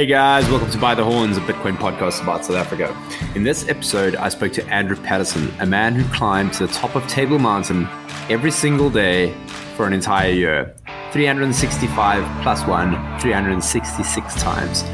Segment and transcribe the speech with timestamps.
[0.00, 2.96] Hey guys, welcome to Buy the Horns, a Bitcoin podcast about South Africa.
[3.34, 6.96] In this episode, I spoke to Andrew Patterson, a man who climbed to the top
[6.96, 7.86] of Table Mountain
[8.30, 9.34] every single day
[9.76, 10.74] for an entire year
[11.12, 14.84] 365 plus one, 366 times.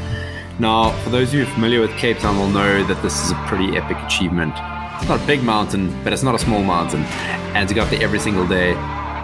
[0.59, 3.35] Now, for those of you familiar with Cape Town will know that this is a
[3.47, 4.55] pretty epic achievement.
[4.99, 7.03] It's not a big mountain, but it's not a small mountain.
[7.55, 8.73] And to go up there every single day,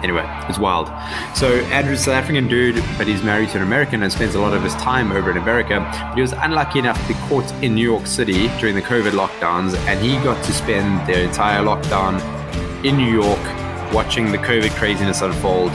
[0.04, 0.88] anyway, it's wild.
[1.34, 4.40] So Andrew's a South African dude, but he's married to an American and spends a
[4.40, 5.80] lot of his time over in America.
[5.80, 9.12] But he was unlucky enough to be caught in New York City during the COVID
[9.12, 12.20] lockdowns, and he got to spend the entire lockdown
[12.84, 13.42] in New York
[13.92, 15.70] watching the COVID craziness unfold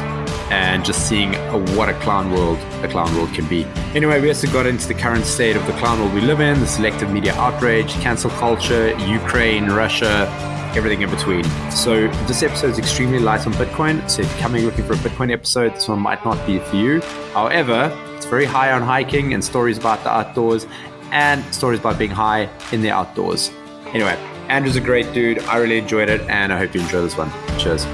[0.51, 1.33] and just seeing
[1.75, 3.65] what a clown world a clown world can be.
[3.95, 6.59] Anyway, we also got into the current state of the clown world we live in,
[6.59, 10.27] the selective media outrage, cancel culture, Ukraine, Russia,
[10.75, 11.43] everything in between.
[11.71, 14.07] So this episode is extremely light on Bitcoin.
[14.09, 16.75] So if you're coming looking for a Bitcoin episode, this one might not be for
[16.75, 17.01] you.
[17.33, 20.67] However, it's very high on hiking and stories about the outdoors
[21.11, 23.51] and stories about being high in the outdoors.
[23.87, 24.15] Anyway,
[24.47, 25.39] Andrew's a great dude.
[25.39, 27.31] I really enjoyed it and I hope you enjoy this one.
[27.57, 27.85] Cheers.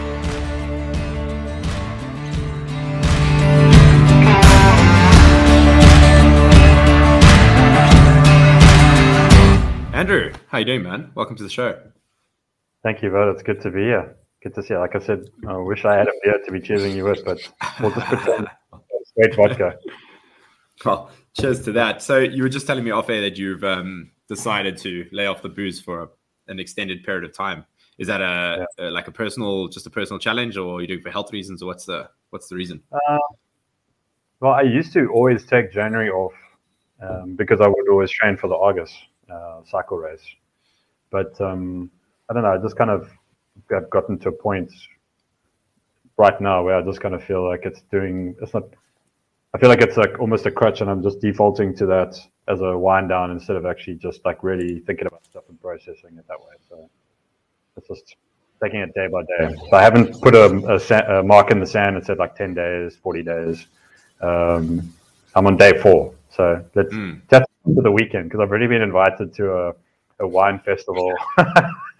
[9.94, 11.12] Andrew, how you doing, man?
[11.16, 11.80] Welcome to the show.
[12.86, 13.30] Thank you, bud.
[13.30, 14.16] It's good to be here.
[14.44, 14.80] Good to see you.
[14.80, 17.40] Like I said, I wish I had a beer to be cheering you with, but
[17.82, 18.48] we'll just put some
[19.06, 19.80] straight vodka.
[20.86, 22.04] Well, cheers to that.
[22.04, 25.42] So you were just telling me off air that you've um, decided to lay off
[25.42, 26.10] the booze for a,
[26.48, 27.66] an extended period of time.
[27.98, 28.90] Is that a, yeah.
[28.90, 31.34] a, like a personal, just a personal challenge, or are you doing it for health
[31.34, 32.84] reasons, or what's the what's the reason?
[32.92, 33.18] Uh,
[34.42, 36.34] well, I used to always take January off
[37.02, 38.94] um, because I would always train for the August
[39.28, 40.22] uh, cycle race.
[41.10, 41.90] But um,
[42.30, 43.10] I don't know, I just kind of
[43.72, 44.72] have gotten to a point
[46.18, 48.64] right now where I just kind of feel like it's doing, it's not,
[49.54, 52.62] I feel like it's like almost a crutch and I'm just defaulting to that as
[52.62, 56.28] a wind down instead of actually just like really thinking about stuff and processing it
[56.28, 56.56] that way.
[56.70, 56.90] So
[57.78, 58.16] it's just
[58.62, 59.56] taking it day by day.
[59.70, 62.54] So I haven't put a, a, a mark in the sand and said like 10
[62.54, 63.68] days, 40 days.
[64.22, 64.94] Um,
[65.36, 66.14] I'm on day four.
[66.30, 67.22] So let's mm.
[67.30, 69.74] that's for the weekend because I've already been invited to a,
[70.20, 71.14] a wine festival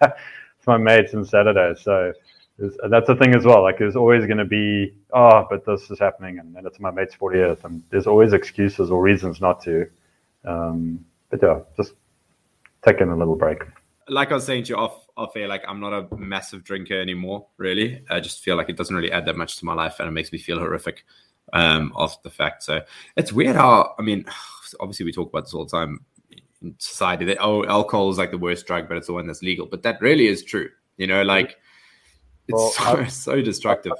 [0.66, 1.74] with my mates on Saturday.
[1.80, 2.12] So
[2.58, 3.62] that's the thing as well.
[3.62, 6.90] Like there's always going to be, oh, but this is happening, and, and it's my
[6.90, 9.86] mate's 40th, and there's always excuses or reasons not to.
[10.44, 11.92] Um, but yeah, just
[12.84, 13.62] taking a little break.
[14.08, 17.00] Like I was saying to you off off air, like I'm not a massive drinker
[17.00, 17.46] anymore.
[17.56, 20.08] Really, I just feel like it doesn't really add that much to my life, and
[20.08, 21.04] it makes me feel horrific
[21.52, 21.92] um,
[22.22, 22.62] the fact.
[22.62, 22.80] So
[23.16, 24.24] it's weird how I mean,
[24.80, 26.04] obviously we talk about this all the time
[26.78, 29.66] society that oh alcohol is like the worst drug, but it's the one that's legal.
[29.66, 30.68] But that really is true.
[30.96, 31.56] You know, like
[32.48, 33.92] it's well, so I, so destructive.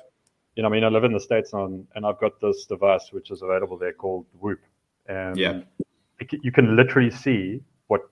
[0.54, 3.09] You know, I mean, I live in the states and and I've got this device
[3.12, 4.60] which is available there called Whoop,
[5.06, 5.60] and yeah,
[6.43, 8.03] you can literally see what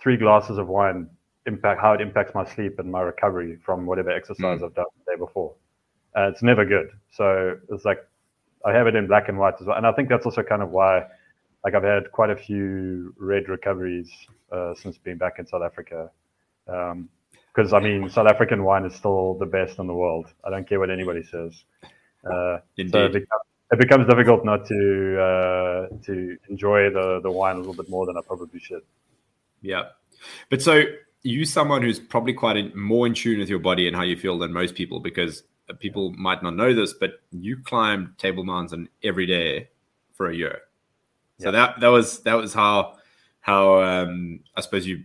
[0.00, 1.08] three glasses of wine
[1.46, 4.64] impact how it impacts my sleep and my recovery from whatever exercise mm.
[4.64, 5.54] I've done the day before.
[6.16, 6.90] Uh, it's never good.
[7.10, 8.06] So it's like
[8.64, 10.62] I have it in black and white as well, and I think that's also kind
[10.62, 11.06] of why,
[11.64, 14.10] like, I've had quite a few red recoveries
[14.52, 16.10] uh, since being back in South Africa.
[16.66, 20.26] Because um, I mean, South African wine is still the best in the world.
[20.44, 21.64] I don't care what anybody says.
[22.24, 22.92] Uh, Indeed.
[22.92, 23.42] So it becomes,
[23.72, 28.06] it becomes, difficult not to uh, to enjoy the the wine a little bit more
[28.06, 28.82] than I probably should.
[29.62, 29.84] Yeah,
[30.50, 30.82] but so
[31.22, 34.16] you someone who's probably quite in, more in tune with your body and how you
[34.16, 35.42] feel than most people because
[35.80, 39.68] people might not know this, but you climbed Table Mountain every day
[40.14, 40.60] for a year.
[41.40, 42.96] So that that was that was how
[43.40, 45.04] how um, I suppose you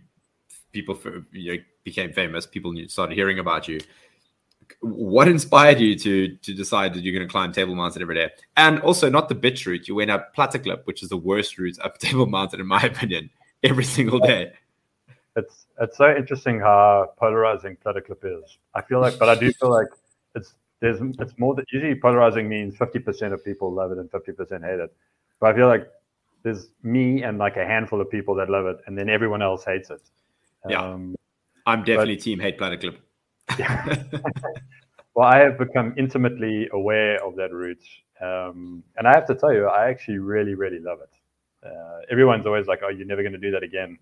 [0.72, 0.98] people
[1.32, 2.46] you know, became famous.
[2.46, 3.80] People started hearing about you.
[4.80, 8.30] What inspired you to to decide that you're going to climb Table Mountain every day?
[8.56, 9.86] And also, not the bitch route.
[9.86, 13.30] You went up Platteklip, which is the worst route up Table Mountain, in my opinion,
[13.62, 14.52] every single day.
[15.36, 18.58] It's it's so interesting how polarizing Platteklip is.
[18.74, 19.88] I feel like, but I do feel like
[20.34, 24.38] it's there's it's more that usually polarizing means 50% of people love it and 50%
[24.62, 24.94] hate it.
[25.40, 25.88] But I feel like
[26.44, 29.64] there's me and like a handful of people that love it, and then everyone else
[29.64, 30.02] hates it.
[30.68, 31.16] Yeah, um,
[31.66, 32.96] I'm definitely but, team hate Platteklip.
[35.14, 37.82] well, I have become intimately aware of that route,
[38.20, 41.66] um, and I have to tell you, I actually really, really love it.
[41.66, 43.98] Uh, everyone's always like, "Oh, you're never going to do that again."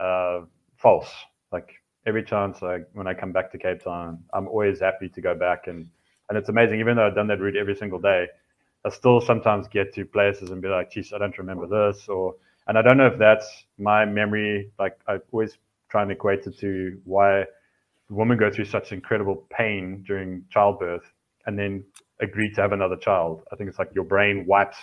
[0.00, 0.40] Uh,
[0.76, 1.10] false.
[1.52, 1.74] Like
[2.06, 5.34] every chance I, when I come back to Cape Town, I'm always happy to go
[5.34, 5.88] back and
[6.28, 6.80] and it's amazing.
[6.80, 8.26] Even though I've done that route every single day,
[8.84, 12.34] I still sometimes get to places and be like, "Geez, I don't remember this," or
[12.66, 14.70] and I don't know if that's my memory.
[14.78, 15.58] Like I always
[15.88, 17.44] try and equate it to why
[18.10, 21.12] women go through such incredible pain during childbirth
[21.46, 21.84] and then
[22.20, 23.42] agree to have another child.
[23.52, 24.78] I think it's like your brain wipes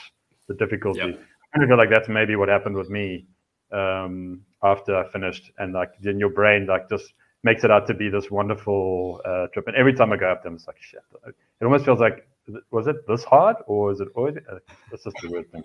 [0.48, 1.00] the difficulty.
[1.00, 1.20] Yep.
[1.54, 3.26] kind of feel like that's maybe what happened with me
[3.72, 7.14] um, after I finished, and like then your brain like just
[7.44, 9.68] makes it out to be this wonderful uh, trip.
[9.68, 11.02] And every time I go up there, it's like shit.
[11.28, 12.28] It almost feels like
[12.72, 14.08] was it this hard or is it?
[14.18, 14.60] Uh,
[14.92, 15.64] that's just a weird thing.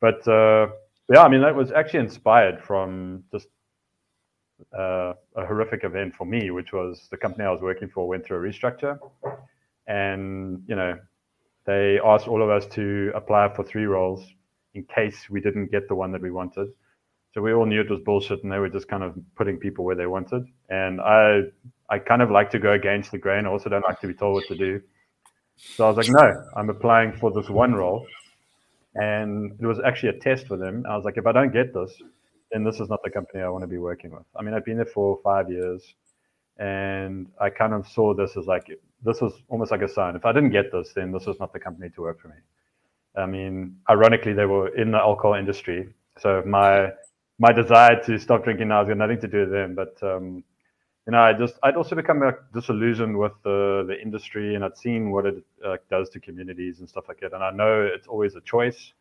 [0.00, 0.68] But uh,
[1.12, 3.48] yeah, I mean that was actually inspired from just
[4.76, 8.26] uh, a horrific event for me, which was the company I was working for went
[8.26, 8.98] through a restructure,
[9.86, 10.98] and you know
[11.66, 14.24] they asked all of us to apply for three roles
[14.74, 16.68] in case we didn't get the one that we wanted.
[17.34, 19.84] So we all knew it was bullshit, and they were just kind of putting people
[19.84, 20.46] where they wanted.
[20.70, 21.42] And I,
[21.90, 23.44] I kind of like to go against the grain.
[23.44, 24.80] I also don't like to be told what to do.
[25.58, 28.06] So I was like, no, I'm applying for this one role,
[28.94, 30.84] and it was actually a test for them.
[30.88, 32.00] I was like, if I don't get this,
[32.52, 34.24] then this is not the company I want to be working with.
[34.36, 35.82] I mean, I've been there for five years,
[36.58, 38.70] and I kind of saw this as like
[39.04, 40.16] this was almost like a sign.
[40.16, 42.36] If I didn't get this, then this was not the company to work for me.
[43.16, 46.90] I mean, ironically, they were in the alcohol industry, so my
[47.40, 49.74] my desire to stop drinking now has got nothing to do with them.
[49.74, 50.44] But um,
[51.08, 54.76] you know, I just I'd also become like, disillusioned with the the industry, and I'd
[54.76, 57.32] seen what it uh, does to communities and stuff like that.
[57.32, 58.92] And I know it's always a choice,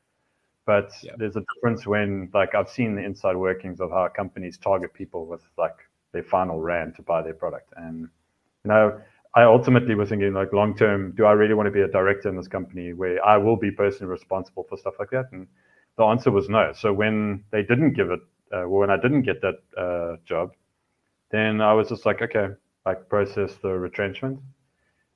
[0.66, 1.16] but yep.
[1.18, 5.26] there's a difference when like I've seen the inside workings of how companies target people
[5.26, 5.76] with like
[6.14, 8.08] their final rand to buy their product, and
[8.64, 9.00] you know.
[9.36, 12.28] I ultimately was thinking like long term, do I really want to be a director
[12.28, 15.26] in this company where I will be personally responsible for stuff like that?
[15.32, 15.46] And
[15.96, 16.74] the answer was no.
[16.74, 18.22] So when they didn't give it,
[18.52, 20.54] uh, when I didn't get that uh, job,
[21.32, 22.50] then I was just like, okay,
[22.86, 24.40] like process the retrenchment.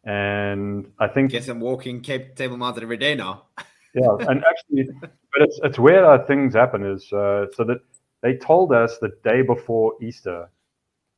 [0.03, 3.45] And I think guess I'm walking Cape Table Mountain every day now.
[3.93, 7.81] yeah, and actually, but it's it's where uh, things happen is uh, so that
[8.21, 10.49] they told us the day before Easter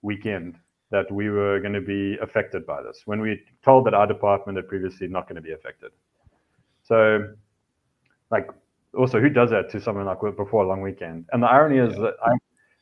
[0.01, 0.57] weekend
[0.91, 4.57] that we were going to be affected by this when we told that our department
[4.57, 5.91] had previously not going to be affected.
[6.83, 7.33] So,
[8.29, 8.47] like,
[8.95, 11.25] also, who does that to someone like before a long weekend?
[11.31, 12.03] And the irony is yeah.
[12.03, 12.31] that I,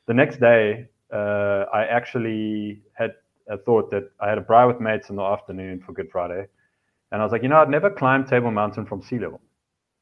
[0.07, 3.11] the next day, uh, I actually had
[3.49, 6.47] a thought that I had a braai with mates in the afternoon for Good Friday.
[7.11, 9.41] And I was like, you know, I'd never climbed Table Mountain from sea level.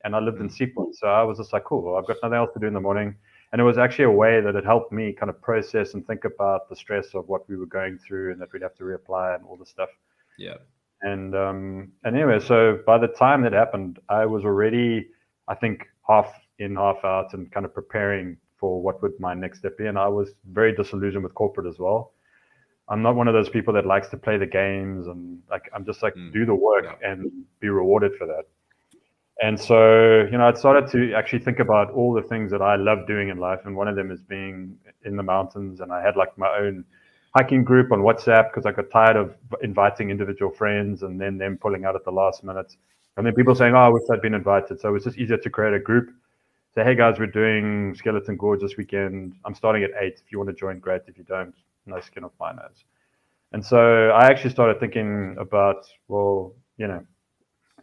[0.04, 0.96] And I lived in Sea Point.
[0.96, 2.80] So I was just like, cool, well, I've got nothing else to do in the
[2.80, 3.16] morning.
[3.52, 6.24] And it was actually a way that it helped me kind of process and think
[6.24, 9.36] about the stress of what we were going through and that we'd have to reapply
[9.36, 9.90] and all the stuff.
[10.38, 10.58] Yeah.
[11.02, 15.08] And um, and anyway, so by the time that happened, I was already,
[15.48, 19.60] I think, half in, half out, and kind of preparing for what would my next
[19.60, 19.88] step be.
[19.88, 22.14] And I was very disillusioned with corporate as well.
[22.90, 25.86] I'm not one of those people that likes to play the games and like I'm
[25.86, 26.34] just like mm.
[26.34, 27.10] do the work yeah.
[27.10, 28.46] and be rewarded for that.
[29.42, 32.76] And so, you know, I started to actually think about all the things that I
[32.76, 34.76] love doing in life, and one of them is being
[35.06, 35.80] in the mountains.
[35.80, 36.84] And I had like my own
[37.38, 41.58] hiking group on WhatsApp because I got tired of inviting individual friends and then them
[41.58, 42.76] pulling out at the last minute.
[43.16, 45.38] And then people saying, "Oh, I wish I'd been invited." So it was just easier
[45.38, 46.10] to create a group
[46.76, 49.34] say, hey guys, we're doing Skeleton Gorge this weekend.
[49.46, 50.22] I'm starting at eight.
[50.24, 51.02] If you want to join, great.
[51.08, 51.56] If you don't,
[51.86, 52.84] no skin off my nose.
[53.52, 57.04] And so I actually started thinking about, well, you know,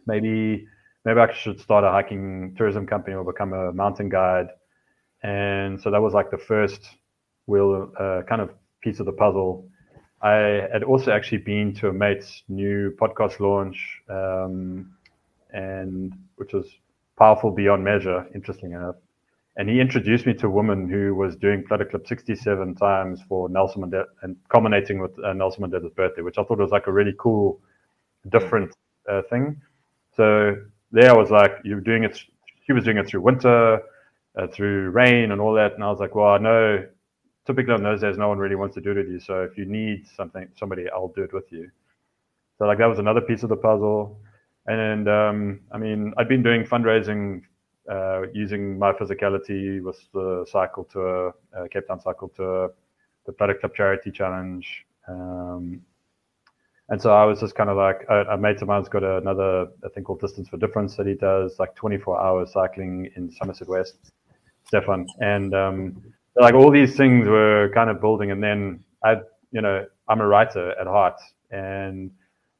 [0.05, 0.65] maybe
[1.03, 4.47] maybe I should start a hiking tourism company or become a mountain guide.
[5.23, 6.87] And so that was like the first
[7.47, 8.51] real uh, kind of
[8.81, 9.67] piece of the puzzle.
[10.21, 14.93] I had also actually been to a mate's new podcast launch, um,
[15.51, 16.67] and which was
[17.17, 18.95] powerful beyond measure, interesting enough.
[19.57, 23.81] And he introduced me to a woman who was doing Platteklip 67 times for Nelson
[23.81, 27.13] Mandela and culminating with uh, Nelson Mandela's birthday, which I thought was like a really
[27.17, 27.59] cool,
[28.29, 28.71] different
[29.09, 29.59] uh, thing.
[30.15, 30.55] So
[30.91, 32.21] there I was like, you're doing it,
[32.65, 33.81] she was doing it through winter,
[34.37, 35.73] uh, through rain and all that.
[35.73, 36.85] And I was like, well, I know
[37.47, 39.19] typically on those days, no one really wants to do it with you.
[39.19, 41.71] So if you need something, somebody, I'll do it with you.
[42.59, 44.19] So like that was another piece of the puzzle.
[44.67, 47.41] And um, I mean, I'd been doing fundraising
[47.89, 52.73] uh, using my physicality with the cycle tour, uh, Cape Town cycle tour,
[53.25, 54.85] the Platteklip charity challenge.
[55.07, 55.81] Um,
[56.89, 59.67] and so I was just kind of like, a, a mate of mine's got another
[59.93, 63.97] thing called Distance for Difference that he does, like 24 hours cycling in Somerset West,
[64.65, 65.05] Stefan.
[65.19, 66.01] And um,
[66.35, 68.31] like all these things were kind of building.
[68.31, 69.17] And then I,
[69.51, 71.19] you know, I'm a writer at heart.
[71.51, 72.11] And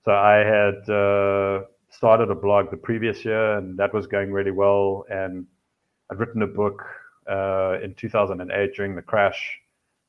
[0.04, 1.66] so I had, uh,
[1.98, 5.06] started a blog the previous year, and that was going really well.
[5.10, 5.48] And
[6.12, 6.84] I'd written a book
[7.30, 9.60] uh, in 2008 during the crash,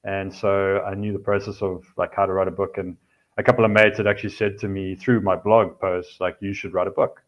[0.04, 2.76] and so I knew the process of like how to write a book.
[2.76, 2.96] And
[3.38, 6.52] a couple of mates had actually said to me through my blog posts, like, you
[6.52, 7.22] should write a book.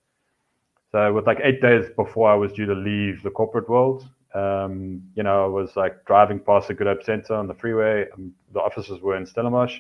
[0.92, 5.02] So with like eight days before I was due to leave the corporate world, um,
[5.14, 8.06] you know, I was like driving past the Good Hope Center on the freeway.
[8.12, 9.78] Um, the offices were in Stellenbosch.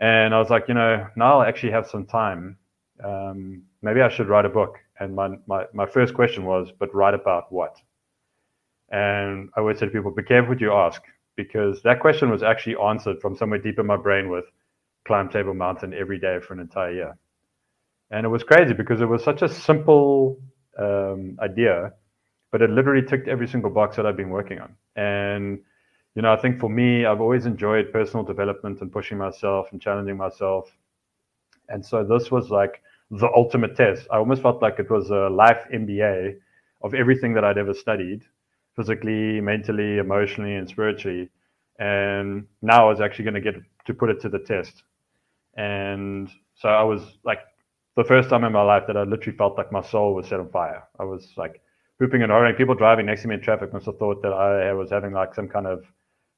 [0.00, 2.56] And I was like, you know, now I actually have some time
[3.02, 4.78] um, maybe I should write a book.
[4.98, 7.76] And my, my, my first question was, but write about what?
[8.90, 11.02] And I always say to people, be careful what you ask,
[11.36, 14.44] because that question was actually answered from somewhere deep in my brain with
[15.06, 17.16] climb Table Mountain every day for an entire year.
[18.10, 20.38] And it was crazy because it was such a simple
[20.78, 21.92] um, idea,
[22.52, 24.74] but it literally ticked every single box that I've been working on.
[24.94, 25.58] And,
[26.14, 29.80] you know, I think for me, I've always enjoyed personal development and pushing myself and
[29.80, 30.70] challenging myself.
[31.68, 34.06] And so this was like the ultimate test.
[34.10, 36.36] I almost felt like it was a life MBA
[36.82, 38.22] of everything that I'd ever studied
[38.74, 41.30] physically, mentally, emotionally, and spiritually.
[41.78, 43.54] And now I was actually going to get
[43.86, 44.82] to put it to the test.
[45.56, 47.40] And so I was like,
[47.96, 50.38] the first time in my life that I literally felt like my soul was set
[50.38, 50.82] on fire.
[50.98, 51.62] I was like
[51.98, 52.54] whooping and hollering.
[52.54, 55.34] People driving next to me in traffic must have thought that I was having like
[55.34, 55.84] some kind of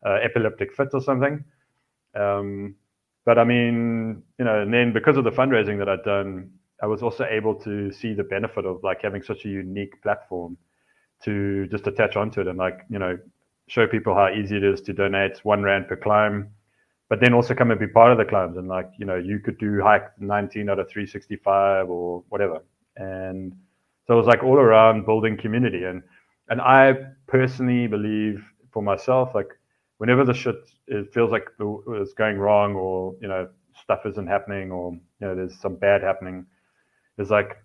[0.07, 1.45] uh, epileptic fit or something.
[2.15, 2.77] Um,
[3.27, 6.51] but I mean, you know, and then because of the fundraising that I'd done,
[6.83, 10.57] I was also able to see the benefit of like having such a unique platform
[11.25, 13.19] to just attach onto it and like, you know,
[13.67, 16.51] show people how easy it is to donate one rand per climb,
[17.09, 19.41] but then also come and be part of the climbs and like, you know, you
[19.41, 22.61] could do hike 19 out of 365 or whatever.
[22.97, 23.53] And
[24.07, 25.85] so it was like all around building community.
[25.85, 26.03] And
[26.49, 26.95] and I
[27.27, 28.43] personally believe
[28.73, 29.49] for myself, like
[29.99, 30.57] whenever the shit
[30.87, 33.49] it feels like it's going wrong or you know
[33.83, 36.47] stuff isn't happening or you know there's some bad happening,
[37.19, 37.57] it's like,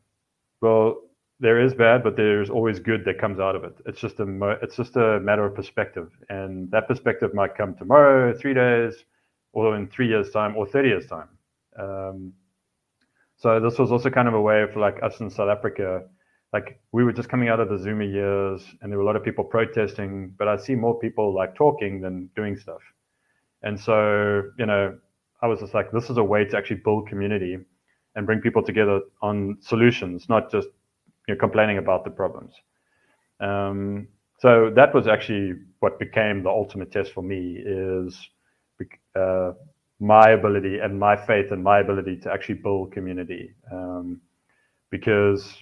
[0.62, 1.02] well,
[1.40, 3.76] there is bad, but there's always good that comes out of it.
[3.86, 8.34] It's just a it's just a matter of perspective, and that perspective might come tomorrow,
[8.38, 8.96] three days,
[9.54, 11.30] or in three years' time, or thirty years' time.
[11.78, 12.34] Um,
[13.38, 16.04] so this was also kind of a way for like us in South Africa,
[16.54, 19.16] like we were just coming out of the Zuma years, and there were a lot
[19.18, 22.82] of people protesting, but I see more people like talking than doing stuff.
[23.64, 24.98] And so you know,
[25.42, 27.58] I was just like, this is a way to actually build community
[28.16, 30.68] and bring people together on solutions, not just
[31.28, 32.54] you know, complaining about the problems.
[33.40, 34.08] Um,
[34.40, 38.30] so that was actually what became the ultimate test for me is
[39.16, 39.52] uh,
[40.00, 43.54] my ability and my faith and my ability to actually build community.
[43.72, 44.22] Um,
[44.92, 45.56] because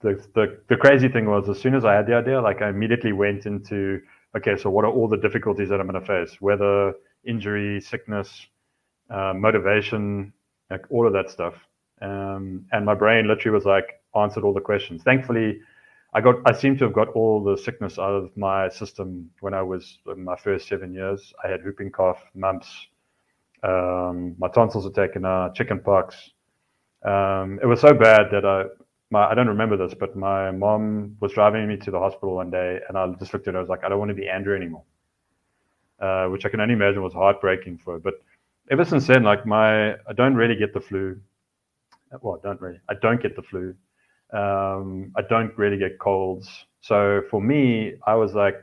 [0.00, 2.68] the, the, the crazy thing was as soon as I had the idea, like I
[2.68, 4.00] immediately went into,
[4.36, 6.36] okay, so what are all the difficulties that I'm going to face?
[6.40, 6.94] Whether
[7.24, 8.46] injury, sickness,
[9.10, 10.32] uh, motivation,
[10.70, 11.54] like all of that stuff.
[12.02, 15.02] Um, and my brain literally was like, answered all the questions.
[15.02, 15.60] Thankfully,
[16.14, 19.54] I got I seem to have got all the sickness out of my system when
[19.54, 21.32] I was in my first seven years.
[21.44, 22.68] I had whooping cough, mumps,
[23.62, 26.16] um, my tonsils were taken out, chicken pox.
[27.04, 28.64] Um, it was so bad that I
[29.10, 32.50] my I don't remember this, but my mom was driving me to the hospital one
[32.50, 33.58] day, and I just looked at her.
[33.60, 34.84] I was like, I don't want to be Andrew anymore,
[36.00, 38.00] uh, which I can only imagine was heartbreaking for her.
[38.00, 38.14] But
[38.70, 41.20] ever since then, like my I don't really get the flu.
[42.20, 42.80] Well, I don't really.
[42.88, 43.74] I don't get the flu.
[44.32, 46.48] Um, I don't really get colds.
[46.80, 48.56] So for me, I was like,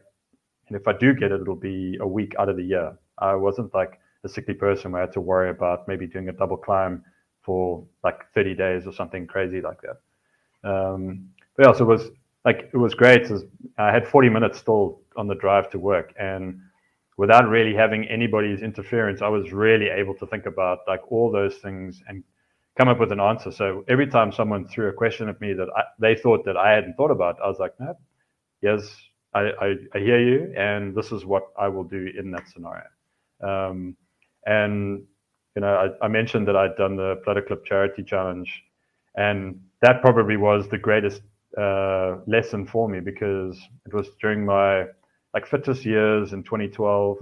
[0.67, 2.97] and if I do get it, it'll be a week out of the year.
[3.17, 6.33] I wasn't like a sickly person where I had to worry about maybe doing a
[6.33, 7.03] double climb
[7.41, 10.69] for like 30 days or something crazy like that.
[10.69, 12.09] Um, but yeah, so it was
[12.45, 13.29] like it was great.
[13.77, 16.59] I had 40 minutes still on the drive to work, and
[17.17, 21.55] without really having anybody's interference, I was really able to think about like all those
[21.57, 22.23] things and
[22.79, 23.51] come up with an answer.
[23.51, 26.71] So every time someone threw a question at me that I, they thought that I
[26.71, 27.93] hadn't thought about, I was like, no,
[28.61, 28.81] yes,
[29.33, 32.85] I, I, I, hear you, and this is what I will do in that scenario.
[33.43, 33.97] Um,
[34.45, 35.03] and
[35.55, 38.49] you know, I, I, mentioned that I'd done the Clip Charity Challenge,
[39.15, 41.21] and that probably was the greatest
[41.57, 44.85] uh, lesson for me because it was during my
[45.33, 47.17] like fittest years in 2012,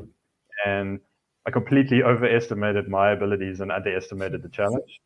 [0.68, 1.00] and
[1.48, 5.02] I completely overestimated my abilities and underestimated the challenge.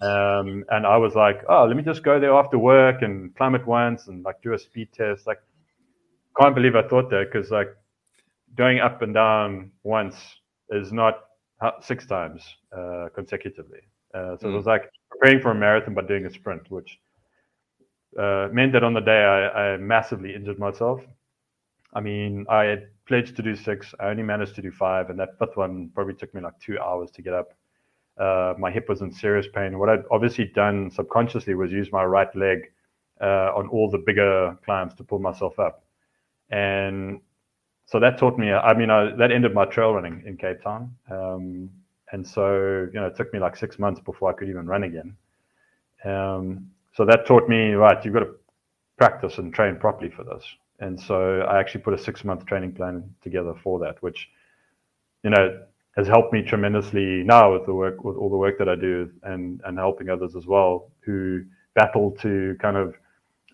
[0.00, 3.54] Um, and I was like, oh, let me just go there after work and climb
[3.54, 5.26] it once and like do a speed test.
[5.26, 5.38] Like,
[6.40, 7.68] can't believe I thought that because like
[8.56, 10.16] going up and down once
[10.70, 11.20] is not
[11.80, 12.42] six times
[12.76, 13.80] uh, consecutively.
[14.14, 14.52] Uh, so mm.
[14.52, 16.98] it was like preparing for a marathon but doing a sprint, which
[18.18, 21.00] uh, meant that on the day I, I, massively injured myself.
[21.94, 23.94] I mean, I had pledged to do six.
[24.00, 26.78] I only managed to do five, and that fifth one probably took me like two
[26.78, 27.54] hours to get up
[28.18, 29.78] uh, my hip was in serious pain.
[29.78, 32.70] What I'd obviously done subconsciously was use my right leg
[33.20, 35.84] uh, on all the bigger climbs to pull myself up.
[36.50, 37.20] And
[37.86, 40.94] so that taught me, I mean, I, that ended my trail running in Cape Town.
[41.10, 41.70] Um,
[42.12, 44.84] and so, you know, it took me like six months before I could even run
[44.84, 45.16] again.
[46.04, 48.34] Um, so that taught me, right, you've got to
[48.96, 50.44] practice and train properly for this.
[50.80, 54.28] And so I actually put a six month training plan together for that, which,
[55.22, 55.60] you know,
[55.96, 59.10] has helped me tremendously now with the work with all the work that I do
[59.22, 62.94] and and helping others as well who battle to kind of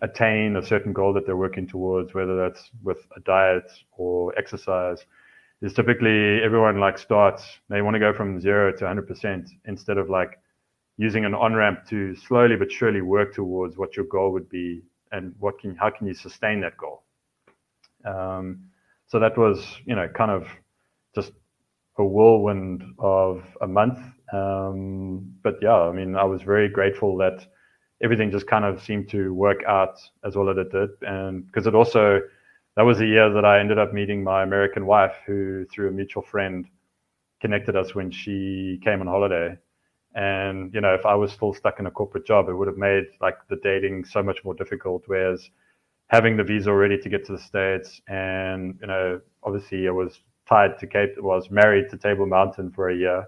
[0.01, 5.05] attain a certain goal that they're working towards, whether that's with a diet or exercise,
[5.61, 10.09] is typically everyone like starts, they want to go from zero to 100% instead of
[10.09, 10.39] like
[10.97, 14.81] using an on ramp to slowly but surely work towards what your goal would be
[15.11, 17.03] and what can, how can you sustain that goal.
[18.05, 18.61] Um,
[19.07, 20.47] so that was, you know, kind of
[21.13, 21.31] just
[21.97, 23.99] a whirlwind of a month.
[24.33, 27.45] Um, but yeah, I mean, I was very grateful that
[28.03, 30.89] everything just kind of seemed to work out as well as it did.
[31.01, 32.21] And because it also,
[32.75, 35.91] that was the year that I ended up meeting my American wife, who through a
[35.91, 36.65] mutual friend
[37.41, 39.57] connected us when she came on holiday.
[40.15, 42.77] And you know, if I was still stuck in a corporate job, it would have
[42.77, 45.03] made like the dating so much more difficult.
[45.07, 45.49] Whereas
[46.07, 50.19] having the visa ready to get to the states, and you know, obviously I was
[50.51, 53.27] tied to Cape, was married to Table Mountain for a year.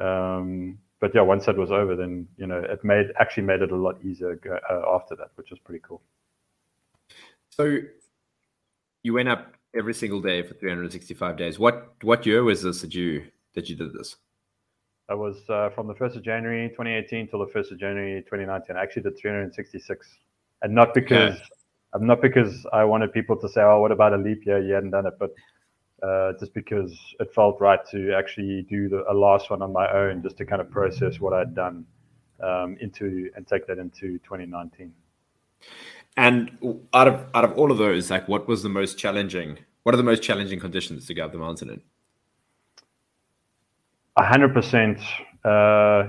[0.00, 3.70] Um, but yeah, once that was over, then you know it made actually made it
[3.70, 4.40] a lot easier
[4.70, 6.00] uh, after that, which was pretty cool.
[7.50, 7.78] So
[9.02, 11.58] you went up every single day for 365 days.
[11.58, 14.16] What what year was this that you that you did this?
[15.08, 18.74] That was uh, from the 1st of January 2018 till the 1st of January 2019.
[18.74, 20.08] I actually did 366,
[20.62, 22.00] and not because yeah.
[22.00, 24.58] not because I wanted people to say, "Oh, what about a leap year?
[24.58, 25.32] You hadn't done it," but
[26.04, 29.90] uh, just because it felt right to actually do the, a last one on my
[29.90, 31.86] own, just to kind of process what I'd done
[32.42, 34.92] um, into and take that into 2019.
[36.16, 39.58] And out of out of all of those, like, what was the most challenging?
[39.82, 41.80] What are the most challenging conditions to go up the mountain in?
[44.16, 45.00] hundred uh, percent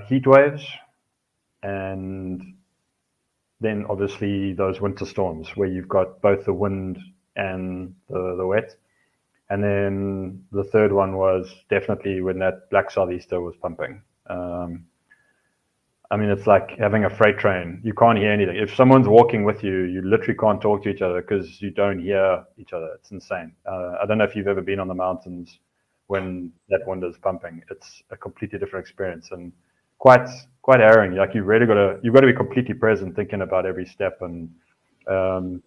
[0.08, 0.64] heat waves,
[1.62, 2.54] and
[3.60, 6.98] then obviously those winter storms where you've got both the wind
[7.34, 8.76] and the, the wet.
[9.48, 14.02] And then the third one was definitely when that black southeaster was pumping.
[14.28, 14.86] Um,
[16.10, 17.80] I mean, it's like having a freight train.
[17.82, 18.56] You can't hear anything.
[18.56, 22.00] If someone's walking with you, you literally can't talk to each other because you don't
[22.00, 22.90] hear each other.
[22.94, 23.52] It's insane.
[23.66, 25.58] Uh, I don't know if you've ever been on the mountains
[26.06, 27.62] when that wind is pumping.
[27.70, 29.52] It's a completely different experience and
[29.98, 30.28] quite
[30.62, 31.16] quite harrowing.
[31.16, 34.18] Like you really got to you've got to be completely present, thinking about every step
[34.20, 34.50] and
[35.08, 35.62] um,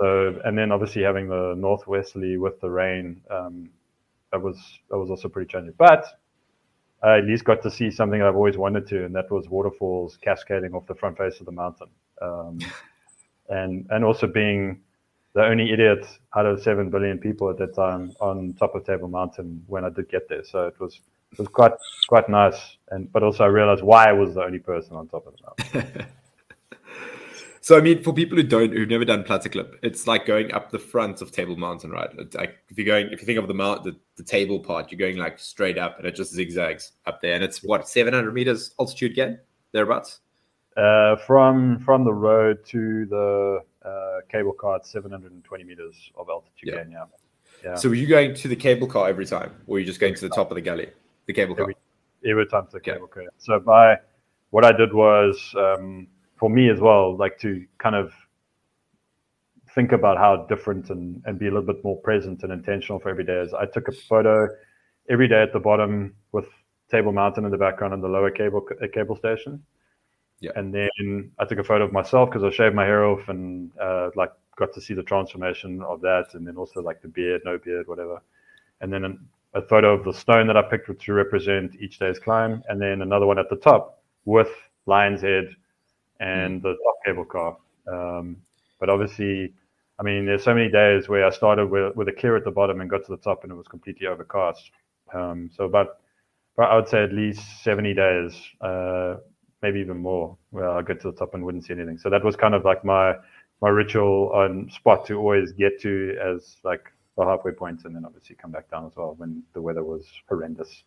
[0.00, 3.70] so and then obviously having the northwesterly with the rain, um,
[4.32, 4.56] that was
[4.90, 5.74] that was also pretty challenging.
[5.76, 6.06] But
[7.02, 10.18] I at least got to see something I've always wanted to, and that was waterfalls
[10.20, 11.88] cascading off the front face of the mountain.
[12.22, 12.58] Um,
[13.48, 14.80] and and also being
[15.34, 16.06] the only idiot
[16.36, 19.90] out of seven billion people at that time on top of Table Mountain when I
[19.90, 20.44] did get there.
[20.44, 21.00] So it was
[21.32, 21.72] it was quite
[22.08, 25.26] quite nice, and but also I realized why I was the only person on top
[25.26, 26.06] of the mountain.
[27.68, 30.70] So I mean, for people who don't, who've never done Platteklip, it's like going up
[30.70, 32.08] the front of Table Mountain, right?
[32.16, 34.90] It's like if you're going, if you think of the mount, the, the table part,
[34.90, 38.32] you're going like straight up, and it just zigzags up there, and it's what 700
[38.32, 39.38] meters altitude gain
[39.72, 40.20] thereabouts.
[40.78, 46.70] Uh, from from the road to the uh, cable car, it's 720 meters of altitude
[46.70, 46.76] yeah.
[46.76, 46.90] gain.
[46.90, 47.04] Yeah.
[47.62, 47.74] yeah.
[47.74, 50.14] So were you going to the cable car every time, or were you just going
[50.14, 50.88] to the top of the gully,
[51.26, 51.64] the cable car?
[51.64, 51.76] Every,
[52.24, 53.24] every time to the cable car.
[53.36, 53.98] So by
[54.48, 55.54] what I did was.
[55.54, 58.12] Um, for me as well, like to kind of
[59.74, 63.10] think about how different and, and be a little bit more present and intentional for
[63.10, 63.40] every day.
[63.40, 64.48] Is I took a photo
[65.08, 66.46] every day at the bottom with
[66.90, 69.62] Table Mountain in the background and the lower cable cable station.
[70.40, 70.52] Yeah.
[70.54, 73.70] And then I took a photo of myself because I shaved my hair off and
[73.80, 77.42] uh, like got to see the transformation of that, and then also like the beard,
[77.44, 78.22] no beard, whatever.
[78.80, 82.18] And then an, a photo of the stone that I picked to represent each day's
[82.18, 84.50] climb, and then another one at the top with
[84.86, 85.48] Lion's Head
[86.20, 86.62] and mm.
[86.62, 87.56] the top cable car.
[87.90, 88.36] Um,
[88.80, 89.54] but obviously,
[89.98, 92.50] I mean, there's so many days where I started with, with a clear at the
[92.50, 94.70] bottom and got to the top and it was completely overcast.
[95.12, 95.98] Um, so about,
[96.58, 99.16] I would say at least 70 days, uh,
[99.62, 101.98] maybe even more, where I get to the top and wouldn't see anything.
[101.98, 103.14] So that was kind of like my
[103.60, 107.96] my ritual on spot to always get to as like the halfway points point, and
[107.96, 110.84] then obviously come back down as well when the weather was horrendous.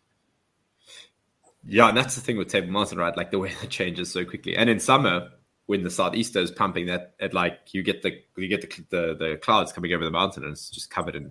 [1.64, 3.16] Yeah, and that's the thing with Table Mountain, right?
[3.16, 4.56] Like the weather changes so quickly.
[4.56, 5.30] And in summer,
[5.66, 9.14] when the southeaster is pumping, that at like you get the you get the, the,
[9.14, 11.30] the clouds coming over the mountain, and it's just covered in,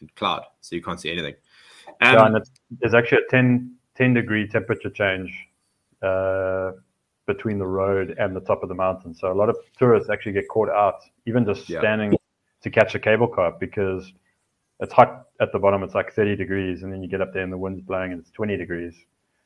[0.00, 1.34] in cloud, so you can't see anything.
[2.00, 2.44] Um, yeah, and
[2.80, 5.32] there's actually a 10, 10 degree temperature change
[6.00, 6.72] uh,
[7.26, 9.14] between the road and the top of the mountain.
[9.14, 11.80] So a lot of tourists actually get caught out, even just yeah.
[11.80, 12.16] standing
[12.62, 14.12] to catch a cable car because
[14.80, 15.82] it's hot at the bottom.
[15.82, 18.20] It's like 30 degrees, and then you get up there and the wind's blowing and
[18.20, 18.94] it's 20 degrees.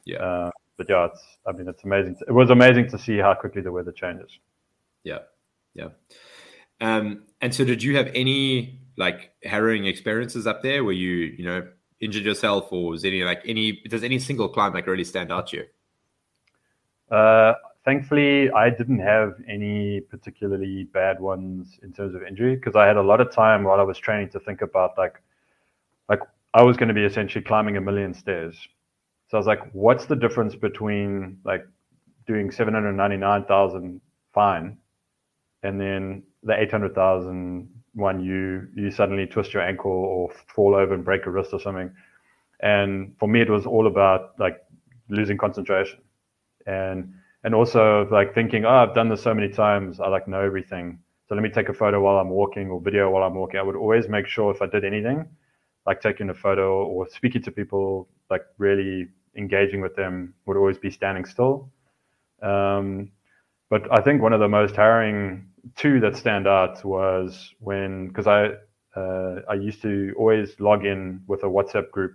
[0.06, 0.18] Yeah.
[0.18, 2.16] Uh, but yeah, it's I mean it's amazing.
[2.16, 4.38] To, it was amazing to see how quickly the weather changes.
[5.04, 5.18] Yeah,
[5.74, 5.88] yeah.
[6.80, 11.44] Um, and so, did you have any like harrowing experiences up there where you you
[11.44, 11.66] know
[12.00, 15.48] injured yourself, or was any like any does any single climb like really stand out
[15.48, 17.14] to you?
[17.14, 22.86] Uh, thankfully, I didn't have any particularly bad ones in terms of injury because I
[22.86, 25.22] had a lot of time while I was training to think about like,
[26.08, 26.20] like
[26.52, 28.56] I was going to be essentially climbing a million stairs.
[29.28, 31.66] So I was like, what's the difference between like
[32.26, 34.00] doing 799,000
[34.32, 34.78] fine
[35.62, 41.04] and then the 800,000 one you you suddenly twist your ankle or fall over and
[41.04, 41.90] break a wrist or something.
[42.60, 44.58] And for me, it was all about like
[45.08, 46.00] losing concentration
[46.66, 50.40] and and also like thinking, oh, I've done this so many times, I like know
[50.40, 50.98] everything.
[51.28, 53.58] So let me take a photo while I'm walking or video while I'm walking.
[53.58, 55.26] I would always make sure if I did anything,
[55.86, 60.78] like taking a photo or speaking to people, like really engaging with them, would always
[60.78, 61.70] be standing still.
[62.42, 63.10] Um,
[63.70, 68.26] but I think one of the most harrowing two that stand out was when because
[68.26, 68.50] I
[68.96, 72.14] uh, I used to always log in with a WhatsApp group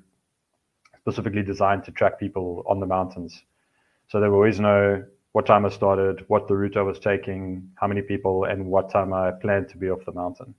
[0.99, 3.43] specifically designed to track people on the mountains.
[4.07, 5.03] So they would always know
[5.33, 8.91] what time I started, what the route I was taking, how many people, and what
[8.91, 10.53] time I planned to be off the mountain.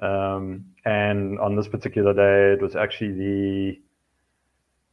[0.00, 3.80] Um, and on this particular day, it was actually the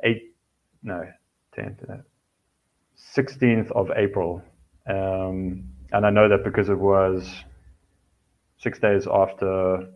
[0.04, 0.36] eight,
[0.84, 1.04] no,
[1.58, 2.04] 10th,
[3.16, 4.44] 16th of April.
[4.88, 7.30] Um, and I know that because it was
[8.60, 9.88] six days after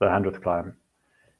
[0.00, 0.76] the 100th climb.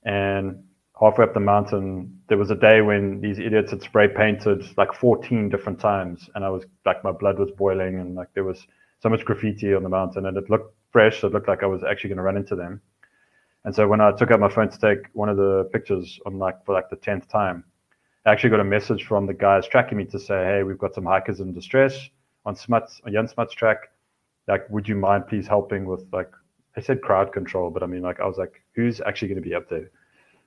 [0.04, 0.64] And
[0.98, 4.92] halfway up the mountain, there was a day when these idiots had spray painted like
[4.92, 6.28] 14 different times.
[6.34, 8.66] And I was like, my blood was boiling and like there was
[9.00, 11.22] so much graffiti on the mountain and it looked fresh.
[11.22, 12.80] It looked like I was actually going to run into them.
[13.64, 16.38] And so when I took out my phone to take one of the pictures on
[16.38, 17.64] like for like the 10th time,
[18.26, 20.94] I actually got a message from the guys tracking me to say, hey, we've got
[20.94, 22.08] some hikers in distress
[22.46, 23.90] on Smuts, on Jan Smuts track.
[24.46, 26.30] Like, would you mind please helping with like,
[26.76, 29.48] I said crowd control, but I mean, like, I was like, who's actually going to
[29.48, 29.90] be up there?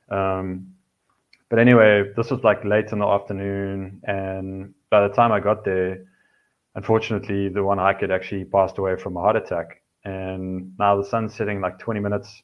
[0.10, 0.74] Um,
[1.50, 4.02] but anyway, this was like late in the afternoon.
[4.04, 6.06] And by the time I got there,
[6.76, 9.82] unfortunately, the one hiker actually passed away from a heart attack.
[10.04, 12.44] And now the sun's setting like 20 minutes.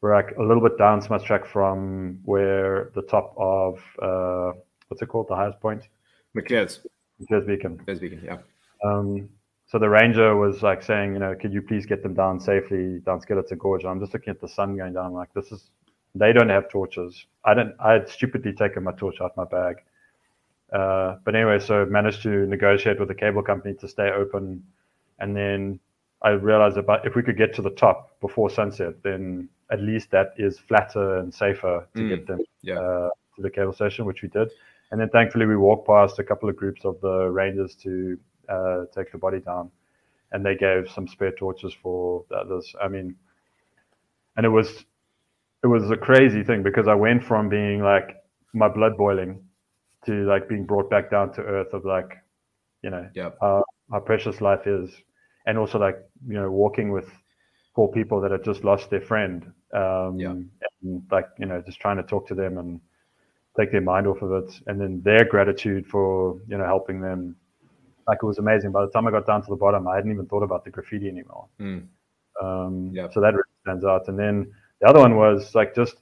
[0.00, 4.52] We're like a little bit down Smuts track from where the top of, uh,
[4.88, 5.28] what's it called?
[5.28, 5.88] The highest point?
[6.34, 6.80] Maclear's.
[7.18, 7.76] Maclear's Beacon.
[7.78, 8.38] Maclear's Beacon, yeah.
[8.84, 9.28] Um,
[9.66, 13.00] so the ranger was like saying, you know, could you please get them down safely
[13.00, 13.82] down Skeleton Gorge?
[13.82, 15.12] And I'm just looking at the sun going down.
[15.12, 15.70] Like, this is,
[16.14, 17.26] they don't have torches.
[17.44, 19.76] I didn't, I had stupidly taken my torch out of my bag.
[20.72, 24.62] Uh, but anyway, so managed to negotiate with the cable company to stay open.
[25.18, 25.80] And then
[26.26, 30.10] I realized about if we could get to the top before sunset, then at least
[30.10, 32.78] that is flatter and safer to Mm, get them yeah.
[32.80, 34.48] uh, to the cable station, which we did.
[34.90, 38.84] And then thankfully we walked past a couple of groups of the rangers to uh,
[38.94, 39.70] take the body down,
[40.32, 42.74] and they gave some spare torches for the others.
[42.82, 43.16] I mean,
[44.36, 44.84] and it was
[45.62, 48.16] it was a crazy thing because I went from being like
[48.52, 49.42] my blood boiling
[50.06, 52.10] to like being brought back down to earth of like,
[52.82, 53.08] you know,
[53.40, 54.90] how, how precious life is,
[55.46, 57.08] and also like you know walking with
[57.74, 60.30] poor people that had just lost their friend, um, Yeah.
[60.82, 62.80] and like you know just trying to talk to them and
[63.58, 67.36] take their mind off of it, and then their gratitude for you know helping them.
[68.08, 68.70] Like it was amazing.
[68.70, 70.70] By the time I got down to the bottom, I hadn't even thought about the
[70.70, 71.48] graffiti anymore.
[71.60, 71.88] Mm.
[72.40, 73.08] Um, Yeah.
[73.10, 74.06] So that really stands out.
[74.08, 75.96] And then the other one was like just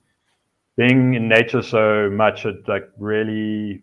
[0.76, 2.44] being in nature so much.
[2.44, 3.82] It like really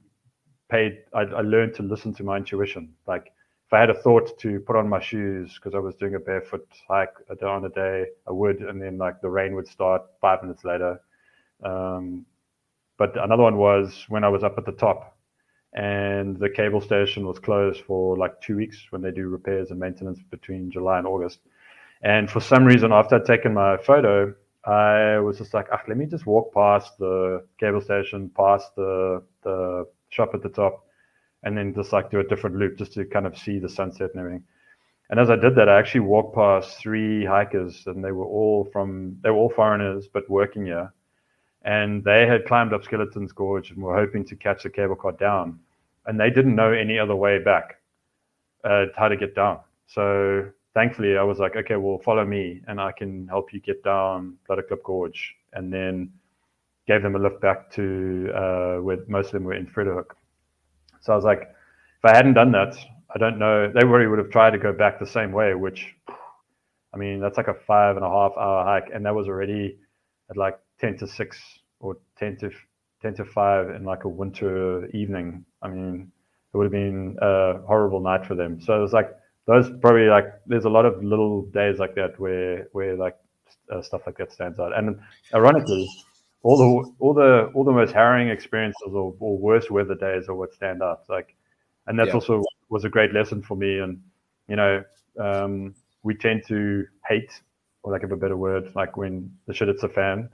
[0.69, 0.99] paid.
[1.15, 2.93] I, I learned to listen to my intuition.
[3.07, 3.31] Like
[3.71, 6.19] if I had a thought to put on my shoes because I was doing a
[6.19, 10.41] barefoot hike on a day, I would, and then like the rain would start five
[10.41, 10.99] minutes later.
[11.63, 12.25] Um,
[12.97, 15.17] but another one was when I was up at the top
[15.73, 19.79] and the cable station was closed for like two weeks when they do repairs and
[19.79, 21.39] maintenance between July and August.
[22.03, 24.33] And for some reason, after I'd taken my photo,
[24.65, 29.23] I was just like, ah, let me just walk past the cable station, past the
[29.43, 30.85] the shop at the top,
[31.43, 34.11] and then just like do a different loop just to kind of see the sunset
[34.13, 34.43] and everything.
[35.09, 38.69] And as I did that, I actually walked past three hikers, and they were all
[38.71, 40.93] from they were all foreigners but working here,
[41.63, 45.11] and they had climbed up Skeleton's Gorge and were hoping to catch the cable car
[45.11, 45.59] down,
[46.05, 47.81] and they didn't know any other way back,
[48.63, 49.59] uh, how to get down.
[49.87, 53.83] So thankfully, I was like, okay, well, follow me, and I can help you get
[53.83, 56.09] down Platteklip Gorge, and then
[56.87, 60.11] gave them a lift back to uh, where most of them were in Vredehoek.
[61.01, 62.75] So I was like, if I hadn't done that,
[63.13, 63.71] I don't know.
[63.71, 65.93] They really would have tried to go back the same way, which,
[66.93, 69.77] I mean, that's like a five and a half hour hike, and that was already
[70.29, 71.37] at like ten to six
[71.79, 72.51] or ten to
[73.01, 75.45] ten to five in like a winter evening.
[75.61, 76.11] I mean,
[76.53, 78.61] it would have been a horrible night for them.
[78.61, 79.11] So it was like
[79.47, 83.17] those probably like there's a lot of little days like that where where like
[83.71, 84.77] uh, stuff like that stands out.
[84.77, 84.99] And
[85.33, 85.89] ironically,
[86.43, 90.35] all the all the all the most harrowing experiences or, or worst weather days are
[90.35, 91.03] what stand out.
[91.09, 91.35] Like,
[91.87, 92.15] and that's Yeah.
[92.15, 93.79] also was a great lesson for me.
[93.79, 94.01] And
[94.47, 94.83] you know,
[95.19, 97.31] um, we tend to hate,
[97.83, 100.29] or lack of a better word, like when the shit hits a fan.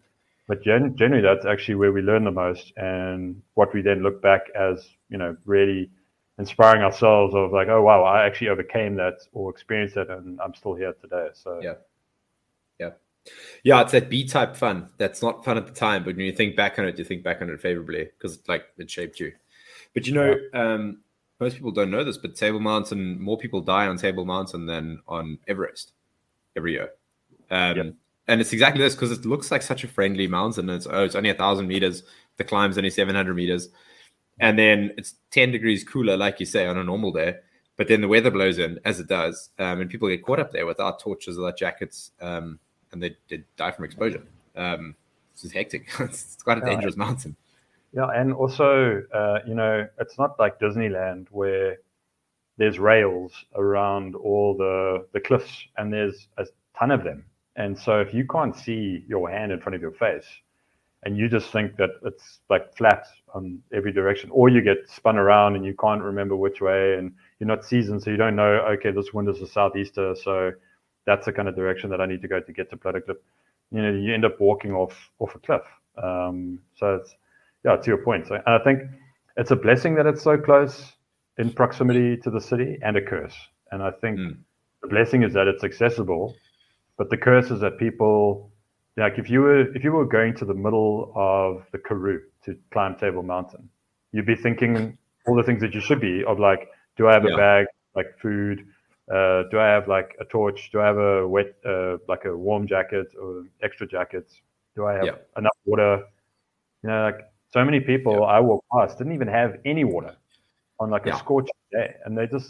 [0.48, 4.22] But gen- generally, that's actually where we learn the most, and what we then look
[4.22, 5.89] back as you know really
[6.39, 10.54] inspiring ourselves of like, oh wow, I actually overcame that or experienced that, and I'm
[10.54, 11.30] still here today.
[11.34, 11.74] So yeah,
[13.63, 13.82] yeah.
[13.82, 16.56] It's that B type fun that's not fun at the time, but when you think
[16.56, 19.34] back on it, you think back on it favorably because like it shaped you.
[19.94, 20.74] But you know, yeah.
[20.74, 21.00] um,
[21.40, 25.02] most people don't know this, but Table Mountain, more people die on Table Mountain than
[25.08, 25.92] on Everest
[26.56, 26.90] every year.
[27.50, 27.94] Um, yep.
[28.28, 30.70] And it's exactly this because it looks like such a friendly mountain.
[30.70, 32.04] It's oh, it's only a thousand meters.
[32.38, 33.70] The climb's only seven hundred meters,
[34.40, 37.36] and then it's ten degrees cooler, like you say, on a normal day.
[37.78, 40.52] But then the weather blows in as it does, um, and people get caught up
[40.52, 42.60] there without torches, without jackets, um,
[42.98, 44.24] and they, they, die from exposure.
[44.56, 44.96] Um,
[45.34, 45.88] this is hectic.
[46.00, 47.36] it's quite a dangerous yeah, mountain.
[47.94, 51.78] Yeah, and also, uh, you know, it's not like Disneyland where
[52.58, 56.46] there's rails around all the the cliffs, and there's a
[56.78, 57.24] ton of them.
[57.56, 60.26] And so, if you can't see your hand in front of your face,
[61.04, 65.18] and you just think that it's like flat on every direction, or you get spun
[65.18, 68.66] around and you can't remember which way, and you're not seasoned, so you don't know.
[68.74, 70.52] Okay, this wind is a southeaster, so
[71.08, 73.15] that's the kind of direction that I need to go to get to Platteklip.
[73.72, 75.63] You know, you end up walking off off a cliff.
[76.02, 77.15] Um, so it's
[77.65, 78.28] yeah, to your point.
[78.28, 78.84] So, and I think
[79.38, 80.93] it's a blessing that it's so close
[81.38, 83.36] in proximity to the city and a curse.
[83.72, 84.38] And I think mm.
[84.82, 86.36] the blessing is that it's accessible,
[86.98, 88.52] but the curse is that people,
[88.96, 92.56] like if you were if you were going to the middle of the Karoo to
[92.72, 93.70] climb Table Mountain,
[94.12, 97.26] you'd be thinking all the things that you should be of like, do I have
[97.26, 97.34] yeah.
[97.34, 97.65] a bag,
[97.96, 98.65] like food?
[99.12, 100.70] Uh, do I have like a torch?
[100.72, 104.41] Do I have a wet, uh, like a warm jacket or extra jackets?
[104.76, 105.15] Do I have yeah.
[105.38, 106.04] enough water?
[106.84, 108.36] You know, like so many people yeah.
[108.36, 110.15] I walk past didn't even have any water
[110.80, 111.15] on like yeah.
[111.15, 112.50] a scorching day, and they just.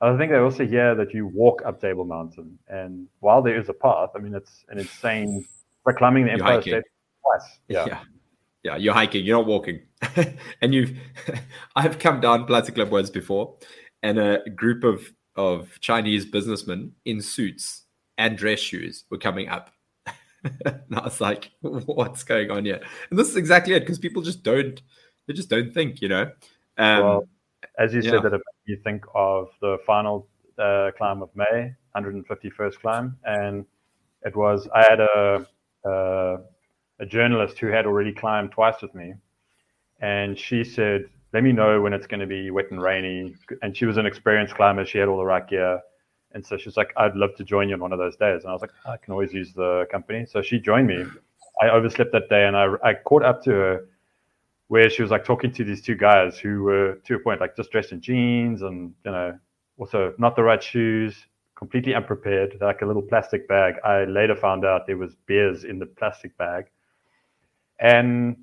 [0.00, 3.68] I think they also hear that you walk up Table Mountain, and while there is
[3.68, 5.46] a path, I mean it's an insane.
[5.86, 6.84] Like climbing the Empire State
[7.22, 7.58] twice.
[7.68, 7.84] Yeah.
[7.86, 8.00] yeah.
[8.64, 9.80] Yeah, you're hiking, you're not walking.
[10.62, 10.98] and you've
[11.76, 13.56] I've come down Platteklip once before,
[14.02, 17.82] and a group of of Chinese businessmen in suits
[18.16, 19.70] and dress shoes were coming up
[20.64, 22.80] and I was like, what's going on here?
[23.10, 24.80] And this is exactly it because people just don't,
[25.26, 26.30] they just don't think, you know.
[26.76, 27.28] Um, well,
[27.78, 28.10] as you yeah.
[28.10, 33.64] said, that you think of the final uh, climb of May, 151st climb, and
[34.22, 35.46] it was I had a,
[35.84, 36.36] a
[37.00, 39.14] a journalist who had already climbed twice with me,
[40.00, 43.76] and she said, "Let me know when it's going to be wet and rainy." And
[43.76, 45.82] she was an experienced climber; she had all the right gear
[46.34, 48.42] and so she's like, I'd love to join you on one of those days.
[48.42, 50.26] And I was like, I can always use the company.
[50.26, 51.06] So she joined me.
[51.62, 53.88] I overslept that day and I, I caught up to her
[54.66, 57.54] where she was like talking to these two guys who were to a point like
[57.56, 59.38] just dressed in jeans and, you know,
[59.78, 61.14] also not the right shoes,
[61.54, 63.74] completely unprepared, like a little plastic bag.
[63.84, 66.66] I later found out there was beers in the plastic bag.
[67.78, 68.36] And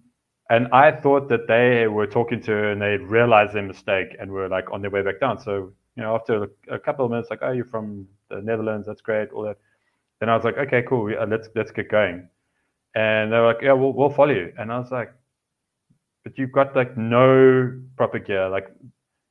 [0.52, 4.30] and I thought that they were talking to her and they realized their mistake and
[4.30, 5.40] were like on their way back down.
[5.40, 9.02] So you know, after a, couple of minutes, like, oh, you're from the Netherlands, that's
[9.02, 9.58] great, all that.
[10.20, 12.28] Then I was like, okay, cool, let's let's get going.
[12.96, 14.52] And they were like, yeah, we'll we'll follow you.
[14.58, 15.14] And I was like,
[16.26, 18.50] but you've got like no proper gear.
[18.50, 18.68] Like,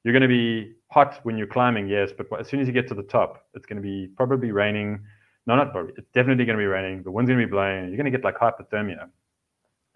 [0.05, 2.89] you're going to be hot when you're climbing, yes, but as soon as you get
[2.89, 5.01] to the top, it's going to be probably raining.
[5.47, 5.93] No, not probably.
[5.99, 7.03] It's definitely going to be raining.
[7.03, 7.89] The wind's going to be blowing.
[7.89, 9.09] You're going to get like hypothermia.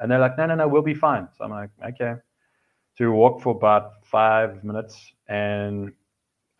[0.00, 1.28] And they're like, no, no, no, we'll be fine.
[1.36, 2.14] So I'm like, okay.
[2.96, 5.92] So we walk for about five minutes, and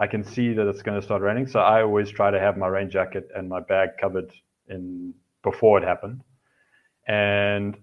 [0.01, 1.47] I can see that it's going to start raining.
[1.47, 4.33] So I always try to have my rain jacket and my bag covered
[4.69, 6.23] in before it happened.
[7.07, 7.77] And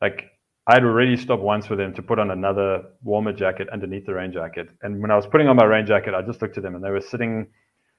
[0.00, 0.30] like
[0.66, 4.32] I'd already stopped once with them to put on another warmer jacket underneath the rain
[4.32, 4.68] jacket.
[4.82, 6.82] And when I was putting on my rain jacket, I just looked at them and
[6.82, 7.48] they were sitting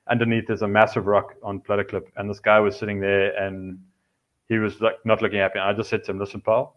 [0.10, 0.46] underneath.
[0.48, 3.80] There's a massive rock on Platteklip, and this guy was sitting there and
[4.50, 5.60] he was like not looking happy.
[5.60, 6.76] And I just said to him, "Listen, pal,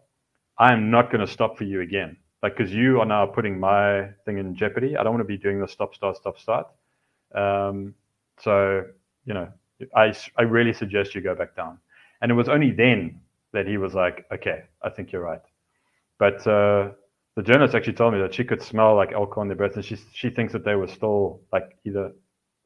[0.57, 3.59] I am not going to stop for you again like because you are now putting
[3.59, 4.95] my thing in jeopardy.
[4.95, 6.67] I don't want to be doing the stop, start, stop, start.
[7.35, 7.93] Um,
[8.39, 8.85] so
[9.25, 9.49] you know,
[9.95, 11.79] I I really suggest you go back down.
[12.21, 13.19] And it was only then
[13.53, 15.41] that he was like, okay, I think you're right.
[16.17, 16.91] But uh,
[17.35, 19.83] the journalist actually told me that she could smell like alcohol in their breath, and
[19.83, 22.11] she she thinks that they were still like either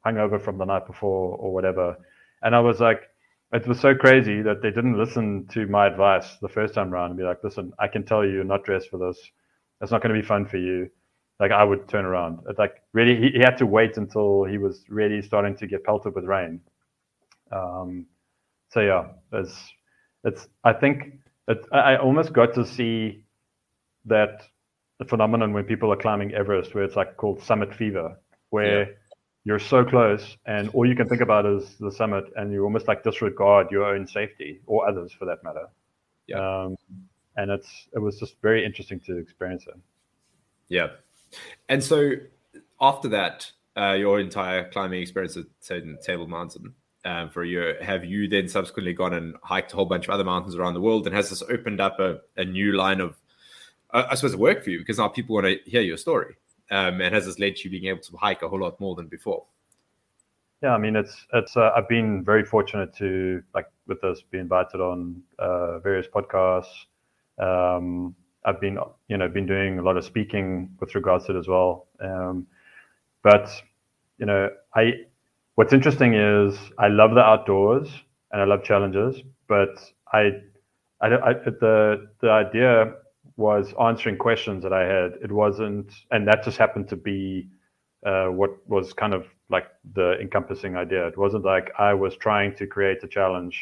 [0.06, 1.98] hungover from the night before or whatever.
[2.44, 3.10] And I was like,
[3.54, 7.12] it was so crazy that they didn't listen to my advice the first time around
[7.12, 9.20] and be like, listen, I can tell you you're not dressed for this
[9.82, 10.90] it's not going to be fun for you.
[11.40, 12.40] Like I would turn around.
[12.50, 15.84] It's like really, he, he had to wait until he was really starting to get
[15.84, 16.62] pelted with rain.
[17.52, 18.06] Um,
[18.70, 19.54] so yeah, it's
[20.24, 20.48] it's.
[20.64, 23.26] I think it, I almost got to see
[24.06, 24.44] that
[25.00, 28.18] the phenomenon when people are climbing Everest, where it's like called summit fever,
[28.50, 28.92] where Yeah.
[29.46, 32.88] You're so close and all you can think about is the summit and you almost
[32.88, 35.68] like disregard your own safety or others for that matter.
[36.28, 36.38] Yeah.
[36.64, 36.78] Um,
[37.36, 39.76] and it's it was just very interesting to experience it.
[40.70, 40.88] Yeah.
[41.68, 42.14] And so
[42.80, 45.46] after that, uh, your entire climbing experience at
[46.04, 46.74] Table Mountain
[47.06, 50.14] um, for a year, have you then subsequently gone and hiked a whole bunch of
[50.14, 51.06] other mountains around the world?
[51.08, 53.20] And has this opened up a, a new line of,
[53.94, 54.80] uh, I suppose, work for you?
[54.80, 56.36] Because now people want to hear your story.
[56.74, 58.96] Um, and has this led to you being able to hike a whole lot more
[58.96, 59.46] than before?
[60.64, 61.56] Yeah, I mean, it's it's.
[61.56, 66.86] Uh, I've been very fortunate to like with this be invited on uh, various podcasts.
[67.38, 71.40] Um, I've been you know been doing a lot of speaking with regards to it
[71.40, 71.88] as well.
[72.00, 72.48] Um,
[73.22, 73.52] but
[74.18, 74.94] you know, I
[75.56, 77.90] what's interesting is I love the outdoors
[78.32, 79.78] and I love challenges, but
[80.12, 80.32] I
[81.02, 82.94] I, I the the idea
[83.38, 85.14] was answering questions that I had.
[85.24, 87.50] It wasn't, and that just happened to be
[88.06, 91.08] uh, what was kind of like the encompassing idea.
[91.08, 93.60] It wasn't like I was trying to create a challenge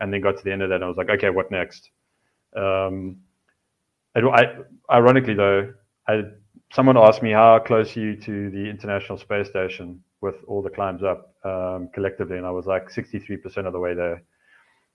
[0.00, 1.90] and then got to the end of that and I was like, okay, what next?
[2.56, 3.18] Um,
[4.16, 4.46] I,
[4.90, 5.72] ironically, though,
[6.08, 6.22] I,
[6.72, 10.70] someone asked me how close are you to the International Space Station with all the
[10.70, 14.22] climbs up um, collectively, and I was like 63% of the way there.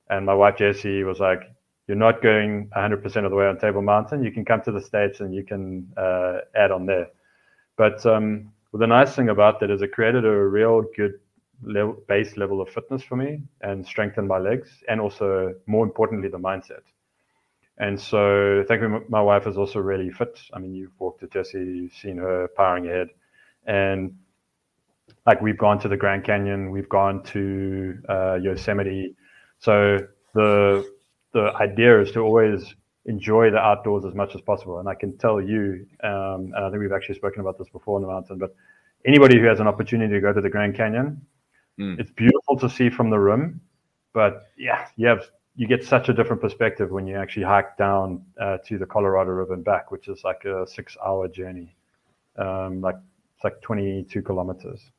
[0.09, 1.41] And my wife Jessie was like,
[1.89, 4.23] "You're not going 100% of the way on Table Mountain.
[4.23, 7.07] You can come to the States and you can uh, add on there."
[7.77, 11.13] But um, the nice thing about that is it created a real good
[11.63, 16.29] level, base level of fitness for me and strengthened my legs, and also more importantly,
[16.29, 16.83] the mindset.
[17.79, 20.39] And so, thankfully, my wife is also really fit.
[20.53, 23.07] I mean, you've walked with Jessie, you've seen her powering ahead,
[23.65, 24.13] and
[25.25, 29.15] like we've gone to the Grand Canyon, we've gone to uh, Yosemite.
[29.57, 29.97] So
[30.35, 30.87] the
[31.33, 32.73] the idea is to always
[33.05, 34.79] enjoy the outdoors as much as possible.
[34.79, 37.97] And I can tell you, um, and I think we've actually spoken about this before
[37.97, 38.55] in the mountain, but
[39.05, 41.21] anybody who has an opportunity to go to the Grand Canyon,
[41.79, 41.97] Mm.
[41.97, 43.61] it's beautiful to see from the room,
[44.13, 48.25] But yeah, you have you get such a different perspective when you actually hike down
[48.39, 51.75] uh, to the Colorado River and back, which is like a six-hour journey,
[52.37, 52.95] um, like
[53.35, 54.91] it's like 22 kilometers.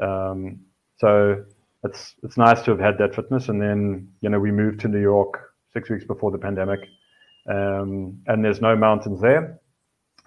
[0.00, 0.60] Um,
[0.98, 1.44] so
[1.84, 3.48] it's it's nice to have had that fitness.
[3.50, 6.88] And then you know we moved to New York six weeks before the pandemic,
[7.46, 9.58] um, and there's no mountains there.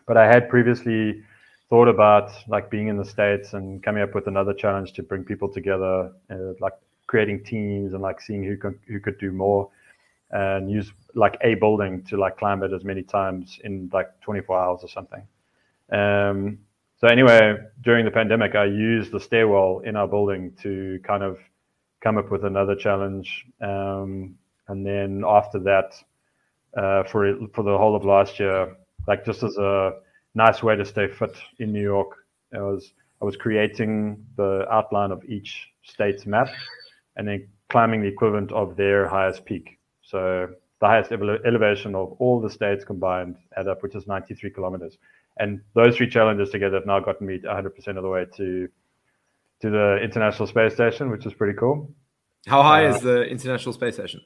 [0.07, 1.23] But I had previously
[1.69, 5.23] thought about like being in the states and coming up with another challenge to bring
[5.23, 6.73] people together, uh, like
[7.07, 9.69] creating teams and like seeing who can, who could do more,
[10.31, 14.59] and use like a building to like climb it as many times in like 24
[14.59, 15.23] hours or something.
[15.91, 16.59] Um,
[16.97, 21.37] so anyway, during the pandemic, I used the stairwell in our building to kind of
[22.01, 24.35] come up with another challenge, um,
[24.67, 25.93] and then after that,
[26.77, 28.75] uh, for for the whole of last year,
[29.07, 29.93] like just as a
[30.33, 35.11] nice way to stay fit in New York, I was I was creating the outline
[35.11, 36.49] of each state's map,
[37.15, 39.79] and then climbing the equivalent of their highest peak.
[40.01, 40.49] So
[40.81, 44.97] the highest ele- elevation of all the states combined add up, which is 93 kilometers.
[45.37, 48.67] And those three challenges together have now gotten me 100% of the way to
[49.61, 51.89] to the International Space Station, which is pretty cool.
[52.45, 54.21] How high Uh, is the International Space Station?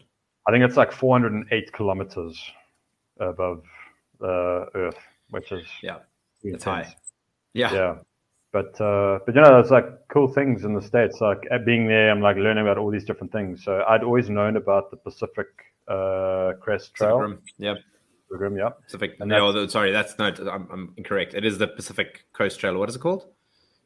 [0.49, 2.41] I think it's like 408 kilometers
[3.19, 3.61] above
[4.21, 4.97] uh, Earth,
[5.29, 5.97] which is Yeah,
[6.43, 6.95] it's high.
[7.53, 7.71] Yeah.
[7.73, 7.95] Yeah.
[8.51, 11.21] But uh, but you know, there's like cool things in the states.
[11.21, 13.63] Like being there, I'm like learning about all these different things.
[13.63, 15.45] So I'd always known about the Pacific
[15.87, 17.19] uh, Crest Trail.
[17.19, 17.39] Rim.
[17.59, 17.75] Yeah,
[18.31, 18.69] Rim, yeah.
[18.83, 19.17] Pacific.
[19.19, 20.39] And No, the- sorry, that's not.
[20.39, 21.35] I'm, I'm incorrect.
[21.35, 22.75] It is the Pacific Coast Trail.
[22.79, 23.27] What is it called?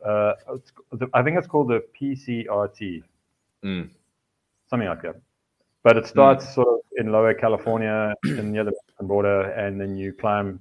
[0.06, 0.72] Uh, it's,
[1.14, 3.04] I think it's called the PCRT,
[3.66, 3.90] Mm.
[4.70, 5.16] something like that.
[5.84, 9.98] But it starts sort of in Lower California, in near the Mexican border, and then
[9.98, 10.60] you climb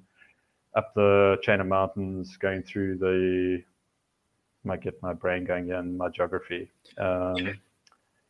[0.74, 3.62] up the chain of mountains, going through the.
[4.64, 6.70] Might get my brain going here in my geography.
[6.96, 7.58] Um,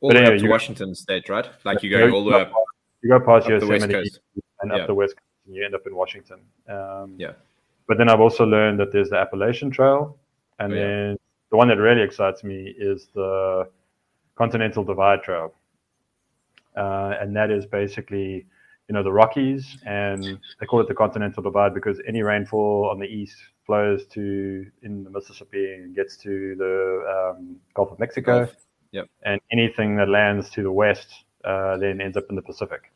[0.00, 1.46] All But the way anyway, up to Washington State, right?
[1.64, 2.52] Like you go you all the way up.
[3.02, 4.10] You go past up the West Yosemite
[4.60, 4.78] and Yeah.
[4.78, 6.40] up the west coast, and you end up in Washington.
[6.68, 7.32] Um, Yeah.
[7.86, 10.16] But then I've also learned that there's the Appalachian Trail,
[10.58, 10.82] and Oh, yeah.
[10.82, 11.18] then
[11.50, 13.68] the one that really excites me is the
[14.36, 15.52] Continental Divide Trail,
[16.76, 18.46] uh, and that is basically,
[18.88, 20.22] you know, the Rockies, and
[20.60, 25.04] they call it the Continental Divide because any rainfall on the east flows to in
[25.04, 28.56] the Mississippi and gets to the um, Gulf of Mexico, Gulf.
[28.92, 29.06] Yep.
[29.24, 31.08] and anything that lands to the west
[31.44, 32.92] uh, then ends up in the Pacific,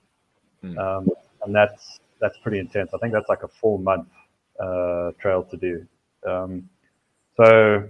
[0.63, 0.79] Hmm.
[0.79, 1.09] um,
[1.45, 2.91] and that's that's pretty intense.
[2.95, 4.09] I think that's like a full month
[4.59, 5.87] uh, trail to do.
[6.27, 6.69] Um,
[7.37, 7.89] so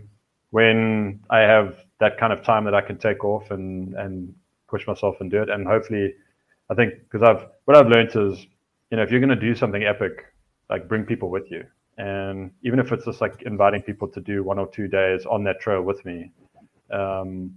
[0.50, 4.34] when I have that kind of time that I can take off and and
[4.68, 6.14] push myself and do it, and hopefully,
[6.70, 8.46] I think because I've what I've learned is,
[8.90, 10.24] you know, if you're going to do something epic,
[10.70, 11.64] like bring people with you.
[11.98, 15.44] And even if it's just like inviting people to do one or two days on
[15.44, 16.30] that trail with me,
[16.92, 17.54] um,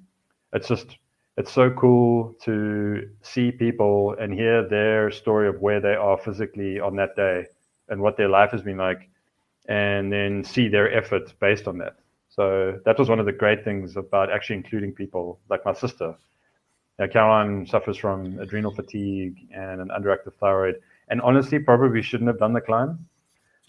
[0.54, 0.98] it's just
[1.38, 6.80] it's so cool to see people and hear their story of where they are physically
[6.80, 7.46] on that day
[7.88, 9.10] and what their life has been like,
[9.68, 11.96] and then see their efforts based on that.
[12.30, 16.16] So that was one of the great things about actually including people like my sister.
[17.00, 20.76] Now, Caroline suffers from adrenal fatigue and an underactive thyroid,
[21.08, 23.08] and honestly, probably shouldn't have done the climb.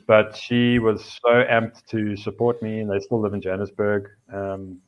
[0.08, 4.08] But she was so amped to support me, and they still live in Johannesburg.
[4.32, 4.80] Um,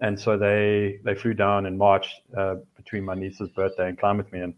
[0.00, 4.18] and so they they flew down in March uh, between my niece's birthday and climb
[4.18, 4.54] with me, and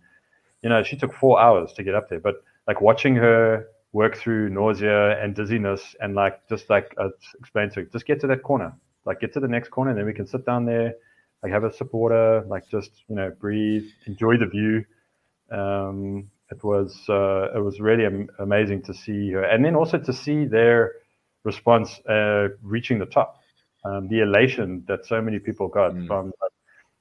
[0.62, 2.20] you know she took four hours to get up there.
[2.20, 7.72] But like watching her work through nausea and dizziness, and like just like I explained
[7.72, 8.74] to her, just get to that corner,
[9.06, 10.94] like get to the next corner, and then we can sit down there,
[11.42, 14.84] like have a supporter, like just you know breathe, enjoy the view.
[15.50, 19.98] Um, it was uh, it was really am- amazing to see her, and then also
[19.98, 20.92] to see their
[21.44, 23.40] response uh, reaching the top,
[23.84, 26.06] um, the elation that so many people got mm.
[26.06, 26.52] from like,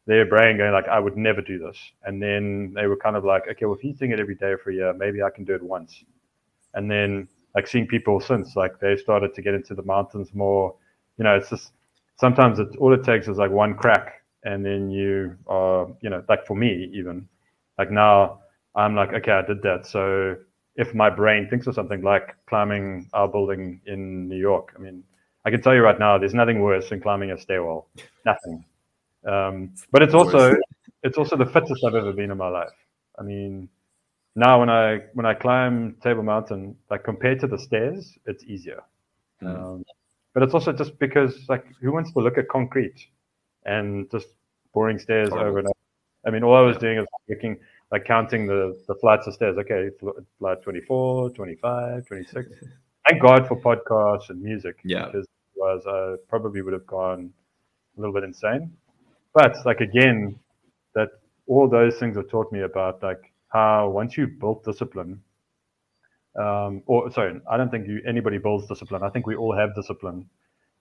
[0.06, 3.26] their brain going like, I would never do this, and then they were kind of
[3.26, 5.44] like, okay, well if he's doing it every day for a year, maybe I can
[5.46, 6.04] do it once,
[6.74, 10.76] and then like seeing people since like they started to get into the mountains more,
[11.18, 11.72] you know, it's just
[12.20, 16.24] sometimes it, all it takes is like one crack, and then you are, you know,
[16.30, 17.28] like for me even,
[17.78, 18.40] like now
[18.76, 19.86] I'm like, okay, I did that.
[19.86, 20.38] So
[20.76, 25.04] if my brain thinks of something like climbing our building in New York, I mean,
[25.46, 27.90] I can tell you right now, there's nothing worse than climbing a stairwell.
[28.26, 28.64] Nothing.
[29.28, 30.56] Um, but it's also
[31.04, 32.78] it's also the fittest I've ever been in my life.
[33.20, 33.68] I mean,
[34.36, 38.82] now when I when I climb Table Mountain, like compared to the stairs, it's easier.
[39.44, 39.48] Mm.
[39.48, 39.86] Um,
[40.34, 43.08] but it's also just because like who wants to look at concrete
[43.66, 44.28] and just
[44.78, 46.28] boring stairs over and over?
[46.28, 47.58] I mean, all I was doing is looking
[47.92, 49.58] like counting the, the flights of stairs.
[49.58, 49.90] Okay,
[50.38, 52.50] flight 24, 25, 26.
[53.10, 54.76] Thank God for podcasts and music.
[54.84, 55.06] Yeah.
[55.06, 55.26] Because
[55.56, 57.34] otherwise I probably would have gone
[57.98, 58.72] a little bit insane.
[59.34, 60.38] But like again,
[60.94, 61.10] that
[61.48, 65.22] all those things have taught me about like how once you build discipline,
[66.38, 69.02] um, or sorry, I don't think you anybody builds discipline.
[69.02, 70.30] I think we all have discipline,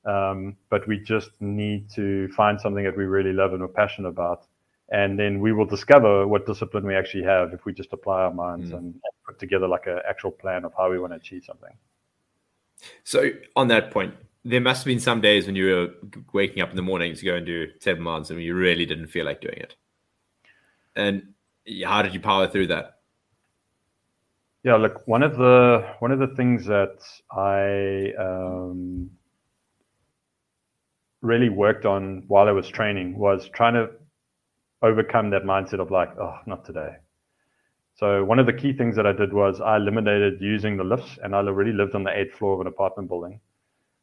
[0.06, 4.08] um, but we just need to find something that we really love and are passionate
[4.08, 4.46] about,
[4.90, 8.32] and then we will discover what discipline we actually have if we just apply our
[8.32, 8.78] minds mm.
[8.78, 8.94] and,
[9.26, 11.72] put together like an actual plan of how we want to achieve something.
[13.02, 15.88] So on that point, there must have been some days when you were
[16.32, 19.08] waking up in the morning to go and do seven Mountain and you really didn't
[19.08, 19.74] feel like doing it.
[20.94, 21.34] And
[21.84, 22.98] how did you power through that?
[24.62, 26.98] Yeah, look, one of the one of the things that
[27.30, 29.10] I um,
[31.26, 33.90] really worked on while I was training was trying to
[34.82, 36.96] overcome that mindset of like, oh, not today.
[37.94, 41.18] So one of the key things that I did was I eliminated using the lifts,
[41.22, 43.40] and I already lived on the eighth floor of an apartment building.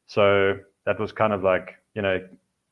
[0.07, 2.19] So that was kind of like, you know,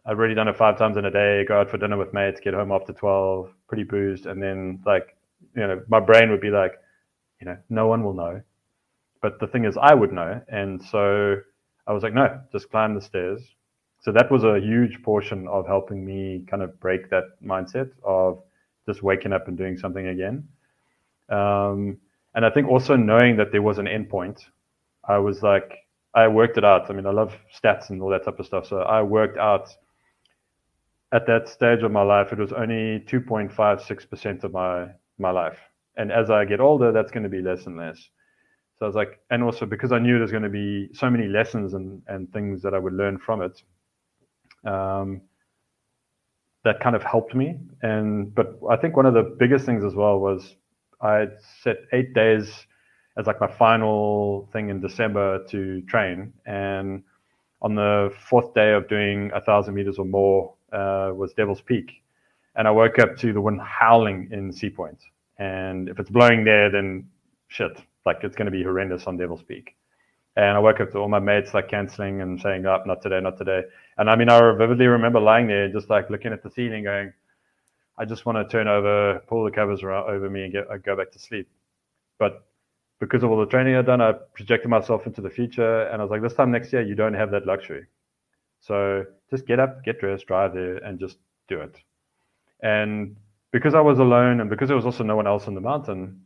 [0.05, 2.39] I've already done it five times in a day, go out for dinner with mates,
[2.43, 4.25] get home after 12, pretty boozed.
[4.25, 5.15] And then, like,
[5.55, 6.73] you know, my brain would be like,
[7.39, 8.41] you know, no one will know.
[9.21, 10.41] But the thing is, I would know.
[10.47, 11.37] And so
[11.85, 13.41] I was like, no, just climb the stairs,
[14.01, 18.41] so that was a huge portion of helping me kind of break that mindset of
[18.87, 20.47] just waking up and doing something again.
[21.29, 21.97] Um,
[22.33, 24.43] and I think also knowing that there was an endpoint,
[25.07, 25.77] I was like,
[26.13, 26.89] I worked it out.
[26.89, 28.67] I mean, I love stats and all that type of stuff.
[28.67, 29.69] So I worked out
[31.13, 34.87] at that stage of my life, it was only 2.56% of my,
[35.19, 35.59] my life.
[35.97, 37.97] And as I get older, that's going to be less and less.
[38.79, 41.27] So I was like, and also because I knew there's going to be so many
[41.27, 43.61] lessons and, and things that I would learn from it,
[44.65, 45.21] um,
[46.63, 47.57] that kind of helped me.
[47.81, 50.55] And but I think one of the biggest things as well was
[51.01, 51.27] I
[51.63, 52.67] set eight days
[53.17, 57.03] as like my final thing in December to train, and
[57.61, 61.91] on the fourth day of doing a thousand meters or more uh, was Devil's Peak,
[62.55, 64.99] and I woke up to the wind howling in Sea Point,
[65.37, 67.09] and if it's blowing there, then
[67.47, 69.75] shit, like it's going to be horrendous on Devil's Peak.
[70.35, 73.01] And I woke up to all my mates like canceling and saying, "Up, oh, not
[73.01, 73.63] today, not today."
[73.97, 77.13] And I mean, I vividly remember lying there, just like looking at the ceiling, going,
[77.97, 80.77] "I just want to turn over, pull the covers around over me, and get uh,
[80.77, 81.49] go back to sleep."
[82.17, 82.45] But
[82.99, 86.05] because of all the training I'd done, I projected myself into the future, and I
[86.05, 87.85] was like, "This time next year, you don't have that luxury.
[88.61, 91.17] So just get up, get dressed, drive there, and just
[91.49, 91.75] do it."
[92.61, 93.17] And
[93.51, 96.21] because I was alone, and because there was also no one else on the mountain,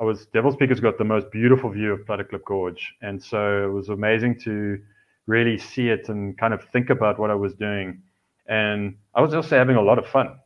[0.00, 3.64] I was Devil's Peak has got the most beautiful view of Klip Gorge, and so
[3.64, 4.80] it was amazing to
[5.26, 8.02] really see it and kind of think about what I was doing.
[8.48, 10.38] And I was also having a lot of fun.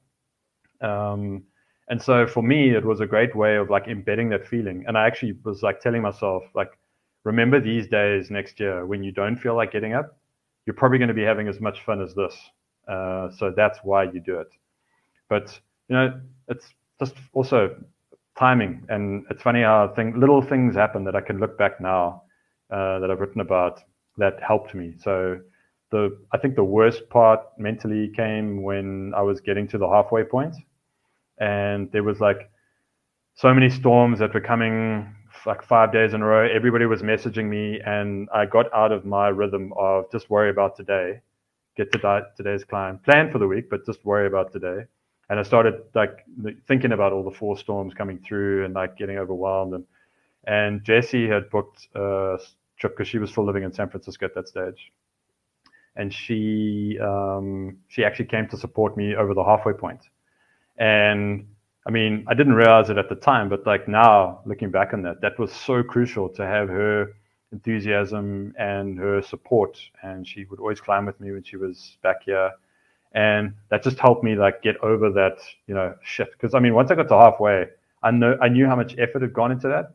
[0.80, 1.44] Um,
[1.88, 4.84] and so for me, it was a great way of like embedding that feeling.
[4.88, 6.78] And I actually was like telling myself, like,
[7.22, 10.18] remember these days next year when you don't feel like getting up,
[10.66, 12.36] you're probably going to be having as much fun as this.
[12.88, 14.48] Uh, so that's why you do it.
[15.28, 16.66] But you know, it's
[16.98, 17.76] just also
[18.38, 22.22] timing, and it's funny how thing, little things happen that I can look back now
[22.70, 23.80] uh, that I've written about
[24.18, 24.94] that helped me.
[25.02, 25.40] So
[25.90, 30.24] the I think the worst part mentally came when I was getting to the halfway
[30.24, 30.56] point,
[31.38, 32.50] and there was like
[33.34, 35.14] so many storms that were coming
[35.46, 36.48] like five days in a row.
[36.48, 40.76] Everybody was messaging me, and I got out of my rhythm of just worry about
[40.76, 41.20] today,
[41.76, 44.84] get to today's climb, plan for the week, but just worry about today.
[45.30, 46.24] And I started like
[46.66, 49.74] thinking about all the four storms coming through and like getting overwhelmed.
[49.74, 49.84] And
[50.46, 52.38] and Jessie had booked a
[52.78, 54.92] trip because she was still living in San Francisco at that stage,
[55.96, 60.00] and she um, she actually came to support me over the halfway point.
[60.78, 61.46] And
[61.86, 65.02] I mean, I didn't realize it at the time, but like now looking back on
[65.02, 67.08] that, that was so crucial to have her
[67.52, 69.78] enthusiasm and her support.
[70.02, 72.50] And she would always climb with me when she was back here.
[73.14, 76.32] And that just helped me like get over that, you know, shit.
[76.32, 77.66] Because I mean, once I got to halfway,
[78.02, 79.94] I know I knew how much effort had gone into that.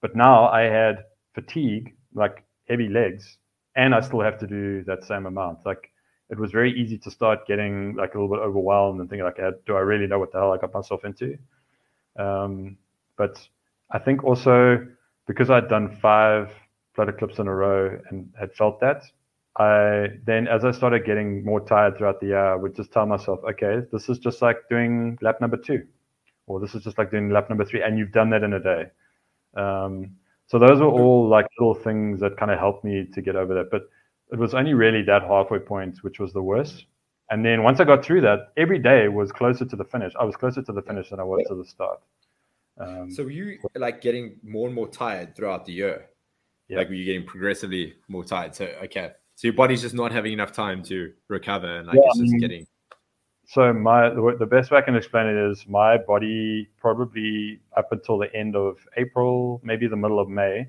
[0.00, 1.04] But now I had
[1.34, 3.38] fatigue, like heavy legs,
[3.74, 5.64] and I still have to do that same amount.
[5.64, 5.90] Like
[6.30, 9.38] it was very easy to start getting like a little bit overwhelmed and thinking like,
[9.66, 11.38] do I really know what the hell I got myself into?
[12.18, 12.76] Um,
[13.16, 13.38] but
[13.90, 14.86] I think also
[15.26, 16.50] because I'd done five
[16.96, 19.04] Platteklips in a row and had felt that,
[19.58, 23.06] I then as I started getting more tired throughout the year, I would just tell
[23.06, 25.84] myself, okay, this is just like doing lap number two,
[26.46, 28.60] or this is just like doing lap number three, and you've done that in a
[28.60, 28.86] day.
[29.56, 33.36] Um, so those were all like little things that kind of helped me to get
[33.36, 33.70] over that.
[33.70, 33.82] But
[34.32, 36.86] it was only really that halfway point which was the worst.
[37.30, 40.14] And then once I got through that, every day was closer to the finish.
[40.18, 42.00] I was closer to the finish than I was to the start.
[42.78, 46.06] Um, so were you like getting more and more tired throughout the year?
[46.68, 46.78] Yeah.
[46.78, 48.54] Like were you getting progressively more tired?
[48.54, 52.02] So okay, so your body's just not having enough time to recover, and like yeah,
[52.06, 52.66] it's just getting.
[53.46, 58.18] So my the best way I can explain it is my body probably up until
[58.18, 60.66] the end of April, maybe the middle of May,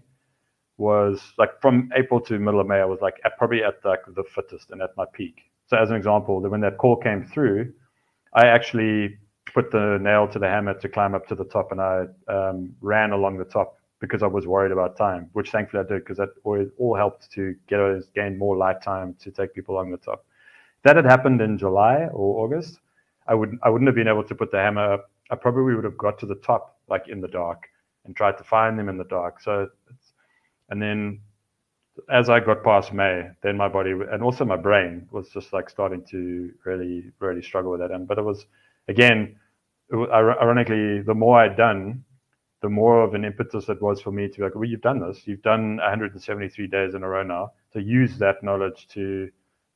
[0.78, 4.02] was like from April to middle of May, I was like at, probably at like
[4.06, 5.50] the fittest and at my peak.
[5.66, 7.74] So as an example, when that call came through,
[8.36, 9.18] I actually
[9.52, 12.76] put the nail to the hammer to climb up to the top, and I um,
[12.82, 16.18] ran along the top because I was worried about time, which thankfully I did because
[16.18, 19.98] that all helped to get us gain more light time to take people along the
[19.98, 20.26] top.
[20.78, 22.80] If that had happened in July or August,
[23.28, 25.12] I would I wouldn't have been able to put the hammer up.
[25.30, 27.70] I probably would have got to the top like in the dark
[28.06, 29.42] and tried to find them in the dark.
[29.42, 29.68] So
[30.70, 31.20] and then
[32.10, 35.70] as I got past May, then my body and also my brain was just like
[35.70, 37.92] starting to really, really struggle with that.
[37.92, 38.46] And but it was
[38.88, 39.36] again,
[39.94, 42.04] ironically, the more I'd done,
[42.62, 45.00] the more of an impetus it was for me to be like, well, you've done
[45.00, 45.26] this.
[45.26, 47.52] You've done 173 days in a row now.
[47.74, 49.30] To use that knowledge to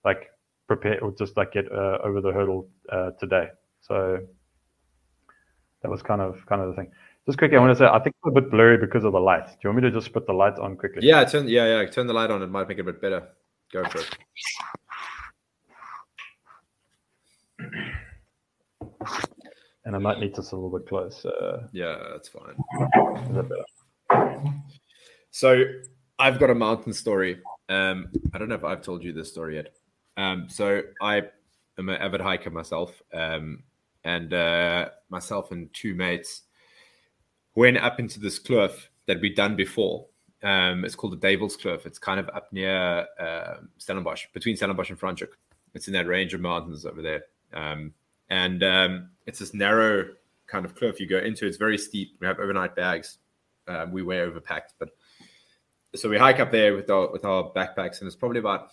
[0.04, 0.32] like
[0.68, 3.48] prepare or just like get uh, over the hurdle uh, today.
[3.82, 4.20] So
[5.82, 6.92] that was kind of kind of the thing.
[7.26, 9.20] Just quickly, I want to say I think it's a bit blurry because of the
[9.20, 9.48] light.
[9.48, 11.08] Do you want me to just put the light on quickly?
[11.08, 12.42] Yeah, turn yeah yeah turn the light on.
[12.42, 13.30] It might make it a bit better.
[13.72, 14.18] Go for it.
[19.86, 21.26] And I might need this a little bit close.
[21.74, 22.56] yeah, that's fine.
[23.34, 24.44] That better?
[25.32, 25.64] So
[26.20, 27.40] I've got a mountain story.
[27.70, 29.76] Um, I don't know if I've told you this story yet.
[30.16, 31.24] Um, so I
[31.78, 33.64] am an avid hiker myself, um,
[34.04, 36.44] and uh, myself and two mates
[37.56, 40.06] went up into this cliff that we'd done before.
[40.44, 41.86] Um, it's called the Devil's Cliff.
[41.86, 45.30] It's kind of up near uh, Stellenbosch, between Stellenbosch and Franschhoek.
[45.74, 47.24] It's in that range of mountains over there.
[47.54, 47.94] Um,
[48.34, 50.10] and um, it's this narrow
[50.48, 51.46] kind of cliff you go into.
[51.46, 52.18] It's very steep.
[52.20, 53.20] We have overnight bags.
[53.68, 54.90] Um, we were overpacked, but
[55.96, 58.70] so we hike up there with our with our backpacks, and it's probably about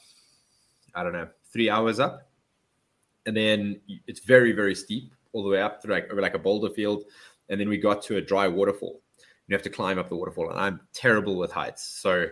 [0.95, 2.31] I don't know three hours up,
[3.27, 6.39] and then it's very very steep all the way up through like over like a
[6.39, 7.05] boulder field
[7.51, 9.03] and then we got to a dry waterfall.
[9.49, 12.27] You have to climb up the waterfall, and I'm terrible with heights, so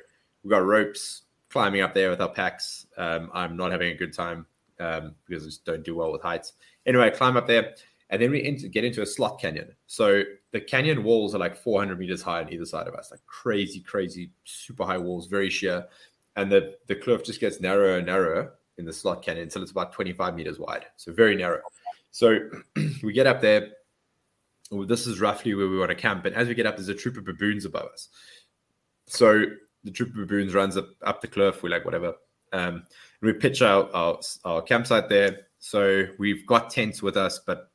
[0.44, 2.86] we got ropes climbing up there with our packs.
[2.96, 4.46] Um, I'm not having a good time
[4.78, 6.52] um, because I just don't do well with heights.
[6.88, 7.74] Anyway, I climb up there,
[8.10, 9.70] and then we into, get into a slot canyon.
[9.86, 13.24] So the canyon walls are like 400 meters high on either side of us, like
[13.26, 15.86] crazy, crazy, super high walls, very sheer,
[16.34, 19.70] and the the cliff just gets narrower and narrower in the slot canyon until it's
[19.70, 21.60] about 25 meters wide, so very narrow.
[22.10, 22.38] So
[23.02, 23.68] we get up there
[24.70, 26.24] this is roughly where we want to camp.
[26.24, 28.08] And as we get up, there's a troop of baboons above us.
[29.06, 29.44] So
[29.84, 31.62] the troop of baboons runs up, up the cliff.
[31.62, 32.14] We're like, whatever.
[32.52, 32.84] Um,
[33.20, 35.47] we pitch our, our, our campsite there.
[35.58, 37.70] So we've got tents with us, but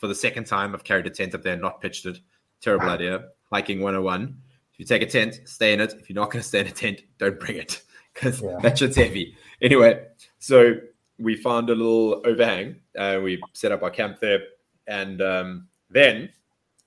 [0.00, 2.18] for the second time, I've carried a tent up there and not pitched it.
[2.60, 3.24] Terrible idea.
[3.50, 4.36] Hiking 101.
[4.72, 5.94] If you take a tent, stay in it.
[6.00, 7.82] If you're not going to stay in a tent, don't bring it
[8.14, 8.58] because Yeah.
[8.62, 9.36] that shit's heavy.
[9.60, 10.04] Anyway,
[10.38, 10.74] so
[11.18, 12.76] we found a little overhang.
[12.98, 14.40] Uh, we set up our camp there,
[14.86, 16.28] and um, then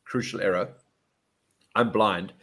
[0.03, 0.69] crucial error.
[1.75, 2.33] I'm blind,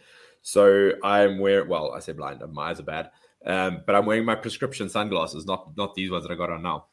[0.41, 1.67] so I'm wearing.
[1.69, 2.41] Well, I say blind.
[2.51, 3.11] My eyes are bad,
[3.45, 6.61] um, but I'm wearing my prescription sunglasses, not not these ones that I got on
[6.63, 6.85] now.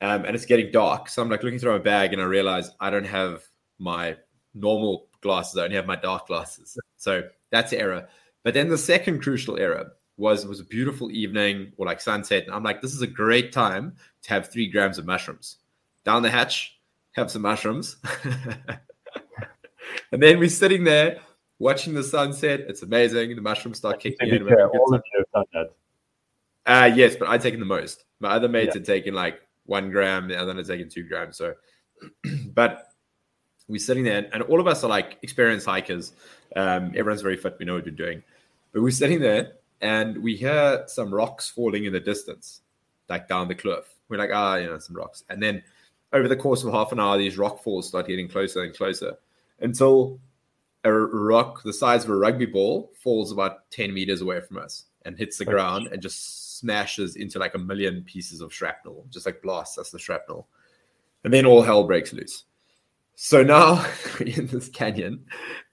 [0.00, 2.70] Um, and it's getting dark, so I'm like looking through my bag, and I realize
[2.78, 3.42] I don't have
[3.78, 4.16] my
[4.54, 5.56] normal glasses.
[5.58, 6.76] I only have my dark glasses.
[7.00, 8.08] So that's the error.
[8.42, 12.44] But then the second crucial error was it was a beautiful evening or like sunset,
[12.46, 15.58] and I'm like, this is a great time to have three grams of mushrooms.
[16.04, 16.76] Down the hatch,
[17.12, 17.96] have some mushrooms.
[20.12, 21.20] and then we're sitting there
[21.58, 22.60] watching the sunset.
[22.68, 23.36] It's amazing.
[23.36, 24.46] The mushrooms start kicking in.
[24.46, 25.70] fair, all of you have done
[26.66, 26.72] that.
[26.72, 28.04] uh, yes, but I've taken the most.
[28.20, 28.80] My other mates Yeah.
[28.80, 31.36] had taken like one gram, the other had taken two grams.
[31.36, 31.54] So,
[32.54, 32.88] but
[33.68, 36.12] we're sitting there, and all of us are like experienced hikers.
[36.56, 37.56] Um, everyone's very fit.
[37.58, 38.22] We know what we're doing.
[38.72, 42.62] But we're sitting there, and we hear some rocks falling in the distance,
[43.08, 43.94] like down the cliff.
[44.08, 45.24] We're like, ah, you know, some rocks.
[45.28, 45.62] And then
[46.12, 49.18] over the course of half an hour, these rock falls start getting closer and closer
[49.60, 50.18] until
[50.84, 54.84] a rock the size of a rugby ball falls about 10 meters away from us
[55.04, 59.26] and hits the ground and just smashes into like a million pieces of shrapnel, just
[59.26, 60.48] like blasts us the shrapnel.
[61.24, 62.44] And then all hell breaks loose.
[63.14, 63.84] So now
[64.20, 65.24] in this canyon,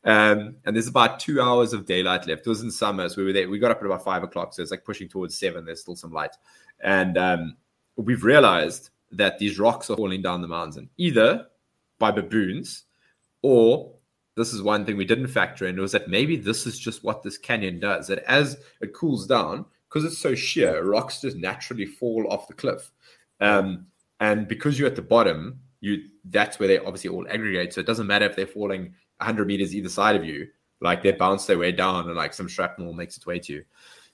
[0.04, 2.46] um, and there's about two hours of daylight left.
[2.46, 3.50] It was in summer, so we were there.
[3.50, 5.66] We got up at about five o'clock, so it's like pushing towards seven.
[5.66, 6.36] There's still some light,
[6.82, 7.58] and um,
[7.98, 11.46] we've realized that these rocks are falling down the mountain, either
[12.00, 12.86] by baboons,
[13.44, 13.94] or
[14.36, 17.24] this is one thing we didn't factor in was that maybe this is just what
[17.24, 18.08] this canyon does.
[18.08, 19.66] That as it cools down,
[19.96, 22.92] because it's so sheer, rocks just naturally fall off the cliff.
[23.40, 23.86] Um,
[24.20, 27.74] and because you're at the bottom, you that's where they obviously all aggregate.
[27.74, 30.48] So it doesn't matter if they're falling 100 meters either side of you,
[30.82, 33.64] like they bounce their way down and like some shrapnel makes its way to you.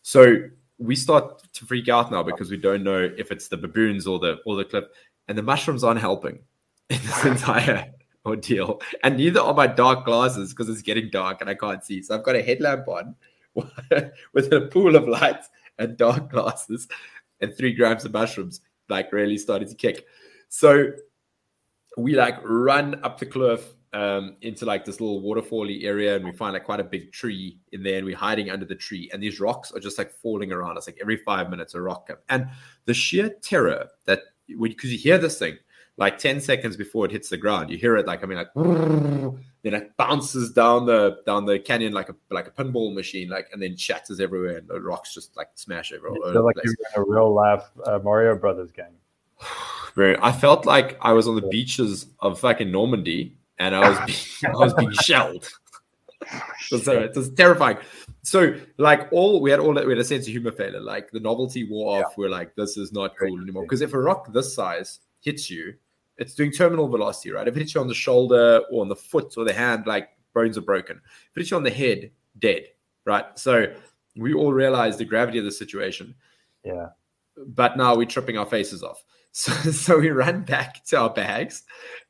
[0.04, 0.36] So
[0.78, 4.20] we start to freak out now because we don't know if it's the baboons or
[4.20, 4.86] the or the cliff,
[5.30, 6.38] and the mushrooms aren't helping
[6.92, 7.92] in this entire
[8.28, 8.82] ordeal.
[9.04, 12.04] And neither are my dark glasses because it's getting dark and I can't see.
[12.04, 13.16] So I've got a headlamp on
[13.56, 15.44] with a pool of light
[15.80, 16.88] and dark glasses
[17.40, 20.06] and three grams of mushrooms, like really started to kick.
[20.50, 20.92] So
[21.98, 26.32] we like run up the cliff um, into like this little waterfally area and we
[26.32, 29.22] find like quite a big tree in there and we're hiding under the tree and
[29.22, 32.18] these rocks are just like falling around us like every five minutes a rock come.
[32.30, 32.48] and
[32.86, 35.58] the sheer terror that because you hear this thing
[35.98, 39.36] like 10 seconds before it hits the ground you hear it like i mean like
[39.64, 43.48] then it bounces down the down the canyon like a like a pinball machine like
[43.54, 46.56] and then shatters everywhere and the rocks just like smash everywhere You over feel like
[46.64, 48.86] you're in a real life uh, Mario Brothers game.
[49.96, 50.18] Very.
[50.22, 54.56] I felt like I was on the beaches of fucking Normandy and I was being,
[54.56, 55.48] I was being shelled.
[56.68, 57.78] So, it was terrifying.
[58.22, 60.80] So like all we had all we had a sense of humor failure.
[60.80, 62.16] Like the novelty wore off.
[62.16, 63.64] We're like, this is not cool anymore.
[63.64, 65.74] Because if a rock this size hits you,
[66.22, 67.48] it's doing terminal velocity, right?
[67.48, 70.10] If it hits you on the shoulder or on the foot or the hand, like
[70.34, 70.98] bones are broken.
[70.98, 72.68] If it hits you on the head, dead,
[73.06, 73.26] right?
[73.38, 73.74] So
[74.16, 76.16] we all realize the gravity of the situation
[76.64, 76.88] Yeah.
[77.48, 79.04] but now we're tripping our faces off.
[79.32, 81.64] So, so we run back to our bags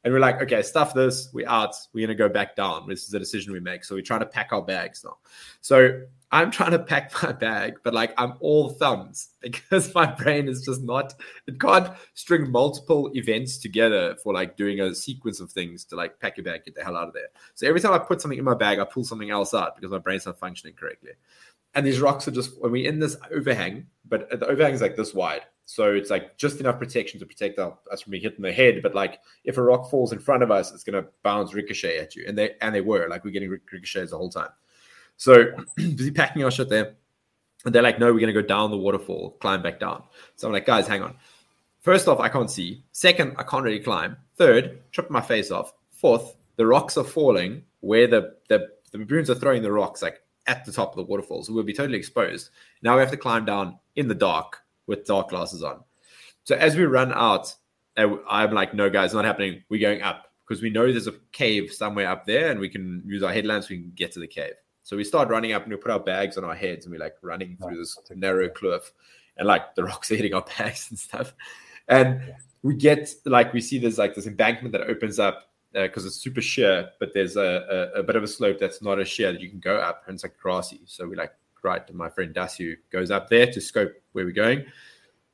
[0.03, 2.88] and we're like, okay, stuff this, we're out, we're gonna go back down.
[2.88, 3.84] This is a decision we make.
[3.84, 5.17] So we're trying to pack our bags now.
[5.61, 6.01] So
[6.32, 10.63] I'm trying to pack my bag, but like I'm all thumbs because my brain is
[10.63, 11.13] just not,
[11.47, 16.19] it can't string multiple events together for like doing a sequence of things to like
[16.19, 17.30] pack your bag, get the hell out of there.
[17.53, 19.91] So every time I put something in my bag, I pull something else out because
[19.91, 21.11] my brain's not functioning correctly
[21.74, 24.95] and these rocks are just when we're in this overhang, but the overhang is like
[24.95, 28.41] this wide, so it's like just enough protection to protect us from being hit in
[28.41, 28.84] the head.
[28.84, 32.13] But like if a rock falls in front of us, it's gonna bounce ricochet at
[32.13, 34.49] you, and they and they were like we're getting ricochets the whole time.
[35.15, 35.45] So
[35.78, 36.95] busy packing our shit there,
[37.63, 40.03] and they're like, no, we're gonna go down the waterfall, climb back down.
[40.36, 41.15] So I'm like, guys, hang on.
[41.80, 42.84] First off, I can't see.
[42.91, 44.17] Second, I can't really climb.
[44.36, 45.74] Third, trip my face off.
[45.91, 50.22] Fourth, the rocks are falling where the the, the baboons are throwing the rocks like
[50.47, 51.45] at the top of the waterfall.
[51.45, 52.49] So we'll be totally exposed.
[52.82, 54.57] Now we have to climb down in the dark
[54.91, 55.83] with dark glasses on.
[56.43, 57.55] So as we run out,
[57.97, 59.63] uh, I'm like, no, guys, not happening.
[59.69, 63.01] We're going up because we know there's a cave somewhere up there and we can
[63.05, 63.69] use our headlamps.
[63.69, 64.53] We can get to the cave.
[64.83, 66.99] So we start running up and we put our bags on our heads and we're
[66.99, 68.91] like running through this narrow cliff
[69.37, 71.33] and like the rocks are hitting our bags and stuff.
[71.87, 72.33] And
[72.63, 76.17] we get like, we see there's like this embankment that opens up because uh, it's
[76.17, 79.31] super sheer, but there's a, a, a, bit of a slope that's not a sheer
[79.31, 80.81] that you can go up, and it's like grassy.
[80.85, 81.31] So we like,
[81.64, 84.66] right, my friend Dasu goes up there to scope where we're going.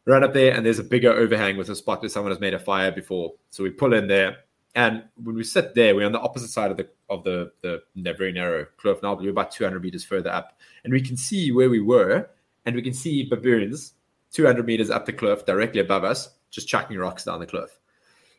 [0.06, 2.54] Right up there, and there's a bigger overhang with a spot where someone has made
[2.54, 3.34] a fire before.
[3.50, 4.38] So we pull in there,
[4.74, 7.82] And when we sit there, we're on the opposite side of the of the the,
[7.96, 9.02] the very narrow cliff.
[9.04, 12.30] Now we're about 200 meters further up, and we can see where we were,
[12.66, 13.94] and we can see baboons
[14.32, 17.80] 200 meters up the cliff, directly above us, just chucking rocks down the cliff.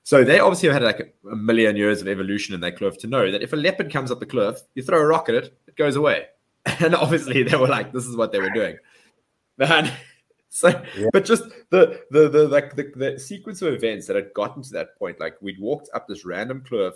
[0.05, 2.99] So they obviously have had like a, a million years of evolution in that cliff
[2.99, 5.35] to know that if a leopard comes up the cliff, you throw a rock at
[5.35, 6.27] it, it goes away.
[6.81, 8.77] And obviously they were like, this is what they were doing.
[9.59, 9.93] And
[10.49, 11.09] so, yeah.
[11.13, 14.71] but just the the the like the, the, sequence of events that had gotten to
[14.73, 16.95] that point, like we'd walked up this random cliff,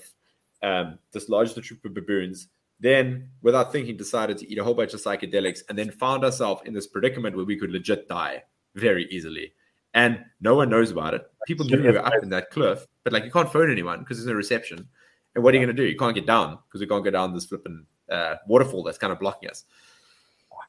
[0.62, 2.48] um, dislodged a troop of baboons,
[2.80, 6.62] then without thinking decided to eat a whole bunch of psychedelics, and then found ourselves
[6.64, 8.42] in this predicament where we could legit die
[8.74, 9.52] very easily.
[9.94, 11.22] And no one knows about it.
[11.46, 14.16] People knew we were up in that cliff, but like you can't phone anyone because
[14.16, 14.88] there's no reception.
[15.34, 15.88] And what are you going to do?
[15.88, 19.12] You can't get down because we can't go down this flipping uh, waterfall that's kind
[19.12, 19.64] of blocking us.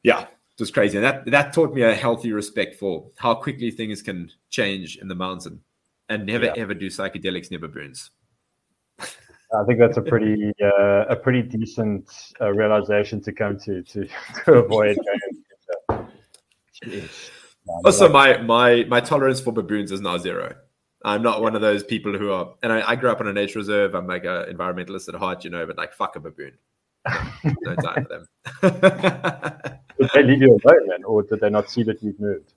[0.02, 0.98] Yeah, it was crazy.
[0.98, 5.08] And that, that taught me a healthy respect for how quickly things can change in
[5.08, 5.60] the mountain
[6.08, 6.54] and never yeah.
[6.56, 8.10] ever do psychedelics never burns.
[8.98, 14.08] I think that's a pretty uh, a pretty decent uh, realization to come to to,
[14.44, 14.96] to avoid
[16.82, 17.08] going.
[17.84, 20.54] Also, my my my tolerance for baboons is now zero.
[21.04, 23.32] I'm not one of those people who are, and I, I grew up in a
[23.32, 23.94] nature reserve.
[23.94, 26.52] I'm like an environmentalist at heart, you know, but like fuck a baboon.
[27.62, 29.80] No, time for them.
[30.00, 32.54] did they leave you alone then, or did they not see that you've moved?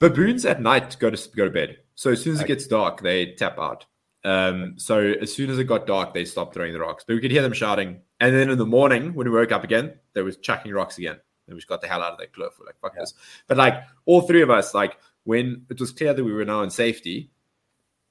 [0.00, 1.78] Baboons at night go to go to bed.
[1.94, 2.52] So as soon as okay.
[2.52, 3.86] it gets dark, they tap out.
[4.24, 7.04] Um, so as soon as it got dark, they stopped throwing the rocks.
[7.06, 8.00] But we could hear them shouting.
[8.20, 11.18] And then in the morning, when we woke up again, they was chucking rocks again
[11.46, 12.54] and we just got the hell out of that cliff.
[12.58, 13.02] We're like, fuck yeah.
[13.02, 13.14] this.
[13.46, 16.62] But like all three of us, like when it was clear that we were now
[16.62, 17.30] in safety,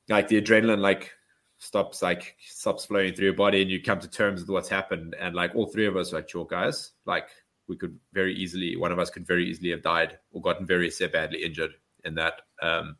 [0.09, 1.11] like the adrenaline like
[1.63, 5.15] stops like stops flowing through your body and you come to terms with what's happened.
[5.19, 7.29] And like all three of us like, sure guys, like
[7.67, 10.91] we could very easily one of us could very easily have died or gotten very
[11.11, 11.71] badly injured
[12.03, 12.41] in that.
[12.61, 12.97] Um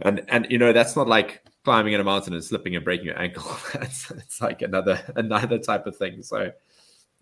[0.00, 3.06] and and you know, that's not like climbing in a mountain and slipping and breaking
[3.06, 3.44] your ankle.
[3.74, 6.22] it's, it's like another another type of thing.
[6.22, 6.52] So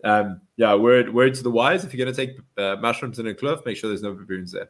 [0.03, 1.83] um, yeah, word word to the wise.
[1.83, 4.51] If you're going to take uh, mushrooms in a cliff, make sure there's no baboons
[4.51, 4.69] there.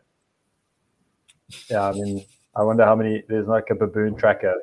[1.69, 2.23] Yeah, I mean,
[2.55, 3.23] I wonder how many.
[3.27, 4.53] There's like a baboon tracker.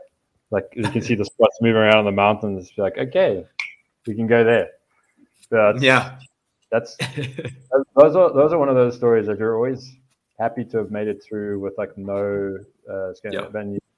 [0.51, 2.71] Like you can see the spots moving around on the mountains.
[2.77, 3.47] Like, okay,
[4.07, 4.71] we can go there.
[5.51, 6.19] But yeah,
[6.71, 6.97] that's
[7.97, 9.97] those are those are one of those stories that you're always
[10.39, 12.57] happy to have made it through with like no
[12.91, 13.47] uh, yeah.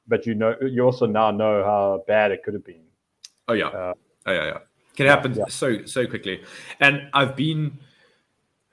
[0.09, 2.83] but you know you also now know how bad it could have been.
[3.49, 3.95] Oh yeah, uh,
[4.27, 4.59] oh yeah, yeah.
[4.97, 5.45] Can happen yeah.
[5.49, 6.43] so so quickly.
[6.81, 7.79] And I've been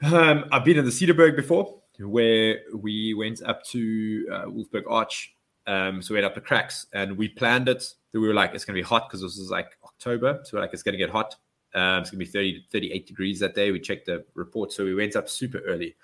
[0.01, 5.33] um, I've been in the Cederberg before, where we went up to uh, Wolfberg Arch.
[5.69, 7.93] Um, so we went up the cracks, and we planned it.
[8.13, 10.61] We were like, it's going to be hot because this was like October, so we're
[10.61, 11.35] like, it's going to get hot.
[11.75, 13.71] Um, it's going to be 30, 38 degrees that day.
[13.71, 15.95] We checked the report, so we went up super early.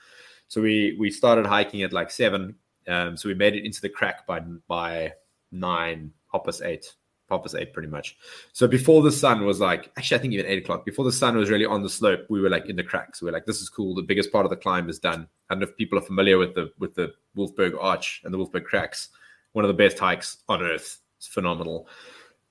[0.47, 2.55] So we we started hiking at like seven.
[2.87, 5.13] Um, so we made it into the crack by by
[5.51, 6.93] nine, hoppers eight
[7.29, 8.17] past eight pretty much.
[8.53, 11.35] So before the sun was like, actually, I think even eight o'clock, before the sun
[11.35, 13.21] was really on the slope, we were like in the cracks.
[13.21, 13.95] We're like, this is cool.
[13.95, 15.27] The biggest part of the climb is done.
[15.49, 18.37] I don't know if people are familiar with the with the Wolfberg Arch and the
[18.37, 19.09] Wolfberg cracks.
[19.55, 20.99] One of the best hikes on earth.
[21.15, 21.87] It's phenomenal.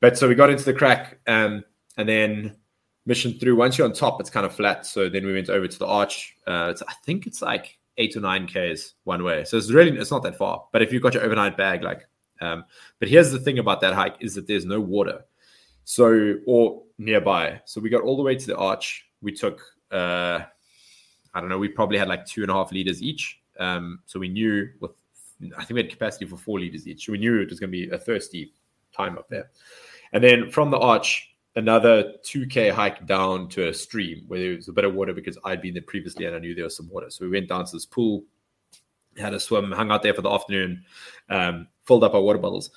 [0.00, 1.62] But so we got into the crack um,
[1.98, 2.56] and then
[3.04, 3.56] mission through.
[3.56, 4.86] Once you're on top, it's kind of flat.
[4.86, 6.34] So then we went over to the arch.
[6.46, 9.44] Uh, I think it's like eight or nine Ks one way.
[9.44, 10.64] So it's really it's not that far.
[10.72, 12.08] But if you've got your overnight bag, like
[12.40, 12.64] um,
[12.98, 15.24] but here's the thing about that hike is that there's no water,
[15.84, 17.60] so or nearby.
[17.66, 19.04] So we got all the way to the arch.
[19.20, 20.40] We took, uh,
[21.34, 23.40] I don't know, we probably had like two and a half liters each.
[23.60, 24.92] Um, so we knew with,
[25.56, 27.08] I think we had capacity for four liters each.
[27.08, 28.52] We knew it was going to be a thirsty
[28.96, 29.50] time up there.
[30.12, 34.68] And then from the arch, another 2k hike down to a stream where there was
[34.68, 36.88] a bit of water because I'd been there previously and I knew there was some
[36.88, 37.10] water.
[37.10, 38.24] So we went down to this pool,
[39.18, 40.84] had a swim, hung out there for the afternoon,
[41.28, 42.70] um, filled up our water bottles.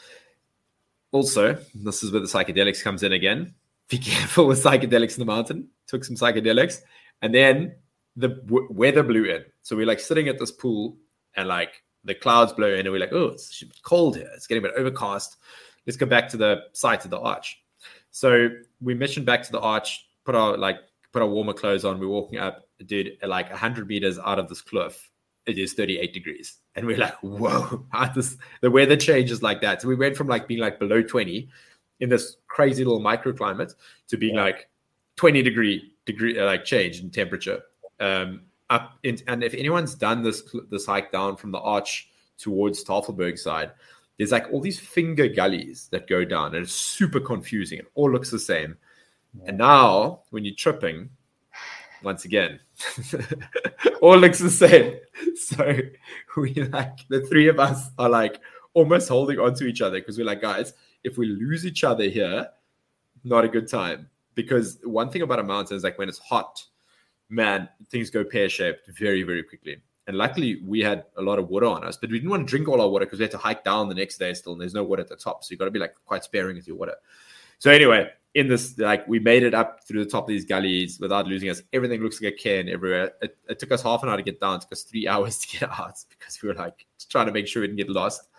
[1.12, 3.53] Also, this is where the psychedelics comes in again.
[3.89, 5.70] Be careful with psychedelics in the mountain.
[5.88, 6.82] Took some psychedelics,
[7.22, 7.76] and then
[8.18, 9.45] the w- weather blew in.
[9.62, 10.97] So we're like sitting at this pool,
[11.36, 14.29] and like the clouds blow in, and we're like, oh, it's cold here.
[14.35, 15.37] It's getting a bit overcast.
[15.85, 17.61] Let's go back to the site of the arch.
[18.11, 18.49] So
[18.81, 20.77] we missioned back to the arch, put our like
[21.11, 21.99] put our warmer clothes on.
[21.99, 25.09] We're walking up, dude, like hundred meters out of this cliff
[25.47, 26.57] it is 38 degrees.
[26.75, 29.81] And we're like, whoa, how does the weather changes like that?
[29.81, 31.49] So we went from like being like below 20
[32.01, 33.73] in this crazy little microclimate
[34.09, 34.43] to being yeah.
[34.43, 34.69] like
[35.15, 37.61] 20 degree degree uh, like change in temperature.
[37.99, 42.84] Um, up in, and if anyone's done this this hike down from the arch towards
[42.84, 43.72] Tafelberg side,
[44.18, 47.80] there's like all these finger gullies that go down, and it's super confusing.
[47.80, 48.78] It all looks the same.
[49.38, 49.49] Yeah.
[49.49, 51.09] And now when you're tripping,
[52.03, 52.59] once again,
[54.01, 54.95] all looks the same.
[55.36, 55.80] So
[56.36, 58.39] we like the three of us are like
[58.74, 62.05] almost holding on to each other because we're like, guys, if we lose each other
[62.05, 62.47] here,
[63.24, 66.63] not a good time because one thing about a mountain is like when it's hot,
[67.30, 69.78] man, things go pear shaped very, very quickly.
[70.07, 72.49] And luckily, we had a lot of water on us, but we didn't want to
[72.49, 74.61] drink all our water because we had to hike down the next day still, and
[74.61, 75.43] there's no water at the top.
[75.43, 76.95] So you got to be like quite sparing with your water.
[77.59, 80.99] So anyway, in this, like we made it up through the top of these gullies
[80.99, 81.61] without losing us.
[81.73, 83.11] Everything looks like a can everywhere.
[83.21, 84.55] It, it took us half an hour to get down.
[84.55, 87.47] It took us three hours to get out because we were like trying to make
[87.47, 88.30] sure we didn't get lost.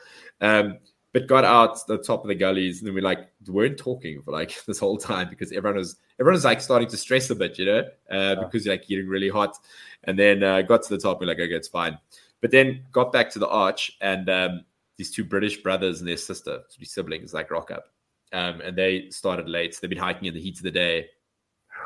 [0.40, 0.78] Um,
[1.18, 4.32] but got out the top of the gullies and then we like weren't talking for
[4.32, 7.58] like this whole time because everyone was everyone was like starting to stress a bit,
[7.58, 8.34] you know, uh, yeah.
[8.34, 9.56] because like getting really hot.
[10.04, 11.98] And then uh, got to the top, we're like, okay, it's fine.
[12.40, 14.64] But then got back to the arch and um,
[14.96, 17.84] these two British brothers and their sister, three siblings, like rock up.
[18.32, 19.74] Um, and they started late.
[19.74, 21.06] So they've been hiking in the heat of the day,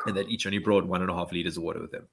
[0.05, 2.07] and they each only brought one and a half liters of water with them.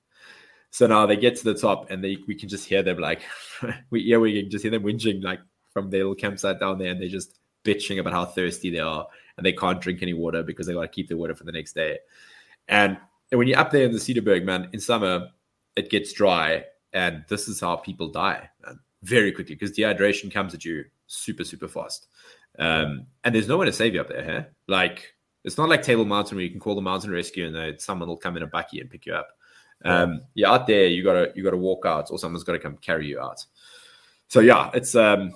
[0.70, 3.22] So now they get to the top, and they we can just hear them like,
[3.90, 5.40] we yeah we can just hear them whinging like
[5.72, 9.06] from their little campsite down there, and they're just bitching about how thirsty they are,
[9.36, 11.52] and they can't drink any water because they got to keep their water for the
[11.52, 11.98] next day.
[12.68, 12.98] And,
[13.30, 15.28] and when you're up there in the Cederberg, man, in summer
[15.76, 20.54] it gets dry, and this is how people die man, very quickly because dehydration comes
[20.54, 22.08] at you super super fast.
[22.58, 24.42] Um, and there's no one to save you up there, huh?
[24.66, 25.14] Like
[25.44, 28.16] it's not like Table Mountain where you can call the mountain rescue and someone will
[28.16, 29.28] come in a bucky and pick you up.
[29.84, 32.76] Um, yeah, out there you gotta you gotta walk out, or someone's got to come
[32.76, 33.44] carry you out.
[34.28, 35.34] So yeah, it's um,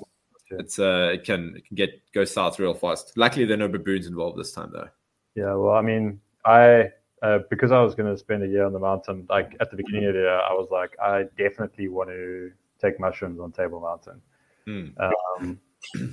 [0.50, 3.16] it's uh, it can it can get go south real fast.
[3.16, 4.88] Luckily, there are no baboons involved this time though.
[5.34, 6.90] Yeah, well, I mean, I
[7.22, 9.26] uh, because I was going to spend a year on the mountain.
[9.30, 13.00] Like at the beginning of the year, I was like, I definitely want to take
[13.00, 14.20] mushrooms on Table Mountain.
[14.66, 14.92] Mm.
[15.00, 15.60] Um,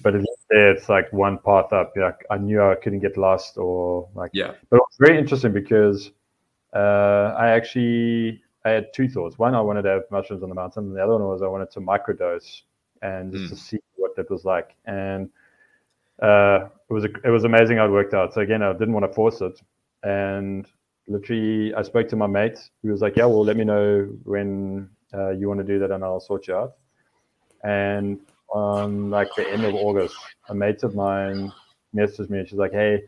[0.01, 1.93] but it's, it's like one path up.
[1.95, 4.53] Like I knew I couldn't get lost, or like yeah.
[4.69, 6.11] But it was very interesting because
[6.73, 9.37] uh, I actually I had two thoughts.
[9.37, 11.47] One, I wanted to have mushrooms on the mountain, and the other one was I
[11.47, 12.61] wanted to microdose
[13.01, 13.49] and just mm.
[13.49, 14.75] to see what that was like.
[14.85, 15.29] And
[16.21, 18.33] uh, it was it was amazing how it worked out.
[18.33, 19.59] So again, I didn't want to force it,
[20.03, 20.67] and
[21.07, 24.89] literally I spoke to my mate who was like, "Yeah, well, let me know when
[25.13, 26.73] uh, you want to do that, and I'll sort you out."
[27.63, 30.15] And on like the end of August,
[30.49, 31.51] a mate of mine
[31.95, 33.03] messaged me and she's like, "Hey,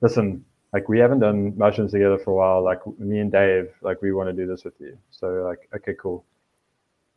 [0.00, 2.62] listen, like we haven't done mushrooms together for a while.
[2.64, 5.94] Like me and Dave, like we want to do this with you." So like, okay,
[6.00, 6.24] cool.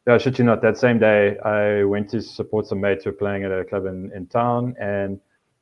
[0.08, 3.18] Yeah, shit you not, that same day I went to support some mates who were
[3.18, 5.20] playing at a club in, in town and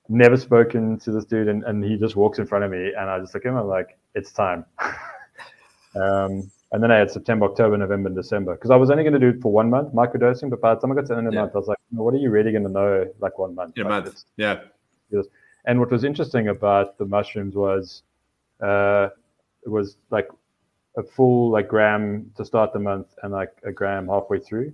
[0.08, 3.10] never spoken to this dude and, and he just walks in front of me and
[3.10, 4.66] I just look at him, I'm like, it's time.
[5.96, 9.14] um, and then I had September, October, November, and December because I was only going
[9.14, 10.50] to do it for one month, microdosing.
[10.50, 11.42] But by the time I got to the end of the yeah.
[11.44, 13.78] month, I was like, what are you really going to know like one month?
[13.78, 14.62] A like, month, yeah.
[15.66, 18.04] And what was interesting about the mushrooms was
[18.62, 19.10] uh,
[19.66, 20.28] it was like
[21.00, 24.74] a full like gram to start the month and like a gram halfway through.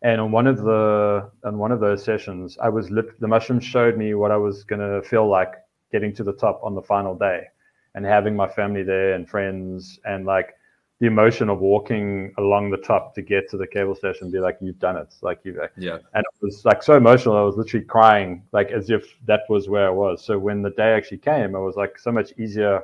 [0.00, 3.64] And on one of the on one of those sessions, I was lit, the mushrooms
[3.64, 5.52] showed me what I was gonna feel like
[5.92, 7.46] getting to the top on the final day,
[7.94, 10.56] and having my family there and friends and like
[10.98, 14.56] the emotion of walking along the top to get to the cable station be like
[14.60, 15.14] you've done it.
[15.20, 15.98] Like you've yeah.
[16.14, 19.68] and it was like so emotional i was literally crying like as if that was
[19.68, 20.24] where i was.
[20.24, 22.82] So when the day actually came it was like so much easier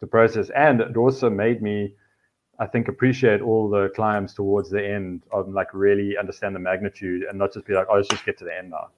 [0.00, 0.50] to process.
[0.50, 1.94] And it also made me,
[2.58, 7.22] I think, appreciate all the climbs towards the end of like really understand the magnitude
[7.22, 8.88] and not just be like, oh, let's just get to the end now.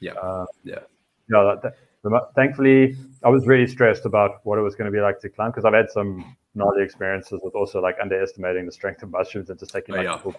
[0.00, 0.12] Yeah.
[0.12, 0.80] Uh, yeah.
[1.28, 1.56] Yeah.
[1.62, 5.20] That, that, thankfully, I was really stressed about what it was going to be like
[5.20, 9.10] to climb because I've had some gnarly experiences with also like underestimating the strength of
[9.10, 10.34] mushrooms and just taking like oh,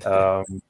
[0.00, 0.06] yeah.
[0.10, 0.62] um,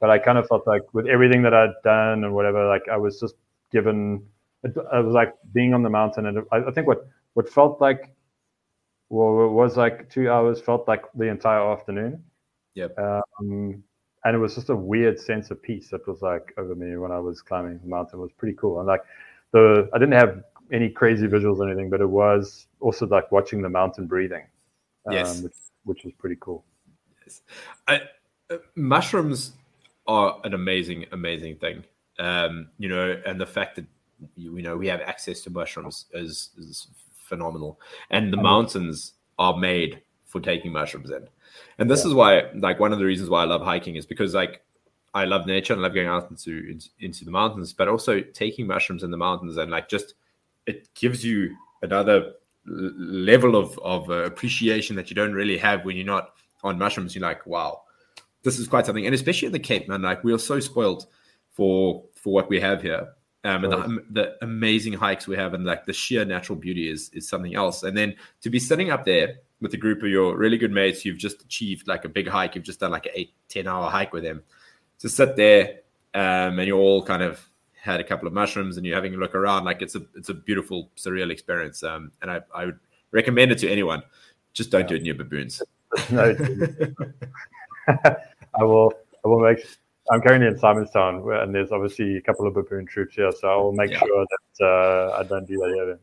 [0.00, 2.96] but I kind of felt like with everything that I'd done and whatever, like I
[2.96, 3.34] was just
[3.70, 4.26] given.
[4.64, 7.80] It, I was like being on the mountain, and I, I think what what felt
[7.80, 8.10] like
[9.08, 12.22] well it was like two hours felt like the entire afternoon.
[12.74, 12.98] Yep.
[12.98, 13.82] Um,
[14.24, 17.10] and it was just a weird sense of peace that was like over me when
[17.12, 18.18] i was climbing the mountain.
[18.18, 18.78] It was pretty cool.
[18.78, 19.02] And like
[19.52, 23.62] the i didn't have any crazy visuals or anything but it was also like watching
[23.62, 24.42] the mountain breathing
[25.06, 25.40] um, yes.
[25.40, 25.54] which,
[25.84, 26.64] which was pretty cool.
[27.24, 27.40] Yes.
[27.86, 28.02] I,
[28.50, 29.52] uh, mushrooms
[30.06, 31.84] are an amazing amazing thing.
[32.18, 33.86] Um, you know and the fact that
[34.36, 36.88] you, you know we have access to mushrooms is, is
[37.28, 37.80] phenomenal.
[38.10, 41.28] And the mountains are made for taking mushrooms in.
[41.78, 42.08] And this yeah.
[42.08, 44.62] is why, like, one of the reasons why I love hiking is because, like,
[45.14, 48.66] I love nature and love going out into, into, into the mountains, but also taking
[48.66, 50.14] mushrooms in the mountains and like just
[50.66, 52.34] it gives you another
[52.66, 57.14] level of of uh, appreciation that you don't really have when you're not on mushrooms.
[57.14, 57.82] You're like, wow,
[58.42, 59.06] this is quite something.
[59.06, 61.06] And especially in the Cape, man, like we are so spoiled
[61.52, 63.08] for for what we have here
[63.44, 67.10] um, and the, the, amazing hikes we have and like the sheer natural beauty is
[67.12, 70.36] is something else and then to be sitting up there with a group of your
[70.36, 73.12] really good mates you've just achieved like a big hike you've just done like an
[73.14, 74.42] eight ten hour hike with them
[74.98, 75.78] to sit there
[76.14, 77.48] um, and you're all kind of
[77.80, 80.28] had a couple of mushrooms and you're having a look around, like it's a it's
[80.28, 81.82] a beautiful surreal experience.
[81.82, 82.78] Um, and I, I would
[83.12, 84.02] recommend it to anyone.
[84.52, 84.86] Just don't yeah.
[84.88, 85.62] do it near baboons.
[86.10, 86.36] no,
[87.88, 88.92] I will.
[89.24, 89.66] I will make.
[90.10, 93.56] I'm currently in Simonstown, and there's obviously a couple of baboon troops here, so I
[93.56, 93.98] will make yeah.
[94.00, 95.98] sure that uh, I don't do that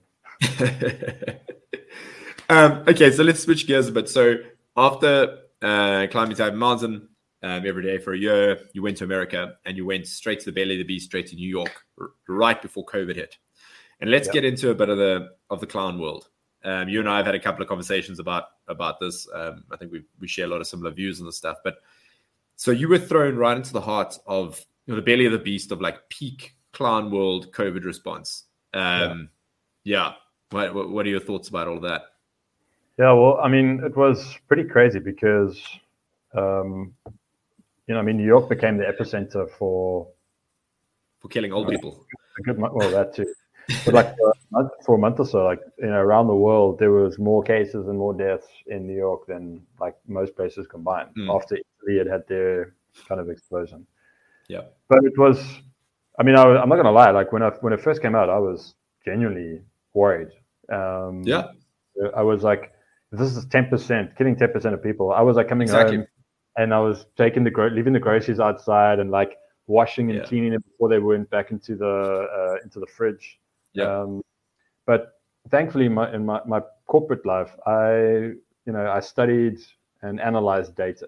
[0.60, 1.40] here.
[2.50, 4.10] um, okay, so let's switch gears a bit.
[4.10, 4.36] So
[4.78, 7.10] after uh, climbing Table Mountain
[7.42, 10.46] um, every day for a year, you went to America and you went straight to
[10.46, 13.38] the belly of the beast, straight to New York, r- right before COVID hit.
[14.02, 16.28] And let's get into a bit of the of the clown world.
[16.64, 19.28] Um, you and I have had a couple of conversations about about this.
[19.34, 21.58] Um, I think we we share a lot of similar views on this stuff.
[21.64, 21.78] But
[22.56, 25.40] so you were thrown right into the heart of you know, the belly of the
[25.40, 28.46] beast of like peak clown world COVID response.
[28.74, 29.30] Um,
[29.84, 30.14] yeah.
[30.52, 30.72] yeah.
[30.72, 32.04] What, what are your thoughts about all of that?
[32.98, 35.62] Yeah, well, I mean, it was pretty crazy because,
[36.34, 36.94] um,
[37.88, 40.08] you know, I mean, New York became the epicenter for
[41.20, 42.06] for killing old people.
[42.44, 43.34] Good, well, that too.
[43.84, 46.36] but like for a, month, for a month or so, like you know, around the
[46.36, 50.68] world, there was more cases and more deaths in New York than like most places
[50.68, 51.10] combined.
[51.18, 51.36] Mm.
[51.36, 52.74] After Had had their
[53.08, 53.86] kind of explosion.
[54.48, 55.44] Yeah, but it was.
[56.18, 57.12] I mean, I, am not gonna lie.
[57.12, 59.62] Like when I when it first came out, I was genuinely
[59.94, 60.30] worried.
[60.72, 61.48] Um, yeah,
[62.16, 62.74] I was like,
[63.12, 65.12] this is ten percent, killing ten percent of people.
[65.12, 65.98] I was like coming exactly.
[65.98, 66.08] home,
[66.58, 70.26] and I was taking the gro- leaving the groceries outside and like washing and yeah.
[70.26, 73.40] cleaning it before they went back into the uh, into the fridge.
[73.74, 74.02] Yeah.
[74.02, 74.22] Um,
[74.86, 75.20] but
[75.50, 77.98] thankfully, my, in my, my corporate life, I
[78.66, 79.60] you know I studied
[80.02, 81.08] and analyzed data,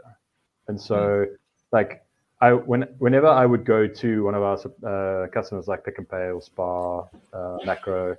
[0.68, 1.26] and so
[1.72, 2.04] like
[2.40, 6.06] I when whenever I would go to one of our uh, customers like Pick n
[6.06, 8.16] Pay or Spar, uh, Makro,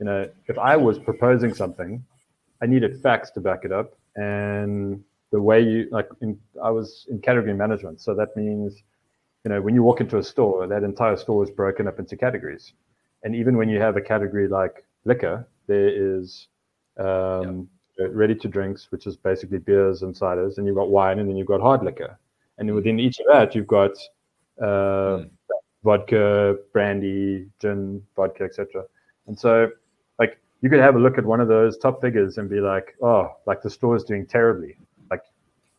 [0.00, 2.04] you know, if I was proposing something,
[2.60, 7.06] I needed facts to back it up, and the way you like in, I was
[7.08, 8.82] in category management, so that means
[9.44, 12.16] you know when you walk into a store, that entire store is broken up into
[12.16, 12.72] categories.
[13.22, 16.48] And even when you have a category like liquor, there is
[16.98, 17.68] um.
[17.98, 21.36] Ready to drinks, which is basically beers and ciders, and you've got wine, and then
[21.36, 22.18] you've got hard liquor.
[22.58, 23.92] And within each of that, you've got
[24.60, 25.30] uh, mm.
[25.84, 28.84] vodka, brandy, gin, vodka, etc.
[29.26, 29.70] And so,
[30.18, 32.96] like, you could have a look at one of those top figures and be like,
[33.02, 34.76] "Oh, like the store is doing terribly.
[35.10, 35.22] Like,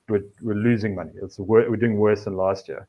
[0.10, 1.12] we're, we're losing money.
[1.22, 2.88] It's we're doing worse than last year."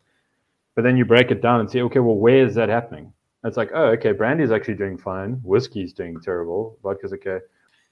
[0.74, 3.12] But then you break it down and say, "Okay, well, where is that happening?"
[3.44, 5.34] it's like, oh, okay, brandy's actually doing fine.
[5.44, 6.76] Whiskey's doing terrible.
[6.82, 7.38] Vodka's okay.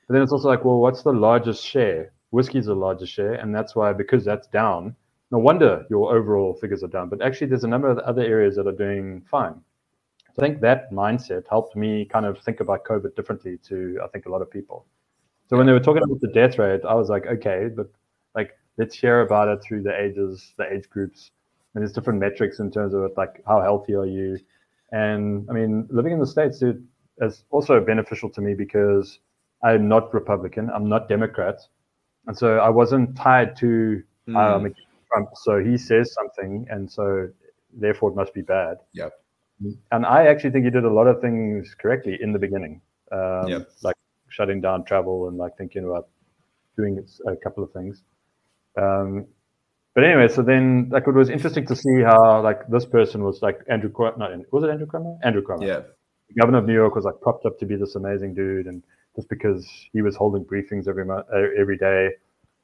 [0.06, 2.12] But then it's also like, well, what's the largest share?
[2.30, 4.94] Whiskey's the largest share, and that's why because that's down.
[5.30, 7.08] No wonder your overall figures are down.
[7.08, 9.54] But actually, there's a number of other areas that are doing fine.
[10.34, 14.08] So I think that mindset helped me kind of think about COVID differently to I
[14.08, 14.86] think a lot of people.
[15.48, 17.88] So when they were talking about the death rate, I was like, okay, but
[18.34, 21.30] like let's hear about it through the ages, the age groups,
[21.74, 24.38] and there's different metrics in terms of it, like how healthy are you
[24.92, 26.76] and I mean, living in the States it,
[27.18, 29.18] is also beneficial to me because
[29.66, 31.56] I'm not Republican, I'm not Democrat.
[32.26, 34.36] And so I wasn't tied to mm.
[34.36, 34.74] um,
[35.08, 35.28] Trump.
[35.34, 37.28] So he says something, and so
[37.72, 38.78] therefore it must be bad.
[38.92, 39.12] Yep.
[39.90, 43.48] And I actually think he did a lot of things correctly in the beginning, um,
[43.48, 43.70] yep.
[43.82, 43.96] like
[44.28, 46.08] shutting down travel and like thinking about
[46.76, 48.02] doing a couple of things.
[48.76, 49.26] Um,
[49.94, 53.40] but anyway, so then like it was interesting to see how like this person was
[53.40, 55.18] like Andrew not was it Andrew Cuomo?
[55.24, 55.66] Andrew Cuomo.
[55.66, 55.80] Yeah.
[56.28, 58.82] The governor of New York was like propped up to be this amazing dude, and
[59.16, 61.26] just because he was holding briefings every month,
[61.58, 62.10] every day.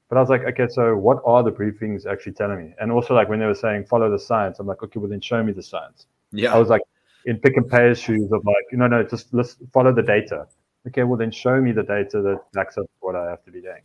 [0.09, 2.75] But I was like, okay, so what are the briefings actually telling me?
[2.79, 5.23] And also like when they were saying follow the science, I'm like, okay, well then
[5.23, 6.07] show me the science.
[6.33, 6.55] Yeah.
[6.55, 6.83] I was like
[7.25, 10.47] in Pick n Pay's shoes of like, no, no, just let's follow the data.
[10.87, 13.63] Okay, well then show me the data that backs up what I have to be
[13.63, 13.83] doing.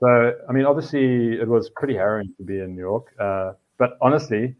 [0.00, 3.12] So, I mean, obviously, it was pretty harrowing to be in New York.
[3.18, 4.54] Uh, but honestly,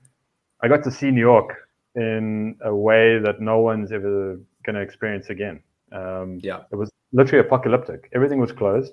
[0.61, 4.81] I got to see New York in a way that no one's ever going to
[4.81, 5.61] experience again.
[5.93, 6.63] Um, yeah.
[6.71, 8.09] It was literally apocalyptic.
[8.15, 8.93] Everything was closed.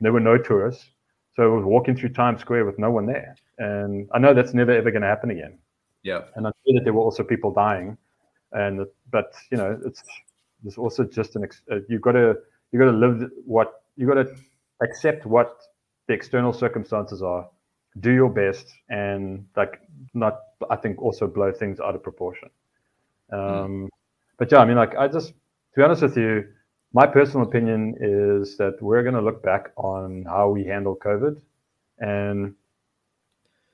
[0.00, 0.86] There were no tourists.
[1.34, 3.36] So I was walking through Times Square with no one there.
[3.58, 5.58] And I know that's never ever going to happen again.
[6.02, 6.22] Yeah.
[6.34, 7.96] And I know that there were also people dying.
[8.52, 10.02] And, but, you know, it's,
[10.62, 12.36] there's also just an, uh, you've got to,
[12.72, 14.34] you got to live what, you got to
[14.82, 15.58] accept what
[16.06, 17.48] the external circumstances are,
[18.00, 19.80] do your best, and like
[20.14, 20.40] not,
[20.70, 22.48] I think, also blow things out of proportion.
[23.32, 23.88] Um, mm.
[24.38, 25.34] But yeah, I mean, like, I just, to
[25.76, 26.46] be honest with you,
[26.92, 31.40] my personal opinion is that we're going to look back on how we handle COVID,
[31.98, 32.54] and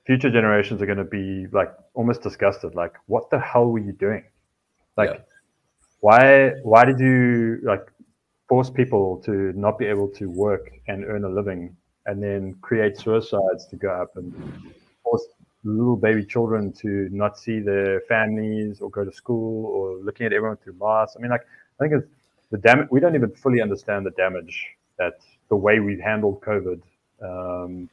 [0.05, 2.75] future generations are going to be like almost disgusted.
[2.75, 4.23] Like, what the hell were you doing?
[4.97, 5.19] Like, yeah.
[6.01, 6.49] why?
[6.63, 7.91] Why did you like
[8.49, 12.97] force people to not be able to work and earn a living and then create
[12.97, 14.33] suicides to go up and
[15.03, 15.25] force
[15.63, 20.33] little baby children to not see their families or go to school or looking at
[20.33, 21.15] everyone through masks.
[21.17, 22.07] I mean, like I think it's
[22.51, 22.87] the damage.
[22.91, 24.65] We don't even fully understand the damage
[24.97, 25.19] that
[25.49, 26.81] the way we've handled COVID
[27.21, 27.89] um,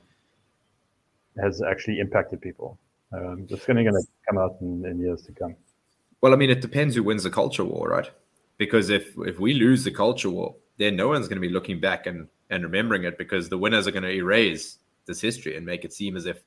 [1.40, 2.78] has actually impacted people.
[3.12, 5.55] Um, it's going to come out in, in years to come.
[6.20, 8.11] Well, I mean, it depends who wins the culture war, right?
[8.59, 11.80] Because if if we lose the culture war, then no one's going to be looking
[11.80, 15.66] back and and remembering it because the winners are going to erase this history and
[15.66, 16.42] make it seem as if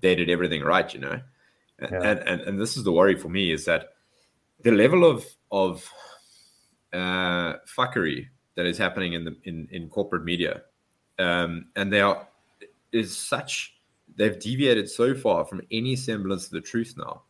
[0.00, 1.20] they did everything right, you know.
[1.80, 2.02] Yeah.
[2.02, 3.94] And, and and this is the worry for me is that
[4.62, 5.90] the level of of
[6.92, 10.62] uh, fuckery that is happening in the in in corporate media,
[11.18, 12.26] um, and they are
[12.92, 13.76] is such
[14.16, 17.22] they've deviated so far from any semblance of the truth now.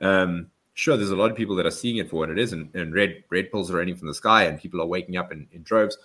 [0.00, 2.52] Um, sure, there's a lot of people that are seeing it for what it is,
[2.52, 5.32] and, and red red pills are raining from the sky, and people are waking up
[5.32, 5.98] in, in droves.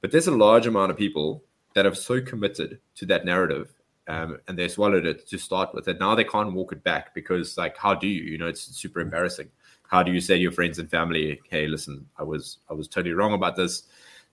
[0.00, 1.42] But there's a large amount of people
[1.74, 3.74] that have so committed to that narrative
[4.10, 7.14] um, and they swallowed it to start with and now they can't walk it back
[7.14, 9.48] because like how do you you know it's super embarrassing
[9.90, 12.88] how do you say to your friends and family hey listen i was i was
[12.88, 13.82] totally wrong about this.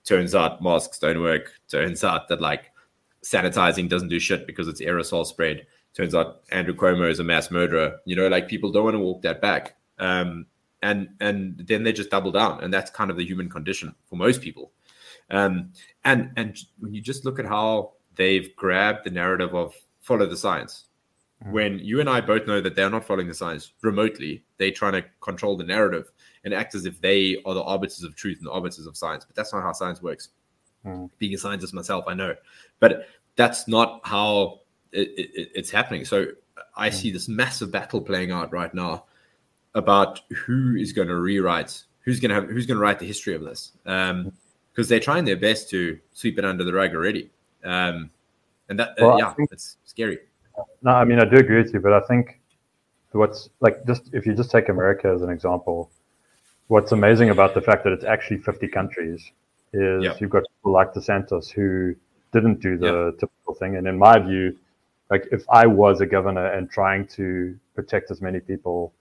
[0.08, 1.52] Turns out masks don't work.
[1.68, 2.72] Turns out that like
[3.24, 5.68] sanitizing doesn't do shit because it's aerosol spread.
[5.94, 8.00] Turns out andrew cuomo is a mass murderer.
[8.06, 9.76] You know like people don't want to walk that back.
[10.00, 10.46] Um,
[10.82, 14.16] and and then they just double down and that's kind of the human condition for
[14.16, 14.72] most people.
[15.30, 15.74] Um,
[16.06, 20.38] and and when you just look at how they've grabbed the narrative of follow the
[20.38, 20.86] science.
[21.44, 21.52] Mm-hmm.
[21.52, 24.94] When you and I both know that they're not following the science remotely, they're trying
[24.94, 26.12] to control the narrative
[26.44, 29.26] and act as if they are the arbiters of truth and the arbiters of science.
[29.26, 30.30] But that's not how science works.
[30.86, 31.06] Mm-hmm.
[31.20, 32.36] Being a scientist myself, I know.
[32.80, 34.62] But that's not how
[34.92, 36.06] it, it, it's happening.
[36.06, 36.28] So
[36.76, 36.98] I mm-hmm.
[36.98, 39.06] see this massive battle playing out right now
[39.76, 43.06] about who is going to rewrite, who's going to have, who's going to write the
[43.06, 43.74] history of this.
[43.86, 44.32] Um,
[44.78, 47.32] because they're trying their best to sweep it under the rug already.
[47.64, 48.12] Um,
[48.70, 50.20] and that, uh, well, yeah, think, it's scary.
[50.82, 52.40] No, I mean, I do agree with you, but I think
[53.12, 55.90] what's like just if you just take America as an example,
[56.68, 59.32] what's amazing about the fact that it's actually 50 countries
[59.74, 61.96] is you've got people like DeSantis who
[62.32, 63.76] didn't do the typical thing.
[63.76, 64.58] And in my view,
[65.10, 68.94] like if I was a governor and trying to protect as many people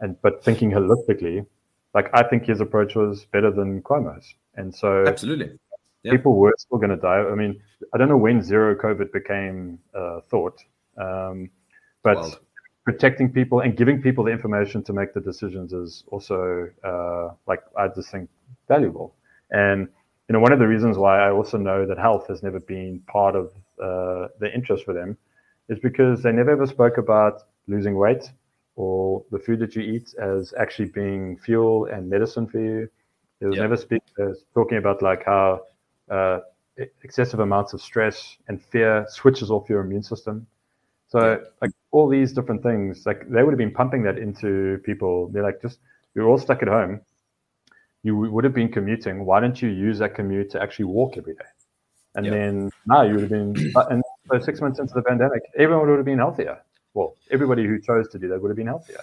[0.00, 1.46] and but thinking holistically,
[1.94, 4.34] like I think his approach was better than Cuomo's.
[4.56, 5.58] And so absolutely,
[6.02, 6.12] yep.
[6.12, 7.18] people were still going to die.
[7.18, 7.60] I mean,
[7.92, 10.62] I don't know when zero COVID became a thought,
[10.96, 11.50] um,
[12.02, 12.40] but Wild.
[12.84, 17.62] protecting people and giving people the information to make the decisions is also uh, like
[17.76, 18.28] I just think
[18.68, 19.14] valuable.
[19.50, 19.88] And
[20.28, 23.00] you know, one of the reasons why I also know that health has never been
[23.06, 23.46] part of
[23.82, 25.16] uh, the interest for them
[25.68, 28.30] is because they never ever spoke about losing weight
[28.76, 32.88] or the food that you eat as actually being fuel and medicine for you
[33.40, 33.64] there was yep.
[33.64, 35.62] never speak, uh, talking about like how
[36.10, 36.40] uh,
[37.02, 40.46] excessive amounts of stress and fear switches off your immune system.
[41.10, 45.28] So like all these different things, like they would have been pumping that into people.
[45.28, 45.78] They're like, just
[46.14, 47.00] you're all stuck at home.
[48.02, 49.26] You would have been commuting.
[49.26, 51.50] Why don't you use that commute to actually walk every day?
[52.14, 53.54] And then now you would have been.
[53.90, 56.62] And so six months into the pandemic, everyone would have been healthier.
[56.94, 59.00] Well, everybody who chose to do that would have been healthier.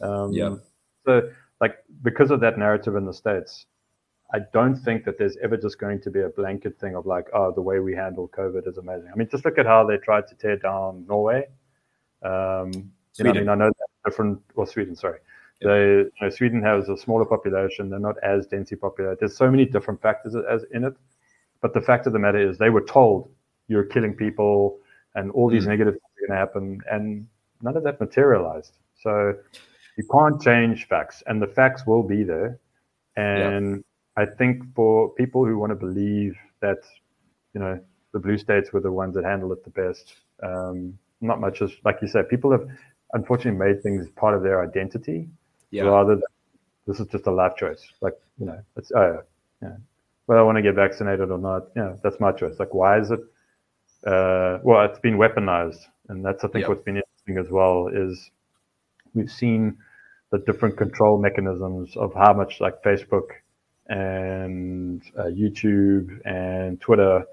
[0.00, 0.56] Um, yeah.
[1.04, 1.30] So
[1.60, 3.66] like because of that narrative in the states
[4.32, 7.26] i don't think that there's ever just going to be a blanket thing of like
[7.32, 9.08] oh the way we handle covid is amazing.
[9.12, 11.46] I mean just look at how they tried to tear down norway.
[12.22, 12.72] Um
[13.16, 14.40] you know, i mean i know that's different.
[14.54, 15.18] Or sweden sorry.
[15.60, 15.68] Yeah.
[15.68, 17.88] they you know, sweden has a smaller population.
[17.88, 19.18] They're not as densely populated.
[19.20, 20.94] There's so many different factors as in it.
[21.62, 23.30] But the fact of the matter is they were told
[23.68, 24.78] you're killing people
[25.14, 25.68] and all these mm.
[25.68, 27.26] negative things are going to happen and
[27.62, 28.76] none of that materialized.
[29.02, 29.34] So
[29.96, 32.58] you can't change facts, and the facts will be there.
[33.16, 33.82] And
[34.16, 36.78] I think for people who want to believe that,
[37.54, 37.78] you know,
[38.12, 41.72] the blue states were the ones that handled it the best, um, not much as
[41.84, 42.66] like you said, people have
[43.12, 45.28] unfortunately made things part of their identity
[45.72, 46.22] rather than
[46.86, 47.82] this is just a life choice.
[48.00, 49.22] Like, you know, it's oh
[49.62, 49.76] yeah,
[50.26, 52.58] whether I want to get vaccinated or not, yeah, that's my choice.
[52.58, 53.20] Like, why is it?
[54.06, 56.68] Uh, well, it's been weaponized, and that's I think yep.
[56.68, 58.30] what's been interesting as well is
[59.14, 59.76] we've seen
[60.30, 63.28] the different control mechanisms of how much like Facebook
[63.88, 67.24] and uh, YouTube and Twitter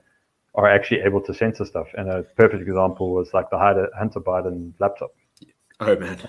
[0.55, 1.87] are actually able to censor stuff.
[1.95, 5.15] And a perfect example was like the Hunter Biden laptop.
[5.79, 6.19] Oh man.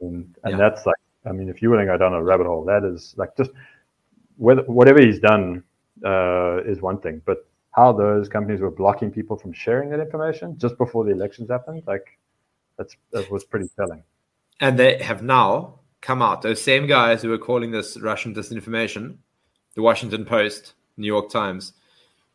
[0.00, 0.56] And, and yeah.
[0.56, 0.96] that's like,
[1.26, 3.50] I mean, if you want to go down a rabbit hole, that is like just
[4.36, 5.64] whether, whatever he's done
[6.04, 10.56] uh, is one thing, but how those companies were blocking people from sharing that information
[10.58, 12.18] just before the elections happened, like
[12.78, 14.02] that's that was pretty telling.
[14.60, 16.42] And they have now come out.
[16.42, 19.16] Those same guys who were calling this Russian disinformation,
[19.74, 21.72] the Washington Post, New York Times,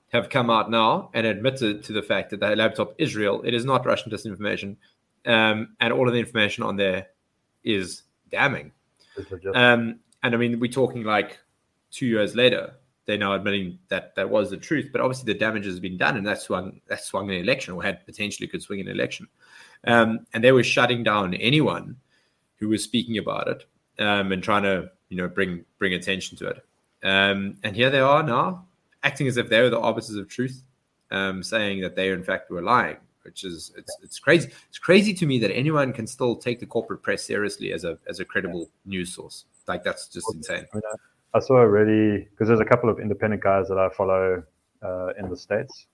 [0.10, 3.42] have come out now and admitted to the fact that the laptop is real.
[3.44, 4.76] It is not Russian disinformation.
[5.26, 7.08] um, and all of the information on there
[7.64, 8.72] is damning.
[9.56, 11.40] Um, and I mean, we're talking like
[11.92, 12.74] two years later,
[13.06, 14.90] they're now admitting that that was the truth.
[14.92, 17.84] But obviously, the damage has been done, and that swung that swung an election, or
[17.84, 19.28] had potentially could swing an election.
[19.86, 21.98] Um, and they were shutting down anyone
[22.58, 23.66] who was speaking about it
[23.98, 26.66] um, and trying to, you know, bring bring attention to it.
[27.04, 28.66] Um, and here they are now,
[29.04, 30.64] acting as if they were the arbiters of truth,
[31.12, 32.98] um, saying that they in fact were lying
[33.30, 34.50] which is it's it's crazy.
[34.70, 37.98] It's crazy to me that anyone can still take the corporate press seriously as a
[38.08, 39.46] as a credible news source.
[39.68, 40.66] Like that's just insane.
[40.74, 40.84] I, mean,
[41.36, 44.44] I saw already because there's a couple of independent guys that I follow
[44.82, 45.86] uh, in the states,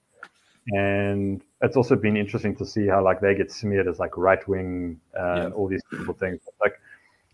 [0.68, 4.48] and it's also been interesting to see how like they get smeared as like right
[4.48, 6.40] wing uh, and all these people things.
[6.62, 6.80] Like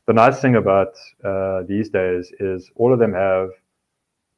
[0.07, 3.49] the nice thing about uh, these days is all of them have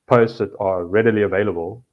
[0.07, 1.83] posts that are readily available,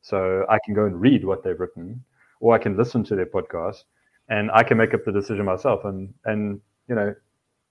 [0.00, 2.04] so I can go and read what they've written
[2.40, 3.84] or I can listen to their podcast
[4.28, 5.84] and I can make up the decision myself.
[5.84, 7.14] And and you know,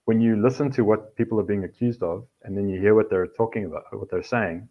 [0.05, 3.09] when you listen to what people are being accused of, and then you hear what
[3.09, 4.67] they're talking about, what they're saying,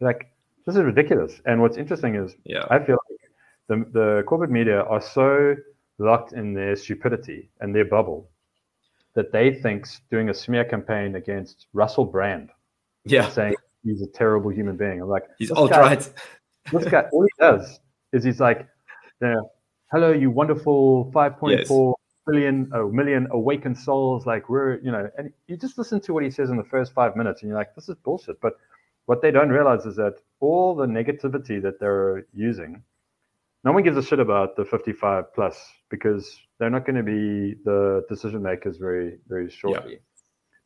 [0.00, 0.32] you're like,
[0.66, 1.40] this is ridiculous.
[1.44, 3.30] And what's interesting is, yeah, I feel like
[3.68, 5.56] the the corporate media are so
[5.98, 8.30] locked in their stupidity and their bubble
[9.14, 12.50] that they think doing a smear campaign against Russell Brand,
[13.04, 13.54] yeah, saying
[13.84, 15.00] he's a terrible human being.
[15.00, 16.08] I'm like, he's alt right.
[16.72, 17.80] This guy, all he does
[18.12, 18.68] is he's like.
[19.92, 21.70] Hello, you wonderful 5.4 yes.
[21.70, 24.24] oh, million awakened souls.
[24.24, 26.94] Like we're, you know, and you just listen to what he says in the first
[26.94, 28.40] five minutes, and you're like, this is bullshit.
[28.40, 28.54] But
[29.04, 32.82] what they don't realize is that all the negativity that they're using,
[33.64, 37.54] no one gives a shit about the 55 plus because they're not going to be
[37.64, 39.92] the decision makers very, very shortly.
[39.92, 39.98] Yeah.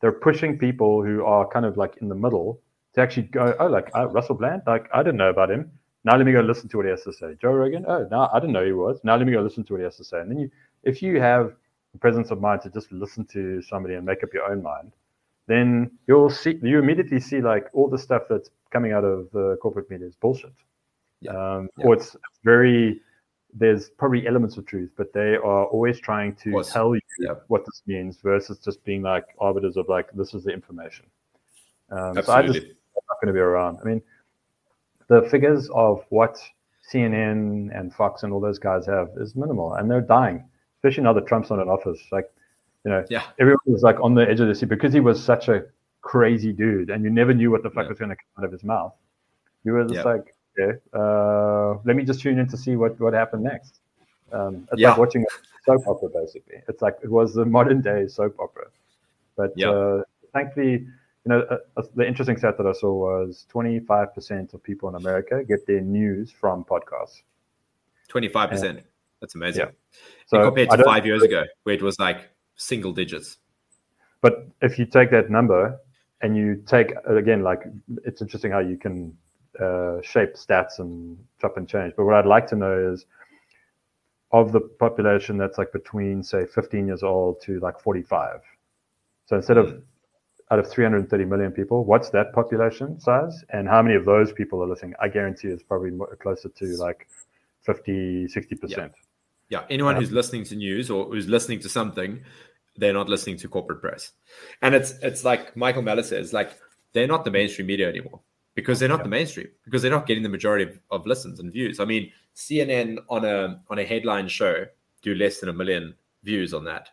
[0.01, 2.61] They're pushing people who are kind of like in the middle
[2.97, 5.71] to actually go, oh, like uh, Russell Brand, like I didn't know about him.
[6.03, 7.35] Now let me go listen to what he has to say.
[7.39, 7.85] Joe Rogan.
[7.87, 8.99] Oh, now I didn't know he was.
[9.03, 10.19] Now let me go listen to what he has to say.
[10.19, 10.49] And then you,
[10.83, 11.53] if you have
[11.93, 14.93] the presence of mind to just listen to somebody and make up your own mind,
[15.47, 19.57] then you'll see you immediately see like all the stuff that's coming out of the
[19.61, 20.53] corporate media is bullshit.
[21.21, 21.31] Yeah.
[21.31, 21.85] Um, yeah.
[21.85, 23.01] Or it's very
[23.53, 27.35] there's probably elements of truth, but they are always trying to What's, tell you yeah.
[27.47, 31.05] what this means versus just being like arbiters of like this is the information.
[31.89, 32.65] Um, so I just
[33.09, 33.79] not going to be around.
[33.81, 34.01] I mean,
[35.07, 36.39] the figures of what
[36.91, 40.45] CNN and Fox and all those guys have is minimal, and they're dying.
[40.77, 42.31] Especially now that Trump's not in office, like
[42.85, 43.23] you know, yeah.
[43.39, 45.65] everyone was like on the edge of the seat because he was such a
[46.01, 47.89] crazy dude, and you never knew what the fuck yeah.
[47.89, 48.93] was going to come out of his mouth.
[49.63, 50.03] You were just yeah.
[50.03, 53.79] like, okay, uh, let me just tune in to see what what happened next.
[54.31, 54.89] Um, it's yeah.
[54.89, 56.61] like watching a soap opera, basically.
[56.67, 58.67] It's like it was the modern day soap opera,
[59.35, 60.03] but uh,
[60.33, 60.87] thankfully
[61.27, 64.95] you know, uh, uh, the interesting stat that I saw was 25% of people in
[64.95, 67.21] America get their news from podcasts.
[68.09, 68.81] 25%.
[69.19, 69.65] That's amazing.
[69.65, 69.71] Yeah.
[70.27, 73.39] So compared to five years ago, where it was like single digits.
[74.21, 75.77] But if you take that number
[76.21, 77.63] and you take, again, like
[78.05, 79.17] it's interesting how you can
[79.59, 81.93] uh, shape stats and chop and change.
[81.97, 83.05] But what I'd like to know is
[84.31, 88.39] of the population that's like between, say, 15 years old to like 45.
[89.25, 89.79] So instead of hmm
[90.49, 93.43] out of 330 million people, what's that population size?
[93.49, 94.93] And how many of those people are listening?
[94.99, 97.07] I guarantee it's probably more, closer to like
[97.61, 98.69] 50, 60%.
[98.69, 98.87] Yeah.
[99.49, 99.63] yeah.
[99.69, 102.21] Anyone um, who's listening to news or who's listening to something,
[102.77, 104.11] they're not listening to corporate press.
[104.61, 106.51] And it's it's like Michael Malice says, like
[106.93, 108.21] they're not the mainstream media anymore
[108.55, 109.03] because they're not yeah.
[109.03, 111.79] the mainstream because they're not getting the majority of, of listens and views.
[111.79, 114.65] I mean, CNN on a on a headline show
[115.01, 116.89] do less than a million views on that.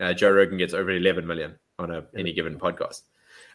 [0.00, 3.02] Uh, Joe Rogan gets over 11 million on a, any given podcast.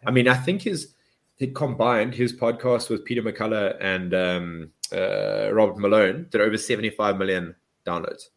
[0.05, 0.95] I mean, I think his
[1.35, 7.17] he combined his podcast with Peter McCullough and um, uh, Robert Malone did over 75
[7.17, 7.55] million
[7.87, 8.29] downloads.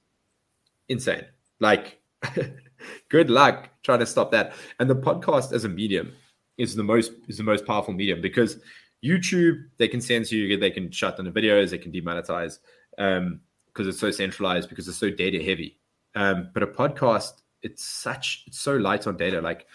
[0.89, 1.25] Insane.
[1.61, 2.01] Like,
[3.09, 4.55] good luck trying to stop that.
[4.81, 6.13] And the podcast as a medium
[6.57, 8.59] is the most is the most powerful medium because
[9.05, 12.59] YouTube they can censor you, they can shut down the videos, they can demonetize
[12.99, 15.79] um, because it's so centralized because it's so data heavy.
[16.15, 19.41] Um, but a podcast it's such it's so light on data.
[19.41, 19.67] Like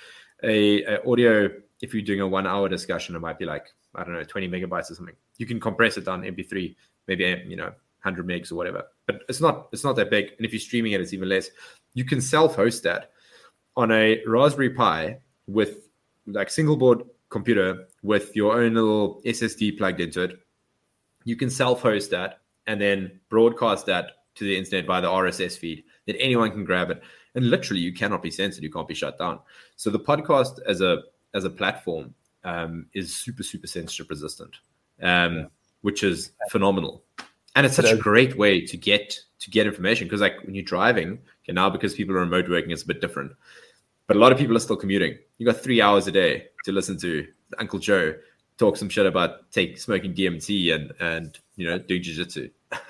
[0.44, 1.50] a, a, audio,
[1.82, 4.48] if you're doing a one hour discussion, it might be like I don't know, 20
[4.48, 5.16] megabytes or something.
[5.38, 6.76] You can compress it down MP3,
[7.08, 7.74] maybe you know
[8.04, 8.86] 100 megs or whatever.
[9.06, 10.32] But it's not it's not that big.
[10.38, 11.50] And if you're streaming it, it's even less.
[11.94, 13.12] You can self-host that
[13.76, 15.90] on a Raspberry Pi with
[16.26, 20.40] like single board computer with your own little SSD plugged into it.
[21.26, 25.84] You can self-host that and then broadcast that to the internet via the RSS feed
[26.08, 27.02] that anyone can grab it
[27.36, 28.64] and literally you cannot be censored.
[28.64, 29.40] You can't be shut down.
[29.76, 31.04] So the podcast as a
[31.34, 32.14] as a platform
[32.44, 34.58] um, is super super censorship resistant
[35.02, 35.46] um, yeah.
[35.82, 37.04] which is phenomenal.
[37.56, 40.56] And it's such But a great way to get to get information because like when
[40.56, 43.32] you're driving okay now because people are remote working it's a bit different.
[44.08, 45.18] But a lot of people are still commuting.
[45.38, 47.28] You got three hours a day to listen to
[47.60, 48.16] uncle joe
[48.58, 52.50] talk some shit about take smoking dmt and and you know do jiu-jitsu.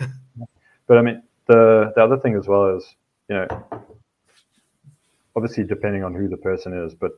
[0.91, 2.95] But I mean, the the other thing as well is,
[3.29, 3.47] you know,
[5.35, 7.11] obviously depending on who the person is, but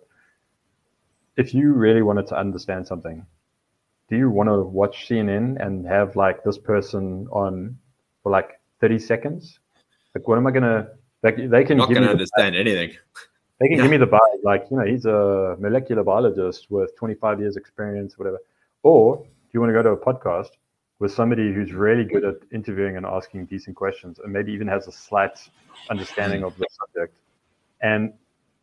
[1.37, 3.25] if you really wanted to understand something,
[4.09, 7.77] do you want to watch CNN and have like this person on
[8.21, 9.59] for like 30 seconds?
[10.13, 10.89] Like, what am I gonna?
[11.23, 12.95] Like, they can not give going me to the, understand anything
[13.59, 13.83] they can yeah.
[13.83, 18.17] give me the vibe, like you know, he's a molecular biologist with 25 years experience,
[18.17, 18.39] whatever.
[18.81, 20.49] Or do you want to go to a podcast
[20.99, 24.87] with somebody who's really good at interviewing and asking decent questions, and maybe even has
[24.87, 25.39] a slight
[25.89, 27.15] understanding of the subject,
[27.83, 28.11] and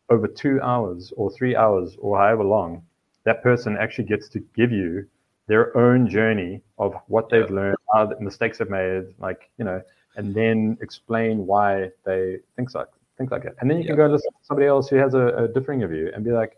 [0.09, 2.83] over two hours or three hours or however long,
[3.23, 5.07] that person actually gets to give you
[5.47, 7.55] their own journey of what they've Yeah.
[7.55, 9.81] learned, how the mistakes they've made, like you know,
[10.17, 12.87] and then explain why they think like
[13.17, 13.55] think like it.
[13.61, 14.07] And then you can Yeah.
[14.07, 16.57] go listen to somebody else who has a, a differing view and be like,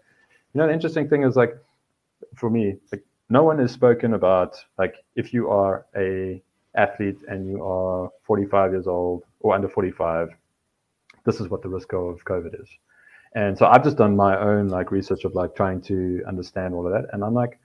[0.54, 1.58] you know, the interesting thing is like,
[2.36, 6.42] for me, like no one has spoken about like if you are a
[6.76, 10.30] athlete and you are 45 years old or under 45,
[11.26, 12.70] this is what the risk of COVID is.
[13.36, 16.86] And so I've just done my own like research of like trying to understand all
[16.86, 17.10] of that.
[17.14, 17.60] And I'm like,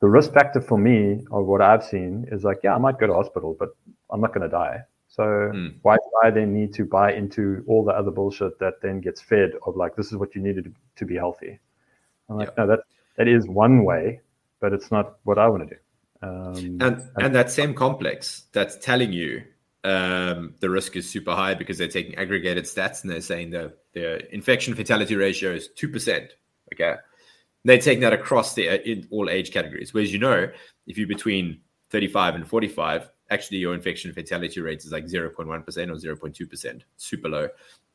[0.00, 3.06] the risk factor for me of what I've seen is like, yeah, I might go
[3.06, 3.70] to hospital, but
[4.10, 4.82] I'm not going to die.
[5.08, 5.74] So Mm.
[5.82, 9.20] why do I then need to buy into all the other bullshit that then gets
[9.20, 11.58] fed of like, this is what you needed to, to be healthy?
[12.28, 12.80] I'm like, no, that
[13.16, 14.20] that is one way,
[14.60, 15.80] but it's not what I want to do.
[16.22, 19.42] Um, and and that same complex that's telling you
[19.84, 23.74] um, the risk is super high because they're taking aggregated stats and they're saying the
[23.92, 26.32] the infection fatality ratio is two percent.
[26.72, 26.96] Okay,
[27.64, 29.94] they're taking that across the in all age categories.
[29.94, 30.48] Whereas you know,
[30.86, 35.90] if you're between 35 and 45, actually your infection fatality rate is like 0.1 percent
[35.90, 37.48] or 0.2 percent, super low.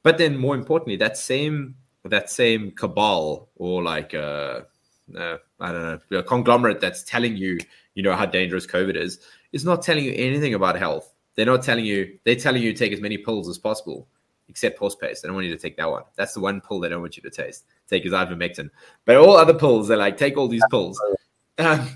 [0.04, 4.62] But then more importantly, that same that same cabal or like uh,
[5.18, 7.60] uh, I don't know a conglomerate that's telling you
[7.94, 9.20] you know how dangerous COVID is
[9.52, 11.15] is not telling you anything about health.
[11.36, 12.18] They're not telling you.
[12.24, 14.08] They're telling you to take as many pills as possible,
[14.48, 15.22] except horse paste.
[15.22, 16.04] They don't want you to take that one.
[16.16, 17.66] That's the one pill they don't want you to taste.
[17.90, 18.70] Take is ivermectin.
[19.06, 21.02] But all other pills, they're like take all these pills.
[21.58, 21.88] Um,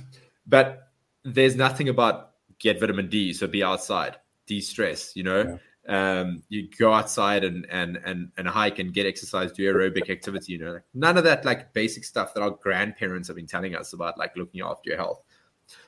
[0.47, 0.89] but
[1.23, 5.15] there's nothing about get vitamin D, so be outside, de-stress.
[5.15, 9.63] You know, um, you go outside and and and and hike and get exercise, do
[9.71, 10.53] aerobic activity.
[10.53, 13.75] You know, like, none of that like basic stuff that our grandparents have been telling
[13.75, 15.23] us about, like looking after your health.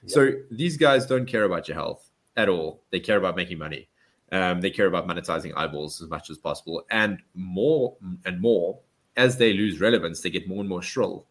[0.06, 2.84] So these guys don't care about your health at all.
[2.92, 3.88] They care about making money.
[4.32, 8.80] Um, they care about monetizing eyeballs as much as possible, and more and more
[9.18, 11.26] as they lose relevance, they get more and more shrill.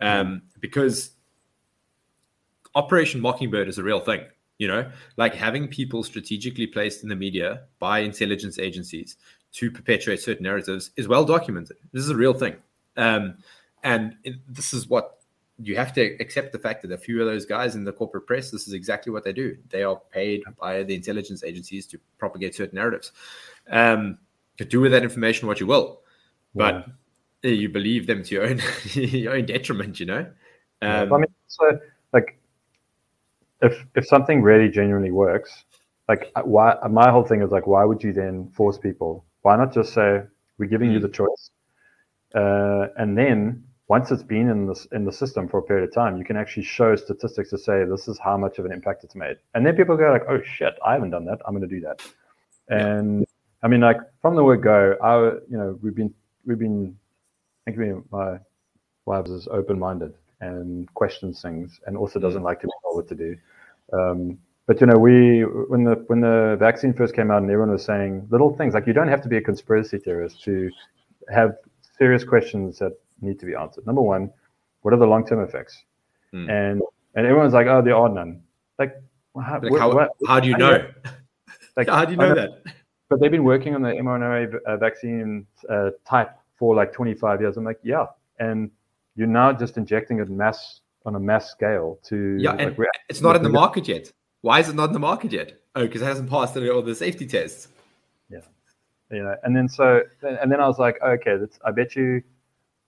[0.00, 1.10] Um, because
[2.74, 4.20] Operation Mockingbird is a real thing.
[4.58, 9.16] You know, like having people strategically placed in the media by intelligence agencies
[9.52, 11.76] to perpetuate certain narratives is well documented.
[11.92, 12.56] This is a real thing.
[12.96, 13.38] Um,
[13.82, 15.15] and it, this is what
[15.58, 18.26] you have to accept the fact that a few of those guys in the corporate
[18.26, 19.56] press, this is exactly what they do.
[19.70, 23.12] They are paid by the intelligence agencies to propagate certain narratives.
[23.70, 24.18] Um,
[24.58, 26.00] to do with that information what you will,
[26.54, 26.86] but
[27.42, 28.60] you believe them to your own
[28.92, 30.00] your own detriment.
[30.00, 30.26] You know.
[30.82, 31.78] Yeah, Um, I mean, so
[32.12, 32.38] like,
[33.62, 35.64] if if something really genuinely works,
[36.08, 39.24] like why my whole thing is like, why would you then force people?
[39.42, 40.22] Why not just say
[40.58, 41.50] we're giving you the choice,
[42.34, 45.94] uh, and then once it's been in this in the system for a period of
[45.94, 49.04] time, you can actually show statistics to say this is how much of an impact
[49.04, 51.68] it's made, and then people go like, oh shit, I haven't done that, I'm going
[51.68, 52.02] to do that,
[52.68, 53.26] and
[53.62, 55.16] I mean, like from the word go, I
[55.50, 56.12] you know we've been
[56.44, 56.96] we've been
[57.66, 58.38] I think me, my
[59.06, 63.08] wife is open minded and questions things and also doesn't like to be told what
[63.08, 63.36] to do.
[63.92, 67.70] Um, but you know, we when the when the vaccine first came out and everyone
[67.70, 70.70] was saying little things like you don't have to be a conspiracy theorist to
[71.28, 71.56] have
[71.98, 73.86] serious questions that need to be answered.
[73.86, 74.30] Number one,
[74.82, 75.84] what are the long term effects?
[76.32, 76.48] Hmm.
[76.50, 76.82] And
[77.14, 78.42] and everyone's like, oh, there are none.
[78.78, 78.94] Like,
[79.34, 80.88] how, like what- how, what- how do you how know?
[81.76, 82.50] like, how do you I know that?
[83.08, 87.56] but they've been working on the mRNA uh, vaccine uh, type for like 25 years.
[87.56, 88.06] I'm like, yeah,
[88.38, 88.70] and
[89.14, 93.20] you're now just injecting it mass on a mass scale to Yeah, like, and it's
[93.20, 94.12] not in the market yet.
[94.42, 95.52] Why is it not in the market yet?
[95.74, 97.68] Oh, because it hasn't passed all the safety tests.
[98.28, 98.40] Yeah,
[99.10, 99.36] you know.
[99.42, 102.22] And then so and then I was like, okay, that's, I bet you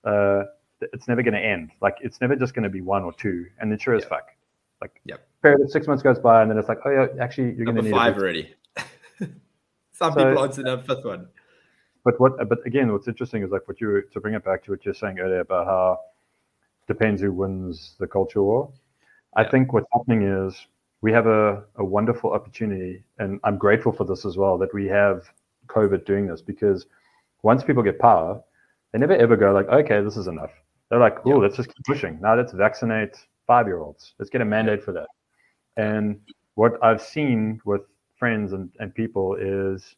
[0.08, 0.44] uh,
[0.80, 1.70] it's never going to end.
[1.80, 3.46] Like it's never just going to be one or two.
[3.60, 4.28] And then sure as fuck,
[4.80, 5.26] like Yep.
[5.42, 7.82] period six months goes by, and then it's like, oh yeah, actually you're going to
[7.82, 8.54] need five already.
[9.92, 11.28] Some So- people answered a fifth one.
[12.04, 12.48] But what?
[12.48, 14.84] But again, what's interesting is like what you were, to bring it back to what
[14.84, 15.98] you're saying earlier about how
[16.86, 18.70] depends who wins the culture war.
[19.36, 19.50] I Yeah.
[19.50, 20.66] think what's happening is
[21.02, 24.86] we have a, a wonderful opportunity, and I'm grateful for this as well that we
[24.86, 25.28] have
[25.66, 26.86] COVID doing this because
[27.42, 28.42] once people get power,
[28.92, 30.50] they never ever go like, okay, this is enough.
[30.90, 31.36] They're like, oh, yeah.
[31.36, 32.18] let's just keep pushing.
[32.20, 33.16] Now let's vaccinate
[33.46, 34.14] five year olds.
[34.18, 35.08] Let's get a mandate for that.
[35.76, 36.20] And
[36.54, 37.82] what I've seen with
[38.18, 39.94] friends and, and people is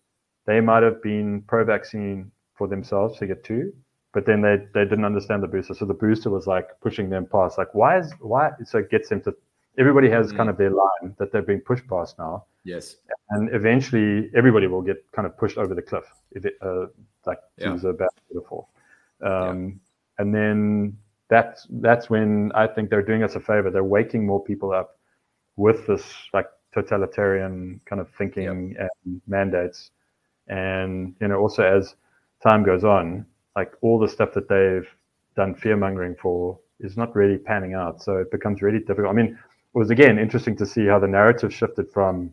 [0.47, 3.73] they might have been pro vaccine for themselves to get two,
[4.13, 5.75] but then they, they didn't understand the booster.
[5.75, 7.57] So the booster was like pushing them past.
[7.57, 8.51] Like, why is why?
[8.65, 9.35] So it gets them to
[9.79, 10.37] everybody has mm.
[10.37, 12.45] kind of their line that they're being pushed past now.
[12.65, 12.97] Yes.
[13.31, 16.87] And eventually everybody will get kind of pushed over the cliff, if it, uh,
[17.27, 17.67] like yeah.
[17.67, 18.67] to use a bad metaphor.
[19.23, 19.71] Um, yeah.
[20.19, 20.97] And then
[21.29, 23.71] that's that's when I think they're doing us a favor.
[23.71, 24.99] They're waking more people up
[25.57, 28.89] with this like totalitarian kind of thinking yep.
[29.05, 29.91] and mandates.
[30.49, 31.95] And you know, also as
[32.43, 33.25] time goes on,
[33.57, 34.89] like all the stuff that they've
[35.37, 38.03] done fear mongering for is not really panning out.
[38.03, 39.09] So it becomes really difficult.
[39.09, 39.39] I mean,
[39.75, 42.33] it was again interesting to see how the narrative shifted from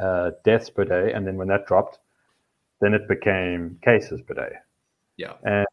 [0.00, 1.98] uh, deaths per day, and then when that dropped,
[2.80, 4.56] then it became cases per day.
[5.18, 5.34] Yeah.
[5.42, 5.66] And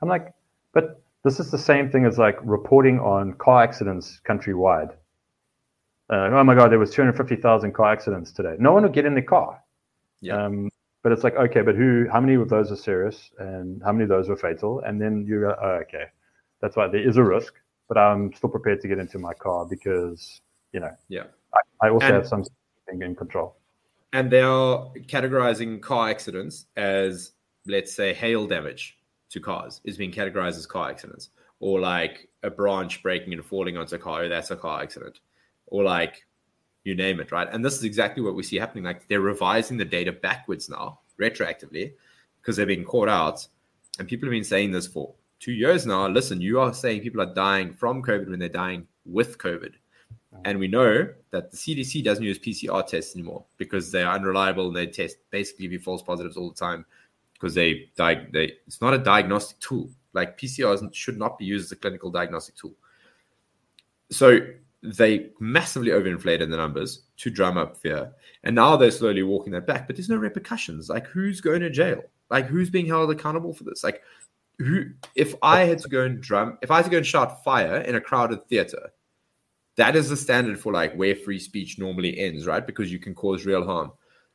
[0.00, 0.32] I'm like,
[0.72, 4.92] but this is the same thing as like reporting on car accidents countrywide.
[6.10, 8.56] Uh, oh my God, there was 250,000 car accidents today.
[8.58, 9.62] No one would get in the car.
[10.22, 10.42] Yeah.
[10.42, 10.70] Um,
[11.02, 12.06] but it's like, okay, but who?
[12.10, 14.80] How many of those are serious, and how many of those were fatal?
[14.80, 16.04] And then you go, oh, okay,
[16.62, 17.52] that's why there is a risk,
[17.88, 20.40] but I'm still prepared to get into my car because
[20.74, 22.44] you know, yeah, I, I also and, have some
[22.88, 23.56] thing in control.
[24.12, 27.32] And they are categorizing car accidents as,
[27.66, 28.98] let's say, hail damage
[29.30, 31.30] to cars is being categorized as car accidents,
[31.60, 35.20] or like a branch breaking and falling onto a car, oh, that's a car accident,
[35.66, 36.24] or like
[36.84, 37.48] you name it, right?
[37.50, 38.84] And this is exactly what we see happening.
[38.84, 41.94] Like they're revising the data backwards now, retroactively,
[42.40, 43.46] because they're being caught out.
[43.98, 46.06] And people have been saying this for two years now.
[46.06, 49.72] Listen, you are saying people are dying from COVID when they're dying with COVID.
[49.72, 50.42] Mm-hmm.
[50.44, 54.66] And we know that the CDC doesn't use PCR tests anymore because they are unreliable
[54.68, 56.84] and they test basically be false positives all the time
[57.34, 59.90] because they, they it's not a diagnostic tool.
[60.12, 62.74] Like PCR should not be used as a clinical diagnostic tool.
[64.10, 64.40] So
[64.82, 68.12] they massively overinflated the numbers to drum up fear.
[68.44, 70.88] And now they're slowly walking that back, but there's no repercussions.
[70.88, 72.02] Like who's going to jail?
[72.30, 73.82] Like who's being held accountable for this?
[73.82, 74.02] Like
[74.58, 74.86] who
[75.16, 77.78] if I had to go and drum if I had to go and shout fire
[77.78, 78.92] in a crowded theater,
[79.76, 82.66] that is the standard for like where free speech normally ends, right?
[82.66, 83.90] Because you can cause real harm.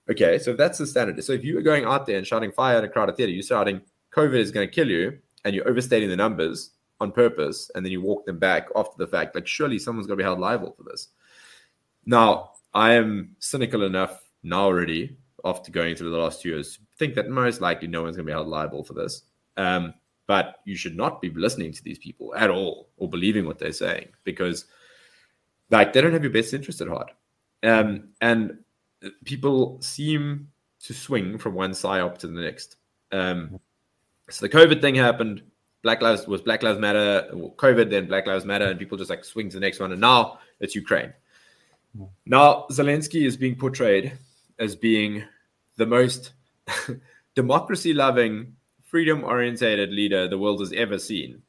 [0.09, 1.23] Okay, so that's the standard.
[1.23, 3.43] So if you are going out there and shouting fire in a crowded theater, you're
[3.43, 3.81] shouting
[4.11, 7.91] COVID is going to kill you, and you're overstating the numbers on purpose, and then
[7.91, 9.35] you walk them back after the fact.
[9.35, 11.09] Like surely someone's going to be held liable for this.
[12.05, 17.15] Now I am cynical enough now already after going through the last two years think
[17.15, 19.23] that most likely no one's going to be held liable for this.
[19.57, 19.93] Um,
[20.27, 23.71] but you should not be listening to these people at all or believing what they're
[23.71, 24.65] saying because
[25.71, 27.11] like they don't have your best interest at heart.
[27.63, 28.59] Um, and
[29.25, 30.49] people seem
[30.83, 32.77] to swing from one psyop to the next.
[33.11, 33.59] Um,
[34.29, 35.43] so the COVID thing happened.
[35.81, 39.23] Black Lives was Black Lives Matter, COVID, then Black Lives Matter, and people just like
[39.23, 39.91] swing to the next one.
[39.91, 41.13] And now it's Ukraine.
[42.25, 44.17] Now Zelensky is being portrayed
[44.59, 45.23] as being
[45.77, 46.33] the most
[47.35, 51.41] democracy loving, freedom orientated leader the world has ever seen.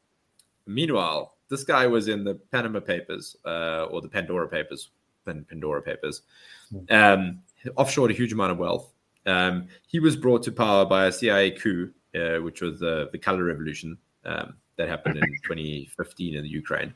[0.66, 4.90] Meanwhile, this guy was in the Panama Papers uh, or the Pandora Papers,
[5.24, 6.22] Pandora Papers,
[6.70, 6.78] Hmm.
[6.90, 7.38] um,
[7.76, 8.92] offshored a huge amount of wealth.
[9.26, 13.18] Um, he was brought to power by a CIA coup, uh, which was the, the
[13.18, 16.94] color revolution um, that happened in 2015 in the Ukraine.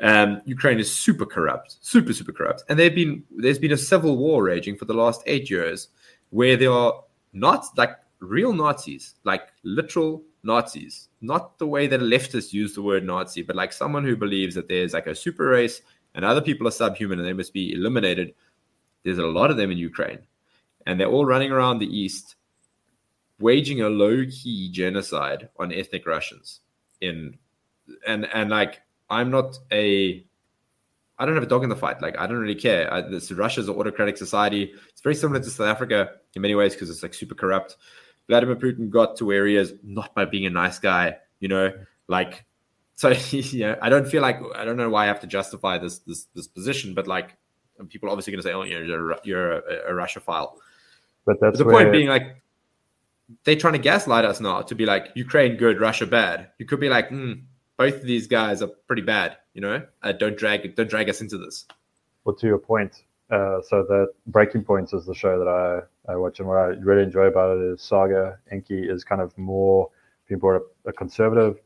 [0.00, 4.16] Um, Ukraine is super corrupt, super super corrupt, and they've been there's been a civil
[4.16, 5.88] war raging for the last eight years,
[6.30, 12.52] where there are not like real Nazis, like literal Nazis, not the way that leftists
[12.52, 15.82] use the word Nazi, but like someone who believes that there's like a super race
[16.18, 18.34] and other people are subhuman and they must be eliminated
[19.04, 20.18] there's a lot of them in Ukraine,
[20.86, 22.36] and they're all running around the east,
[23.38, 26.60] waging a low key genocide on ethnic Russians.
[27.00, 27.38] In
[28.06, 30.24] and and like I'm not a
[31.18, 32.02] I don't have a dog in the fight.
[32.02, 32.92] Like I don't really care.
[32.92, 34.74] I, this Russia's an autocratic society.
[34.90, 37.76] It's very similar to South Africa in many ways because it's like super corrupt.
[38.26, 41.72] Vladimir Putin got to where he is not by being a nice guy, you know,
[42.08, 42.44] like
[42.98, 46.00] so yeah, I don't feel like I don't know why I have to justify this
[46.00, 47.36] this this position, but like
[47.88, 50.56] people are obviously going to say, "Oh, you're you're a, a Russophile."
[51.24, 52.42] But that's but the point being like
[53.44, 56.48] they're trying to gaslight us now to be like Ukraine good, Russia bad.
[56.58, 57.42] You could be like, mm,
[57.76, 59.36] both of these guys are pretty bad.
[59.54, 61.66] You know, uh, don't drag don't drag us into this.
[62.24, 66.16] Well, to your point, uh, so the Breaking Points is the show that I, I
[66.16, 69.88] watch, and what I really enjoy about it is Saagar Enjeti is kind of more
[70.26, 71.60] being brought up a conservative,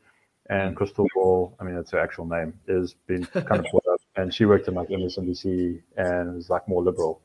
[0.49, 0.77] and.
[0.77, 4.33] Krystal Ball, I mean, it's her actual name, is being kind of brought up and
[4.33, 7.21] she worked in like MSNBC and was like more liberal.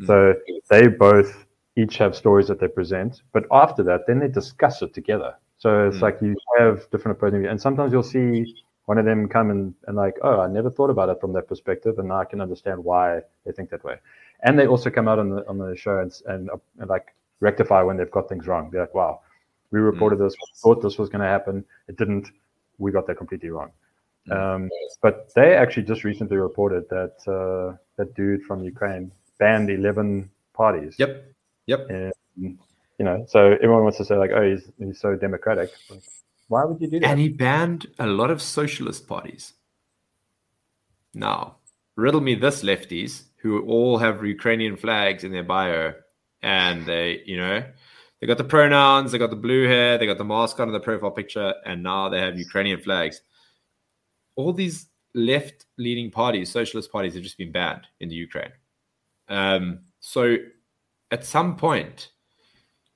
[0.00, 0.06] Mm.
[0.06, 0.34] So
[0.68, 1.46] they both
[1.76, 5.34] each have stories that they present, but after that, then they discuss it together.
[5.58, 6.02] So it's mm.
[6.02, 8.54] like you have different views, and sometimes you'll see
[8.86, 11.48] one of them come and, and like, oh, I never thought about it from that
[11.48, 13.96] perspective, and now I can understand why they think that way.
[14.42, 17.82] And they also come out on the on the show and and, and like rectify
[17.82, 18.70] when they've got things wrong.
[18.70, 19.20] They're like, wow,
[19.70, 20.26] we reported mm.
[20.26, 22.30] this, thought this was going to happen, it didn't.
[22.80, 23.70] We got that completely wrong.
[24.28, 24.36] Mm.
[24.36, 24.70] Um,
[25.02, 30.94] but they actually just recently reported that uh, that dude from Ukraine banned 11 parties.
[30.98, 31.24] Yep.
[31.66, 31.86] Yep.
[31.88, 35.70] And, you know, so everyone wants to say like, oh, he's he's so democratic.
[35.88, 36.02] Like,
[36.48, 37.08] why would you do that?
[37.08, 39.54] And he banned a lot of socialist parties.
[41.14, 41.56] Now,
[41.96, 45.94] riddle me this, lefties, who all have Ukrainian flags in their bio,
[46.42, 47.64] and they, you know,
[48.20, 50.80] they got the pronouns, they got the blue hair, they got the mask on the
[50.80, 53.22] profile picture, and now they have Ukrainian flags.
[54.36, 58.52] All these left leaning parties, socialist parties, have just been banned in the Ukraine.
[59.28, 60.36] Um, so
[61.10, 62.10] at some point,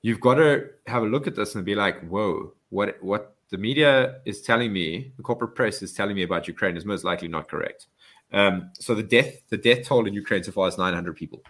[0.01, 3.57] you've got to have a look at this and be like, whoa, what what the
[3.57, 7.27] media is telling me, the corporate press is telling me about Ukraine is most likely
[7.27, 7.87] not correct.
[8.31, 11.41] Um, so the death the death toll in Ukraine so far is 900 people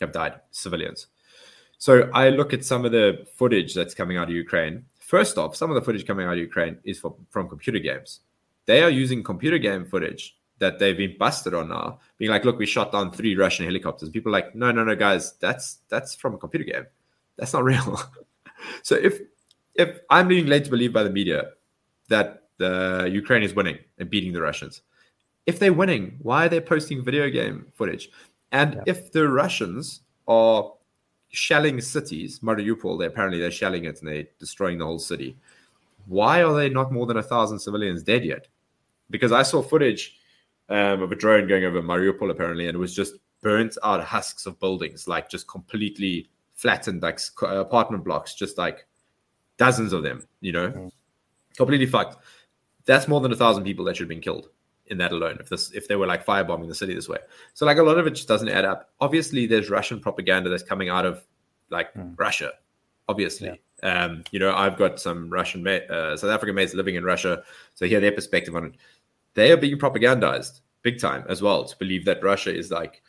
[0.00, 1.06] have died, civilians.
[1.78, 4.84] So I look at some of the footage that's coming out of Ukraine.
[4.98, 8.20] First off, some of the footage coming out of Ukraine is from, from computer games.
[8.64, 12.58] They are using computer game footage that they've been busted on now, being like, "Look,
[12.58, 16.14] we shot down three Russian helicopters." People are like, "No, no, no, guys, that's that's
[16.14, 16.86] from a computer game.
[17.36, 18.00] That's not real."
[18.82, 19.20] so if
[19.74, 21.50] if I'm being led to believe by the media
[22.08, 24.80] that the Ukraine is winning and beating the Russians,
[25.44, 28.10] if they're winning, why are they posting video game footage?
[28.50, 28.82] And yeah.
[28.86, 30.72] if the Russians are
[31.30, 35.36] shelling cities, Mariupol, they apparently they're shelling it and they're destroying the whole city.
[36.06, 38.48] Why are they not more than a thousand civilians dead yet?
[39.10, 40.18] Because I saw footage
[40.68, 44.46] um, of a drone going over Mariupol apparently, and it was just burnt out husks
[44.46, 48.86] of buildings, like just completely flattened, like apartment blocks, just like
[49.58, 50.26] dozens of them.
[50.40, 50.92] You know, mm.
[51.56, 52.16] completely fucked.
[52.84, 54.48] That's more than a thousand people that should have been killed
[54.88, 57.18] in that alone if this if they were like firebombing the city this way
[57.54, 60.62] so like a lot of it just doesn't add up obviously there's russian propaganda that's
[60.62, 61.24] coming out of
[61.70, 62.12] like mm.
[62.16, 62.52] russia
[63.08, 64.04] obviously yeah.
[64.04, 67.42] um you know i've got some russian ma- uh, south african mates living in russia
[67.74, 68.72] so hear their perspective on it
[69.34, 73.02] they are being propagandized big time as well to believe that russia is like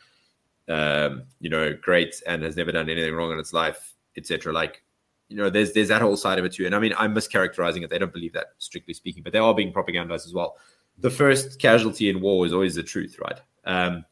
[0.68, 4.82] um you know great and has never done anything wrong in its life etc like
[5.28, 6.64] you know, there's there's that whole side of it too.
[6.64, 7.90] And I mean, I'm mischaracterizing it.
[7.90, 10.56] They don't believe that, strictly speaking, but they are being propagandized as well
[11.00, 13.40] the first casualty in war is always the truth, right?
[13.64, 14.04] Um,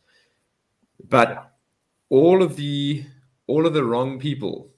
[1.08, 1.52] but
[2.10, 3.04] all of the
[3.46, 4.70] all of the wrong people,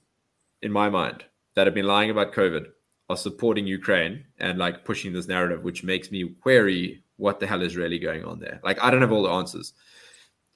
[0.61, 1.25] in my mind,
[1.55, 2.67] that have been lying about COVID
[3.09, 7.63] are supporting Ukraine and like pushing this narrative, which makes me query what the hell
[7.63, 8.59] is really going on there.
[8.63, 9.73] Like I don't have all the answers,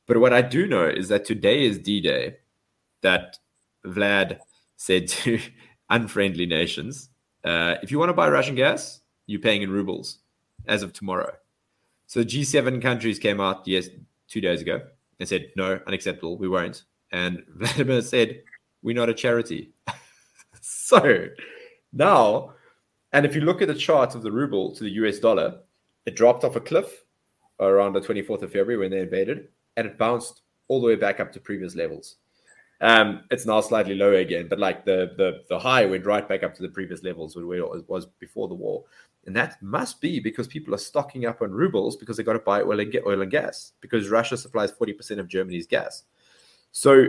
[0.06, 2.38] but what I do know is that today is D-Day.
[3.02, 3.38] That
[3.86, 4.40] Vlad
[4.78, 5.40] said to
[5.90, 7.10] unfriendly nations,
[7.44, 10.20] uh, if you want to buy Russian gas, you're paying in rubles
[10.66, 11.34] as of tomorrow.
[12.14, 13.90] So G7 countries came out yes
[14.28, 14.84] two days ago
[15.20, 16.84] and said no, unacceptable, we won't.
[17.12, 18.44] And Vladimir said
[18.84, 19.72] we're not a charity.
[20.62, 21.26] so
[21.92, 22.54] now,
[23.14, 25.62] and if you look at the chart of the ruble to the US dollar,
[26.06, 27.04] it dropped off a cliff
[27.60, 31.20] around the 24th of February when they invaded, and it bounced all the way back
[31.20, 32.18] up to previous levels.
[32.84, 36.44] Um, it's now slightly lower again, but like the the the high went right back
[36.44, 38.84] up to the previous levels where it was before the war.
[39.26, 42.40] And that must be because people are stocking up on rubles because they got to
[42.40, 46.04] buy oil and get oil and gas because Russia supplies 40% of Germany's gas.
[46.74, 47.06] So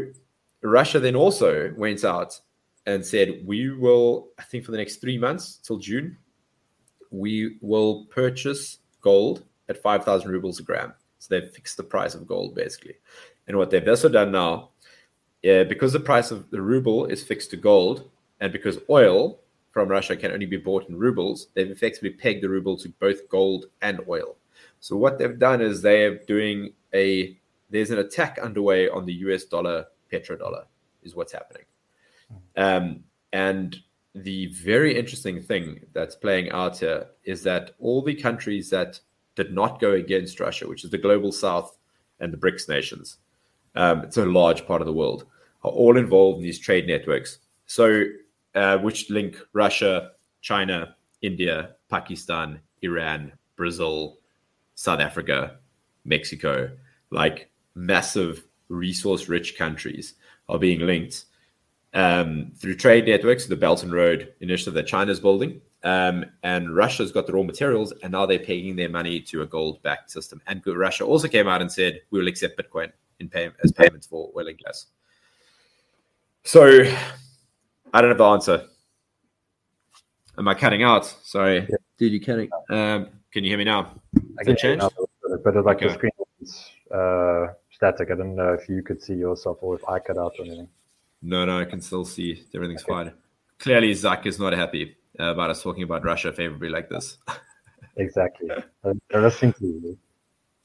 [0.63, 2.41] Russia then also went out
[2.87, 6.17] and said, we will, I think for the next three months till June,
[7.11, 10.95] we will purchase gold at 5,000 rubles a gram.
[11.19, 12.95] So they've fixed the price of gold basically.
[13.49, 14.71] And what they've also done now,
[15.49, 18.09] uh, because the price of the ruble is fixed to gold,
[18.41, 19.41] and because oil
[19.71, 23.29] from Russia can only be bought in rubles, they've effectively pegged the ruble to both
[23.29, 24.37] gold and oil.
[24.81, 27.37] So what they've done is they're doing a
[27.71, 30.65] there's an attack underway on the US dollar petrodollar
[31.03, 31.65] is what's happening.
[32.57, 33.77] Um, and
[34.15, 39.01] the very interesting thing that's playing out here is that all the countries that
[39.35, 41.77] did not go against Russia, which is the global south
[42.21, 43.17] and the BRICS nations,
[43.75, 45.27] um, it's a large part of the world,
[45.65, 47.39] are all involved in these trade networks.
[47.67, 48.05] So
[48.55, 50.13] uh, which link Russia,
[50.43, 54.19] China, India, Pakistan, Iran, Brazil,
[54.75, 55.57] South Africa,
[56.05, 56.71] Mexico,
[57.11, 60.15] like massive resource rich countries
[60.49, 61.25] are being linked
[61.95, 66.75] um, through trade networks, the Belt and Road initiative that China is building, Um, and
[66.75, 70.41] Russia's got the raw materials, and now they're paying their money to a gold-backed system.
[70.47, 74.07] And Russia also came out and said we will accept Bitcoin in pay- as payments
[74.07, 74.87] for oil and gas.
[76.45, 76.85] So
[77.95, 78.67] I don't have the answer.
[80.37, 81.07] Am I cutting out?
[81.23, 81.77] Sorry, yeah.
[81.97, 82.51] dude, you cutting?
[82.69, 83.95] Um, can you hear me now?
[84.39, 84.83] I can change,
[85.43, 85.89] but like okay.
[85.89, 88.11] the screen is uh, static.
[88.11, 90.69] I don't know if you could see yourself or if I cut out or anything.
[91.23, 92.45] No, no, I can still see.
[92.55, 92.93] Everything's okay.
[92.93, 93.13] fine.
[93.59, 97.17] Clearly, Zach is not happy uh, about us talking about Russia favorably like this.
[97.97, 98.51] exactly.
[98.83, 99.99] They're listening to you.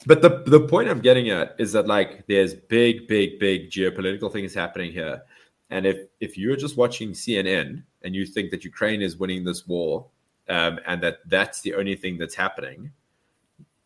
[0.05, 4.31] But the the point I'm getting at is that like there's big, big, big geopolitical
[4.31, 5.21] things happening here,
[5.69, 9.67] and if if you're just watching CNN and you think that Ukraine is winning this
[9.67, 10.07] war,
[10.47, 12.91] um, and that that's the only thing that's happening,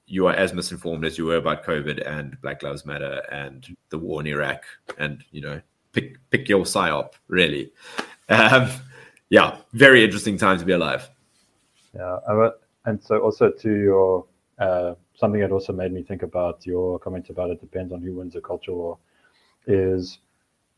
[0.06, 3.98] you are as misinformed as you were about COVID and Black Lives Matter and the
[3.98, 4.64] war in Iraq,
[4.98, 5.62] and you know
[5.92, 7.72] pick pick your psyop really.
[8.30, 8.70] Um,
[9.30, 11.10] yeah, very interesting time to be alive.
[11.96, 12.50] Yeah,
[12.86, 14.26] and so also to your
[14.60, 18.14] uh, something that also made me think about your comment about it depends on who
[18.14, 18.98] wins the culture war
[19.68, 20.20] is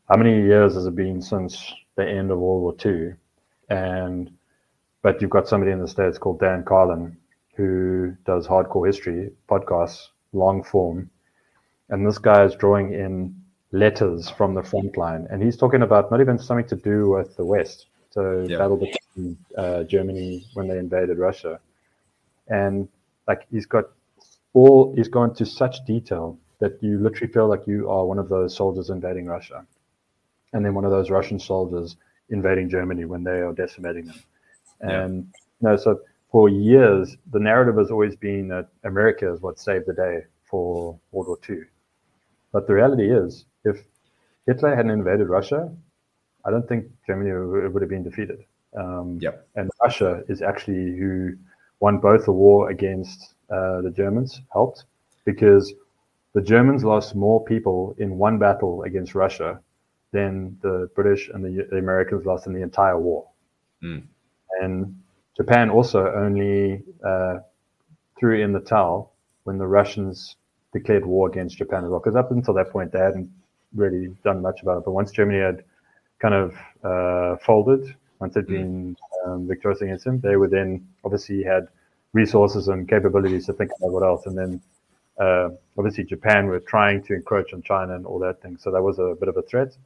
[0.08, 3.14] how many years has it been since the end of World War II,
[3.68, 4.30] and
[5.02, 7.16] but you've got somebody in the states called Dan Carlin
[7.54, 11.10] who does hardcore history podcasts, long form,
[11.88, 13.34] and this guy is drawing in
[13.72, 17.36] letters from the front line, and he's talking about not even something to do with
[17.36, 17.86] the West.
[18.10, 18.58] So yeah.
[18.58, 21.60] battle between uh, Germany when they invaded Russia,
[22.48, 22.88] and
[23.26, 23.84] like he's got
[24.52, 28.28] all he's gone to such detail that you literally feel like you are one of
[28.28, 29.66] those soldiers invading Russia,
[30.56, 31.96] and then one of those Russian soldiers
[32.30, 34.20] invading Germany when they are decimating them,
[34.80, 35.40] and yeah.
[35.60, 36.00] you know so
[36.32, 40.98] for years the narrative has always been that America is what saved the day for
[41.12, 41.62] World War II,
[42.52, 43.84] but the reality is if
[44.46, 45.70] Hitler hadn't invaded Russia,
[46.44, 47.32] I don't think Germany
[47.68, 48.44] would have been defeated.
[48.76, 49.48] Um, yep.
[49.56, 51.34] And Russia is actually who
[51.80, 54.84] won both the war against uh, the Germans, helped,
[55.24, 55.74] because
[56.34, 59.60] the Germans lost more people in one battle against Russia
[60.16, 60.32] than
[60.62, 63.22] the British and the, the Americans lost in the entire war.
[63.82, 64.02] Mm.
[64.62, 64.74] And
[65.36, 67.36] Japan also only uh,
[68.18, 69.12] threw in the towel
[69.44, 70.36] when the Russians
[70.72, 72.00] declared war against Japan as well.
[72.00, 73.30] Because up until that point, they hadn't
[73.74, 74.84] really done much about it.
[74.86, 75.58] But once Germany had
[76.18, 76.48] kind of
[76.90, 78.58] uh, folded once they'd mm.
[78.58, 81.68] been um, victorious against them, They would then obviously had
[82.12, 84.26] resources and capabilities to think about what else.
[84.26, 84.62] And then
[85.20, 85.48] uh,
[85.78, 88.56] obviously Japan were trying to encroach on China and all that thing.
[88.58, 89.76] So that was a bit of a threat.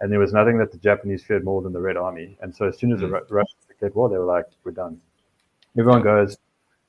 [0.00, 2.38] And there was nothing that the Japanese feared more than the Red Army.
[2.40, 3.10] And so as soon as mm.
[3.28, 5.00] the Russians declared war, they were like, "We're done."
[5.78, 6.38] Everyone goes,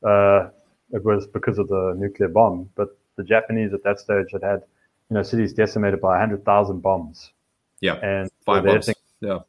[0.04, 0.50] uh,
[0.92, 4.64] "It was because of the nuclear bomb," but the Japanese at that stage had had,
[5.10, 7.32] you know, cities decimated by hundred thousand bombs
[7.82, 7.96] yeah.
[7.96, 8.90] And five bombs.
[9.20, 9.40] yeah.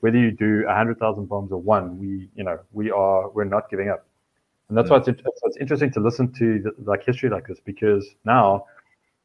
[0.00, 3.44] Whether you do a hundred thousand bombs or one, we, you know, we are, we're
[3.44, 4.06] not giving up.
[4.68, 4.92] And that's mm.
[4.92, 8.64] why it's, it's interesting to listen to the, like history like this because now,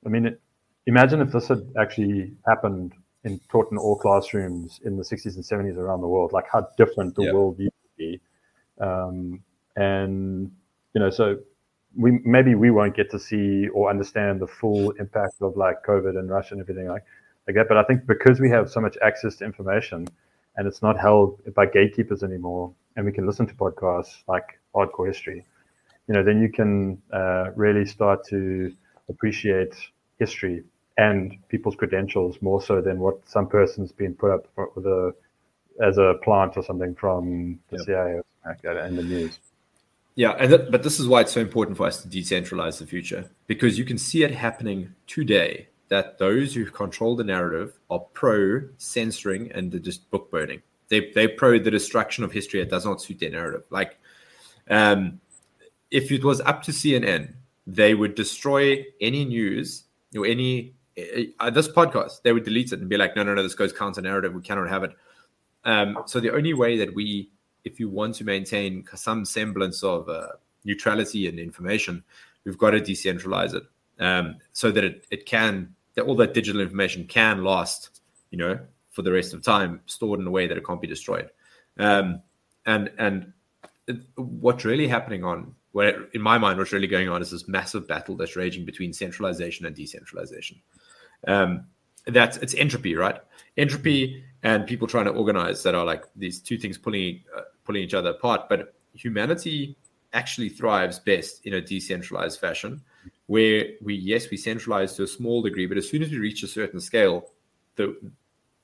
[0.05, 0.41] I mean, it,
[0.85, 2.93] imagine if this had actually happened
[3.23, 6.67] in taught in all classrooms in the 60s and 70s around the world, like how
[6.77, 7.33] different the yeah.
[7.33, 8.19] world would be.
[8.79, 9.43] Um,
[9.75, 10.51] and
[10.93, 11.39] you know, so
[11.97, 16.17] we maybe we won't get to see or understand the full impact of like COVID
[16.17, 17.03] and Russia and everything like
[17.47, 17.67] like that.
[17.67, 20.07] But I think because we have so much access to information
[20.55, 25.07] and it's not held by gatekeepers anymore, and we can listen to podcasts like Hardcore
[25.07, 25.45] History,
[26.07, 28.73] you know, then you can uh, really start to
[29.09, 29.73] appreciate
[30.19, 30.63] history
[30.99, 35.15] and people's credentials more so than what some person's been put up for, with a
[35.81, 37.85] as a plant or something from the yep.
[37.85, 39.39] CIA like and the news.
[40.15, 42.85] Yeah, and that, but this is why it's so important for us to decentralize the
[42.85, 47.99] future because you can see it happening today that those who control the narrative are
[47.99, 50.61] pro censoring and just book burning.
[50.89, 53.63] They they pro the destruction of history that does not suit their narrative.
[53.69, 53.97] Like,
[54.69, 55.21] um,
[55.91, 57.35] if it was up to CNN,
[57.65, 60.73] they would destroy any news or any
[61.51, 62.21] this podcast.
[62.23, 64.33] They would delete it and be like, no, no, no, this goes counter narrative.
[64.33, 64.91] We cannot have it.
[65.65, 67.29] Um, so the only way that we,
[67.63, 70.27] if you want to maintain some semblance of uh,
[70.63, 72.03] neutrality and information,
[72.45, 73.63] we've got to decentralize it
[73.99, 78.01] um, so that it, it can that all that digital information can last,
[78.31, 78.59] you know,
[78.91, 81.29] for the rest of time, stored in a way that it can't be destroyed.
[81.77, 82.21] Um,
[82.65, 83.33] and and
[84.15, 87.87] what's really happening on where in my mind what's really going on is this massive
[87.87, 90.59] battle that's raging between centralization and decentralization
[91.27, 91.65] um,
[92.07, 93.21] that's it's entropy right
[93.57, 97.83] entropy and people trying to organize that are like these two things pulling uh, pulling
[97.83, 99.75] each other apart but humanity
[100.13, 102.81] actually thrives best in a decentralized fashion
[103.29, 106.41] where we yes we centralize to a small degree, but as soon as we reach
[106.41, 107.29] a certain scale,
[107.75, 107.95] the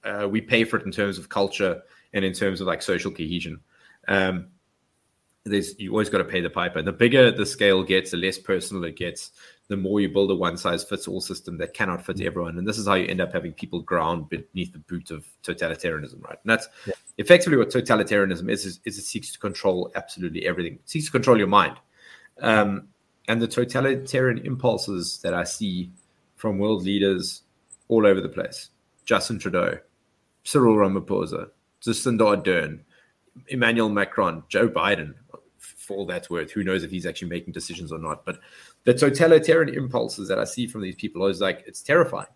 [0.04, 1.82] uh, we pay for it in terms of culture
[2.14, 3.60] and in terms of like social cohesion.
[4.08, 4.48] Um,
[5.44, 6.82] there's you always got to pay the piper.
[6.82, 9.32] The bigger the scale gets, the less personal it gets.
[9.68, 12.68] The more you build a one size fits all system that cannot fit everyone, and
[12.68, 16.38] this is how you end up having people ground beneath the boot of totalitarianism, right?
[16.44, 16.94] And that's Yeah.
[17.18, 18.80] effectively what totalitarianism is, is.
[18.86, 20.74] Is it seeks to control absolutely everything.
[20.74, 21.78] It seeks to control your mind,
[22.42, 22.90] um,
[23.28, 25.92] and the totalitarian impulses that I see
[26.36, 27.42] from world leaders
[27.88, 28.70] all over the place:
[29.04, 29.80] Justin Trudeau,
[30.44, 31.50] Cyril Ramaphosa,
[31.82, 32.82] Jacinda Ardern,
[33.48, 35.16] Emmanuel Macron, Joe Biden,
[35.58, 36.52] for all that's worth.
[36.52, 38.26] Who knows if he's actually making decisions or not?
[38.26, 38.40] But
[38.86, 42.28] the totalitarian impulses that I see from these people is like it's terrifying.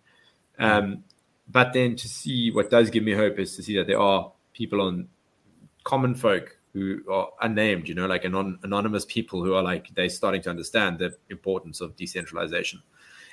[0.58, 1.04] Um,
[1.48, 4.30] but then to see what does give me hope is to see that there are
[4.52, 5.08] people on
[5.84, 10.08] common folk who are unnamed, you know, like anon- anonymous people who are like they're
[10.08, 12.82] starting to understand the importance of decentralization.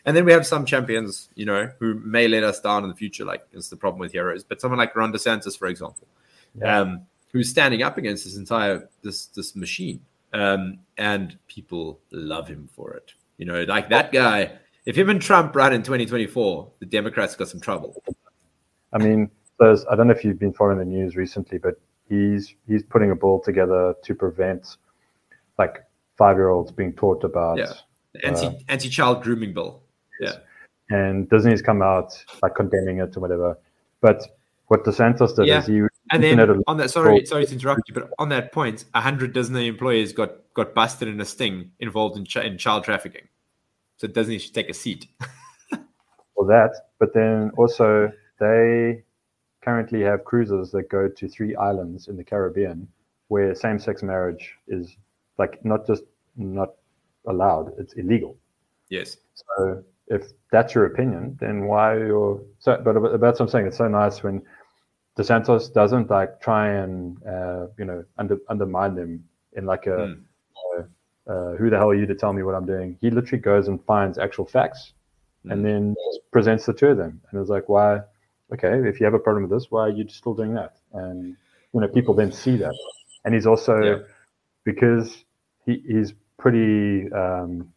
[0.06, 2.96] And then we have some champions, you know, who may let us down in the
[2.96, 4.44] future, like it's the problem with heroes.
[4.44, 6.08] But someone like Ron DeSantis, for example,
[6.56, 6.80] Yeah.
[6.80, 7.02] um,
[7.34, 10.00] who's standing up against this entire this this machine,
[10.34, 13.14] um, and people love him for it.
[13.38, 14.52] You know, like that guy.
[14.86, 18.02] If him and Trump run in 2024, the Democrats got some trouble.
[18.94, 19.30] I mean,
[19.60, 21.80] there's I don't know if you've been following the news recently, but
[22.10, 24.78] he's he's putting a bill together to prevent
[25.58, 25.84] like
[26.18, 27.74] five year olds being taught about Yeah.
[28.14, 29.84] The anti anti child grooming bill.
[30.20, 30.38] Yeah,
[30.90, 33.58] and Disney's come out like condemning it or whatever.
[34.02, 34.24] But
[34.68, 35.60] what DeSantis did Yeah.
[35.60, 35.82] is he
[36.12, 39.68] and then on that, sorry, sorry to interrupt you, but on that point, hundred Disney
[39.68, 43.28] employees got got busted in a sting involved in, ch- in child trafficking.
[43.98, 45.08] So Disney should take a seat.
[46.38, 46.72] for that.
[47.00, 49.04] But then also they
[49.62, 52.88] currently have cruises that go to three islands in the Caribbean
[53.28, 54.96] where same sex marriage is
[55.38, 56.04] like not just
[56.38, 56.76] not
[57.26, 58.38] allowed, it's illegal.
[58.90, 59.18] yes.
[59.34, 63.68] So if that's your opinion, then why you're so but but that's what I'm saying.
[63.68, 64.42] It's so nice when
[65.18, 69.24] DeSantis doesn't like try and uh, you know under, undermine them
[69.54, 70.88] in like a Mm.
[71.28, 72.98] uh, who the hell are you to tell me what I'm doing?
[73.02, 74.94] He literally goes and finds actual facts
[75.50, 75.96] and then
[76.32, 77.22] presents the two of them.
[77.32, 78.02] And it's like, why?
[78.54, 80.78] Okay, if you have a problem with this, why are you still doing that?
[80.94, 81.36] And
[81.74, 82.74] you know, people then see that.
[83.26, 84.00] And he's also Yeah.
[84.64, 85.26] because
[85.66, 87.74] he, he's pretty um,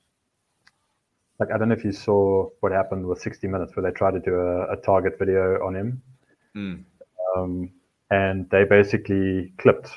[1.41, 4.13] like I don't know if you saw what happened with 60 Minutes where they tried
[4.13, 6.03] to do a, a target video on him,
[6.57, 6.85] Mm.
[7.37, 7.71] Um,
[8.11, 9.91] and they basically clipped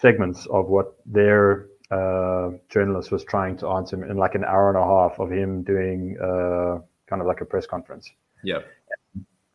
[0.00, 4.68] segments of what their uh, journalist was trying to answer him in like an hour
[4.68, 8.10] and a half of him doing uh, kind of like a press conference.
[8.42, 8.60] Yeah.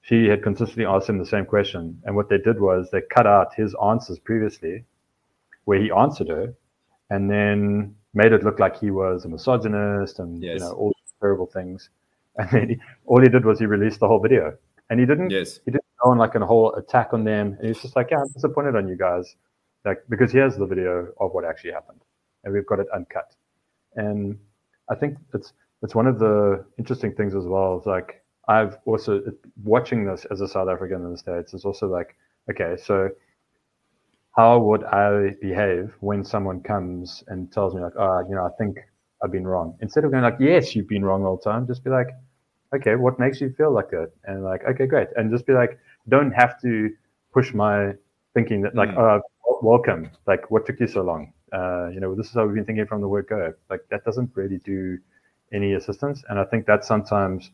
[0.01, 3.27] She had consistently asked him the same question, and what they did was they cut
[3.27, 4.85] out his answers previously,
[5.65, 6.53] where he answered her,
[7.09, 11.45] and then made it look like he was a misogynist and you know all terrible
[11.45, 11.89] things.
[12.39, 12.77] And then he,
[13.07, 14.55] all he did was he released the whole video,
[14.89, 15.59] and he didn't Yes.
[15.65, 17.55] he didn't go on like a whole attack on them.
[17.59, 19.35] And he's just like, yeah, I'm disappointed on you guys,
[19.85, 22.01] like because here's the video of what actually happened,
[22.43, 23.33] and we've got it uncut.
[23.95, 24.37] And
[24.89, 25.53] I think it's
[25.83, 27.79] it's one of the interesting things as well.
[27.79, 29.21] Is like I've also
[29.63, 31.53] watching this as a South African in the states.
[31.53, 32.15] It's also like,
[32.49, 33.09] okay, so
[34.35, 38.49] how would I behave when someone comes and tells me like, ah, you know, I
[38.57, 38.77] think
[39.23, 39.75] I've been wrong.
[39.81, 42.09] Instead of going like, yes, you've been wrong all the time, just be like,
[42.75, 44.11] okay, what makes you feel like that?
[44.25, 45.07] And like, okay, great.
[45.15, 46.91] And just be like, don't have to
[47.33, 47.93] push my
[48.33, 49.21] thinking that like, Mm.
[49.45, 50.09] oh, welcome.
[50.25, 51.33] Like, what took you so long?
[51.53, 53.53] Uh, you know, this is how we've been thinking from the word go.
[53.69, 54.97] Like, that doesn't really do
[55.53, 56.23] any assistance.
[56.29, 57.51] And I think that's sometimes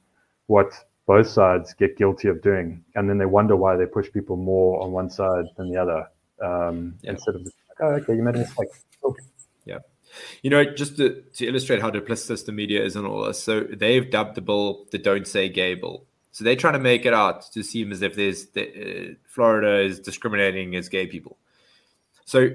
[0.47, 0.73] what
[1.05, 2.83] both sides get guilty of doing.
[2.95, 6.07] And then they wonder why they push people more on one side than the other.
[6.41, 7.11] Um, Yeah.
[7.11, 8.67] Instead of just like, oh, okay, you made a mistake.
[9.03, 9.23] Okay.
[9.65, 9.79] Yeah.
[10.41, 13.61] You know, just to, to illustrate how duplicitous the media is and all this, so
[13.61, 16.05] they've dubbed the bill the "Don't Say Gay" bill.
[16.33, 19.79] So they're trying to make it out to seem as if there's the, uh, Florida
[19.79, 21.37] is discriminating against gay people.
[22.25, 22.49] So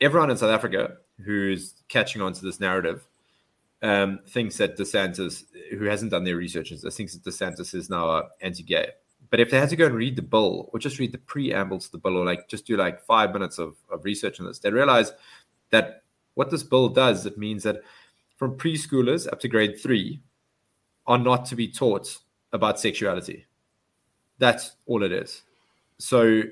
[0.00, 3.06] everyone in South Africa who's catching on to this narrative
[3.82, 5.44] um, thinks that DeSantis,
[5.78, 8.88] who hasn't done their research, thinks that DeSantis is now uh, anti-gay.
[9.28, 11.78] But if they had to go and read the bill, or just read the preamble
[11.78, 14.60] to the bill, or like just do like five minutes of, of research on this,
[14.60, 15.12] they realize
[15.68, 17.82] that what this bill does, it means that
[18.36, 20.22] from preschoolers up to grade three
[21.06, 22.18] are not to be taught
[22.52, 23.46] about sexuality.
[24.38, 25.42] That's all it is.
[25.98, 26.42] So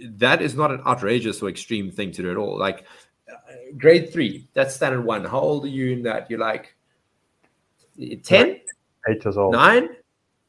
[0.00, 2.58] that is not an outrageous or extreme thing to do at all.
[2.58, 2.84] Like
[3.30, 3.34] uh,
[3.76, 5.24] grade three, that's standard one.
[5.24, 6.30] How old are you in that?
[6.30, 6.74] You're like
[7.98, 8.60] 10,
[9.08, 9.52] Eight years old.
[9.52, 9.88] nine?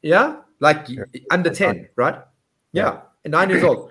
[0.02, 0.36] Yeah.
[0.60, 0.96] Like y-
[1.30, 1.88] under 10, fine.
[1.96, 2.20] right?
[2.72, 3.00] Yeah.
[3.24, 3.90] Nine years old.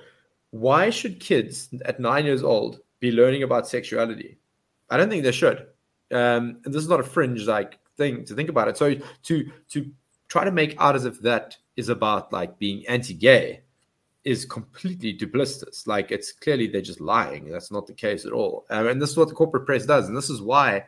[0.52, 4.38] Why should kids at nine years old be learning about sexuality?
[4.90, 5.68] I don't think they should.
[6.12, 8.78] Um, and this is not a fringe like thing to think about it.
[8.78, 9.92] So to to
[10.30, 13.62] try to make out as if that is about like being anti-gay
[14.24, 15.88] is completely duplicitous.
[15.88, 17.50] Like it's clearly they're just lying.
[17.50, 18.66] That's not the case at all.
[18.70, 20.08] Um, and this is what the corporate press does.
[20.08, 20.86] And this is why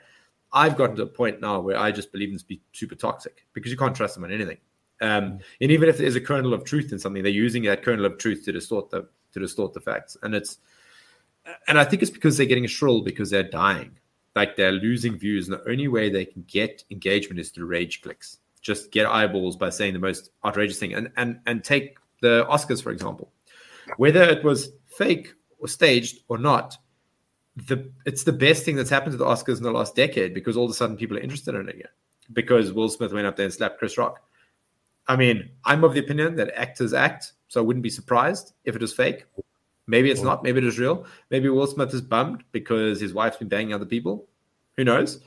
[0.53, 3.45] I've gotten to a point now where I just believe them to be super toxic
[3.53, 4.57] because you can't trust them on anything.
[5.01, 8.05] Um, and even if there's a kernel of truth in something, they're using that kernel
[8.05, 10.17] of truth to distort the to distort the facts.
[10.21, 10.57] And it's
[11.67, 13.97] and I think it's because they're getting shrill because they're dying.
[14.35, 18.01] Like they're losing views, and the only way they can get engagement is through rage
[18.01, 18.37] clicks.
[18.61, 20.93] Just get eyeballs by saying the most outrageous thing.
[20.93, 23.31] And and and take the Oscars, for example.
[23.97, 26.77] Whether it was fake or staged or not,
[27.55, 30.55] the it's the best thing that's happened to the Oscars in the last decade because
[30.55, 31.89] all of a sudden people are interested in it again.
[32.33, 34.21] Because Will Smith went up there and slapped Chris Rock.
[35.07, 38.75] I mean, I'm of the opinion that actors act, so I wouldn't be surprised if
[38.75, 39.25] it was fake.
[39.87, 40.43] Maybe it's not.
[40.43, 41.05] Maybe it is real.
[41.31, 44.27] Maybe Will Smith is bummed because his wife's been banging other people.
[44.77, 45.21] Who knows?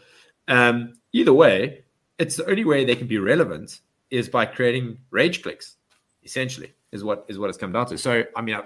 [0.48, 1.84] Um, either way,
[2.19, 3.81] it's the only way they can be relevant
[4.11, 5.77] is by creating rage clicks.
[6.24, 7.99] Essentially, is what is what it's come down to.
[7.99, 8.62] So, I mean, I,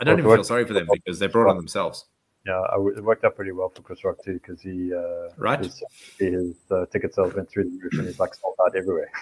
[0.00, 2.06] I don't even feel sorry for them because they brought on themselves.
[2.46, 2.60] Yeah,
[2.96, 5.82] it worked out pretty well for Chris Rock too because he uh, right his,
[6.18, 9.10] his uh, ticket sales went through the roof and he's like sold out everywhere.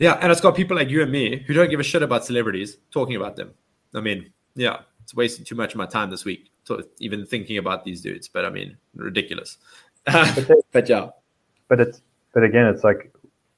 [0.00, 2.24] Yeah, and it's got people like you and me who don't give a shit about
[2.24, 3.52] celebrities talking about them.
[3.94, 7.58] I mean, yeah, it's wasting too much of my time this week, to, even thinking
[7.58, 8.26] about these dudes.
[8.26, 9.58] But I mean, ridiculous.
[10.06, 11.10] but, they, but yeah,
[11.68, 12.00] but it's
[12.32, 13.12] but again, it's like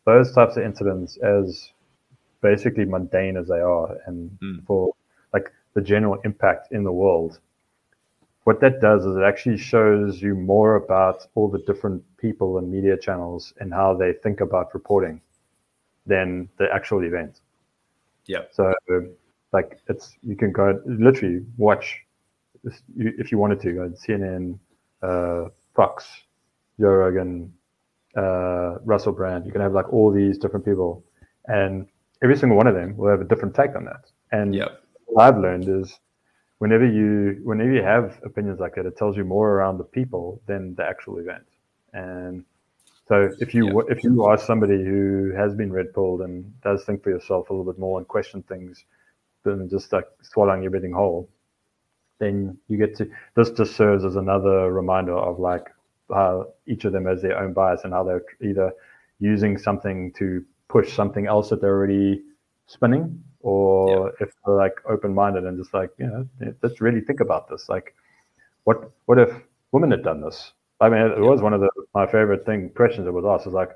[0.05, 1.71] those types of incidents, as
[2.41, 4.67] basically mundane as they are, and mm.
[4.67, 4.95] for
[5.33, 7.39] like the general impact in the world,
[8.45, 12.71] what that does is it actually shows you more about all the different people and
[12.71, 15.21] media channels and how they think about reporting
[16.07, 17.41] than the actual event.
[18.27, 18.43] Yeah.
[18.51, 18.73] So,
[19.53, 22.01] like, it's you can go literally watch
[22.97, 24.59] if you wanted to go CNN,
[25.03, 26.07] uh, Fox,
[26.79, 27.53] Joe Rogan,
[28.17, 29.47] uh, Russell Brand.
[29.47, 31.05] You can have like all these different people,
[31.47, 31.87] and
[32.23, 34.11] every single one of them will have a different take on that.
[34.31, 34.83] And yep.
[35.07, 35.99] what I've learned is
[36.59, 40.41] whenever you whenever you have opinions like that, it tells you more around the people
[40.47, 41.45] than the actual event.
[41.93, 42.45] And
[43.09, 43.95] so if you yeah.
[43.95, 47.53] if you are somebody who has been red pilled and does think for yourself a
[47.53, 48.85] little bit more and question things
[49.43, 51.29] than just like swallowing everything whole,
[52.21, 55.67] then you get to this just serves as another reminder of like
[56.13, 58.73] how each of them has their own bias and how they're either
[59.19, 62.23] using something to push something else that they're already
[62.67, 64.27] spinning or yeah.
[64.27, 67.69] if they're like open minded and just like, you know, let's really think about this.
[67.69, 67.95] Like
[68.65, 69.31] what what if
[69.73, 70.53] women had done this?
[70.81, 73.55] I mean, it was one of the my favorite thing questions that was asked was
[73.55, 73.71] like,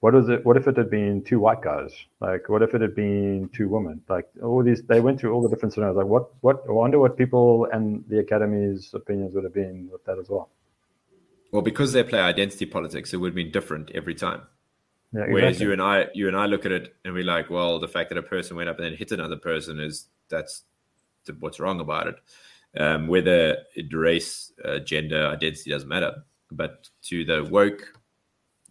[0.00, 0.44] what is it?
[0.44, 1.92] What if it had been two white guys?
[2.20, 4.00] Like, what if it had been two women?
[4.08, 5.96] Like, all these they went through all the different scenarios.
[5.96, 6.30] Like, what?
[6.40, 6.64] What?
[6.68, 10.48] I wonder what people and the academy's opinions would have been with that as well.
[11.52, 14.42] Well, because they play identity politics, it would have been different every time.
[15.12, 15.34] Yeah, exactly.
[15.34, 17.88] Whereas you and I, you and I look at it and we're like, well, the
[17.88, 20.62] fact that a person went up and then hit another person is that's
[21.40, 22.16] what's wrong about it
[22.76, 27.94] um, whether it race, uh, gender, identity doesn't matter, but to the woke,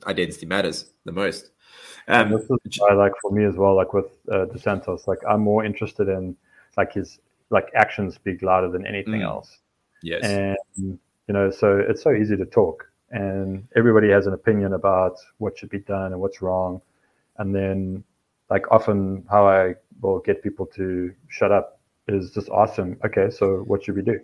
[0.05, 1.51] identity matters the most.
[2.07, 5.41] Um, this is why, like for me as well, like with uh, DeSantis, like I'm
[5.41, 6.35] more interested in
[6.77, 7.19] like his
[7.49, 9.25] like actions speak louder than anything mm.
[9.25, 9.59] else.
[10.01, 10.97] Yes, and
[11.29, 15.55] you know, so it's so easy to talk, and everybody has an opinion about what
[15.57, 16.81] should be done and what's wrong,
[17.37, 18.03] and then
[18.49, 22.97] like often how I will get people to shut up is just awesome.
[23.05, 24.19] Okay, so what should we do?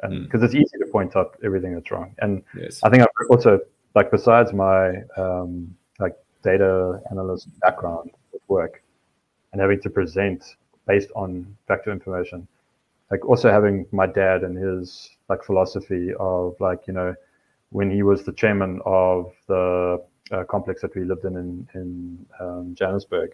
[0.00, 0.46] And because mm.
[0.46, 2.16] it's easy to point out everything that's wrong.
[2.18, 2.80] And yes.
[2.82, 3.60] I think I've also
[3.94, 8.82] like besides my um, like data analyst background with work
[9.52, 10.56] and having to present
[10.88, 12.48] based on factual information,
[13.14, 17.14] like also having my dad and his like philosophy of like you know
[17.70, 22.26] when he was the chairman of the uh, complex that we lived in in, in
[22.40, 23.30] um, Johannesburg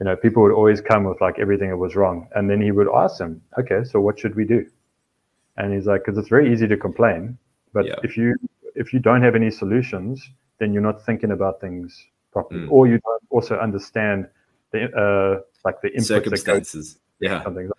[0.00, 2.26] you know, people would always come with like everything that was wrong.
[2.34, 4.66] And then he would ask them, okay, so what should we do?
[5.58, 7.36] And he's like, because it's very easy to complain,
[7.74, 7.96] but yeah.
[8.02, 8.34] if you
[8.74, 10.26] if you don't have any solutions,
[10.58, 12.70] then you're not thinking about things properly, mm.
[12.70, 14.26] or you don't also understand
[14.70, 16.98] the uh, like the circumstances.
[17.20, 17.70] yeah, something.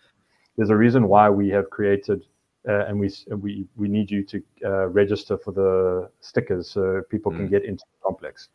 [0.58, 2.26] There's a reason why we have created,
[2.68, 7.32] uh, and we we we need you to uh, register for the stickers so people
[7.32, 7.38] mm.
[7.38, 8.50] can get into the complex.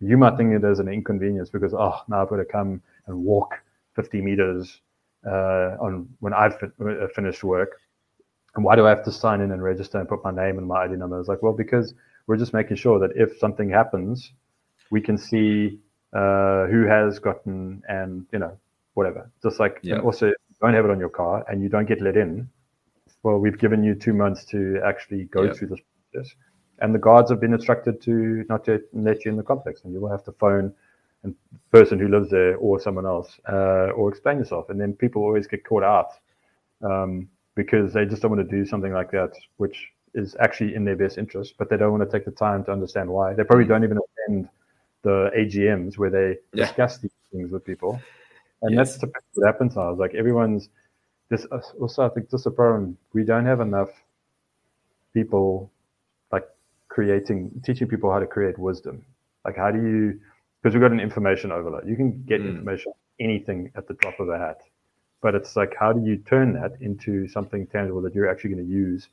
[0.00, 3.24] You might think it as an inconvenience because oh now I've got to come and
[3.24, 3.60] walk
[3.94, 4.80] 50 meters
[5.26, 7.80] uh, on when I've uh, finished work.
[8.54, 10.66] And why do I have to sign in and register and put my name and
[10.66, 11.18] my ID number?
[11.20, 11.94] It's like, well, because
[12.26, 14.32] we're just making sure that if something happens,
[14.90, 15.78] we can see
[16.12, 18.56] uh, who has gotten and you know
[18.94, 19.30] whatever.
[19.42, 19.98] Just like yeah.
[19.98, 22.48] also don't have it on your car and you don't get let in.
[23.22, 25.52] Well, we've given you two months to actually go yeah.
[25.52, 25.80] through this
[26.12, 26.34] process,
[26.78, 29.92] and the guards have been instructed to not to let you in the complex, and
[29.92, 30.72] you will have to phone
[31.24, 31.34] and
[31.72, 34.70] person who lives there or someone else, uh, or explain yourself.
[34.70, 36.10] And then people always get caught out
[36.82, 40.84] um, because they just don't want to do something like that, which is actually in
[40.84, 43.34] their best interest, but they don't want to take the time to understand why.
[43.34, 44.48] They probably don't even attend
[45.02, 46.66] the AGMs where they Yeah.
[46.66, 48.00] discuss these things with people.
[48.62, 48.90] And Yes.
[48.90, 49.92] that's typically what happens now.
[49.92, 50.68] Is like everyone's
[51.28, 51.44] this
[51.80, 52.96] also I think this is a problem.
[53.12, 53.90] We don't have enough
[55.14, 55.70] people
[56.32, 56.48] like
[56.88, 59.04] creating teaching people how to create wisdom.
[59.44, 60.20] Like how do you
[60.60, 61.86] because we've got an information overload.
[61.88, 62.48] You can get Mm.
[62.48, 64.60] information anything at the drop of a hat.
[65.20, 68.66] But it's like how do you turn that into something tangible that you're actually going
[68.66, 69.08] to use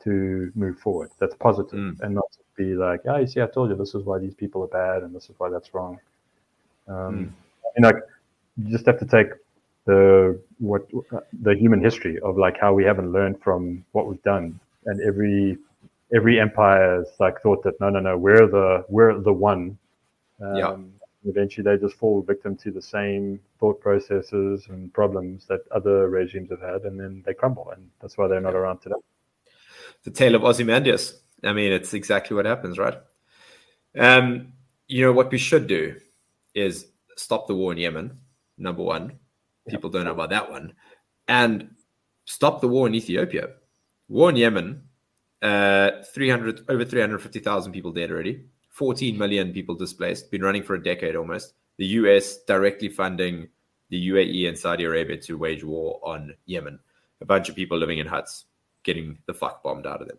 [0.00, 2.00] to move forward that's positive Mm.
[2.00, 4.62] and not be like, oh, you see, I told you this is why these people
[4.62, 5.98] are bad and this is why that's wrong.
[6.86, 7.34] Um,
[7.64, 8.02] I mean, like,
[8.56, 9.28] you just have to take
[9.86, 10.88] the what
[11.42, 15.58] the human history of like how we haven't learned from what we've done, and every
[16.14, 19.78] every empire has like thought that no, no, no, we're the we're the one.
[20.40, 20.76] Um, Yeah.
[21.26, 26.50] Eventually, they just fall victim to the same thought processes and problems that other regimes
[26.50, 28.96] have had, and then they crumble, and that's why they're not around today.
[30.02, 31.22] the tale of Ozymandias.
[31.42, 32.98] I mean, it's exactly what happens, right?
[33.98, 34.52] Um,
[34.86, 35.96] you know what we should do
[36.54, 38.18] is stop the war in Yemen.
[38.58, 39.18] Number one,
[39.68, 40.74] people don't know about that one,
[41.28, 41.70] and
[42.24, 43.48] stop the war in Ethiopia.
[44.08, 44.82] War in Yemen,
[45.42, 48.44] uh, three hundred over three hundred fifty thousand people dead already.
[48.70, 50.30] Fourteen million people displaced.
[50.30, 51.54] Been running for a decade almost.
[51.76, 52.38] The U.S.
[52.46, 53.48] directly funding
[53.90, 56.78] the UAE and Saudi Arabia to wage war on Yemen.
[57.20, 58.46] A bunch of people living in huts
[58.82, 60.18] getting the fuck bombed out of them.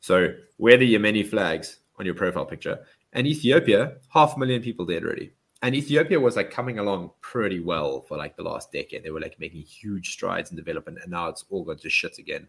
[0.00, 2.84] So wear the Yemeni flags on your profile picture.
[3.12, 5.32] And Ethiopia, half a million people dead already.
[5.64, 9.02] And Ethiopia was like coming along pretty well for like the last decade.
[9.02, 12.18] They were like making huge strides in development, and now it's all gone to shit
[12.18, 12.48] again.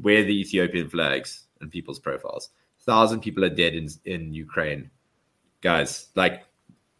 [0.00, 2.48] Wear the Ethiopian flags and people's profiles.
[2.80, 4.90] A Thousand people are dead in in Ukraine,
[5.60, 6.08] guys.
[6.14, 6.44] Like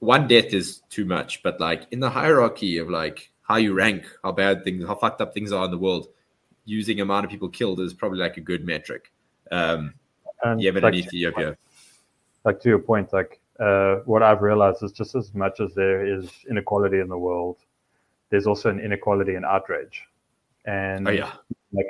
[0.01, 4.05] one death is too much, but like in the hierarchy of like how you rank,
[4.23, 6.09] how bad things, how fucked up things are in the world,
[6.67, 9.11] using amount of people killed is probably like a good metric.
[9.51, 9.95] Um,
[10.43, 11.57] And Yemen like, and Ethiopia.
[12.45, 16.05] like to your point, like uh, what I've realized is just as much as there
[16.05, 17.59] is inequality in the world,
[18.31, 20.03] there's also an inequality in outrage.
[20.65, 21.33] And Oh yeah,
[21.73, 21.87] like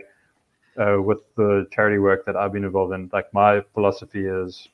[0.76, 4.68] uh, with the charity work that I've been involved in, like my philosophy is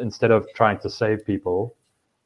[0.00, 1.74] instead of trying to save people,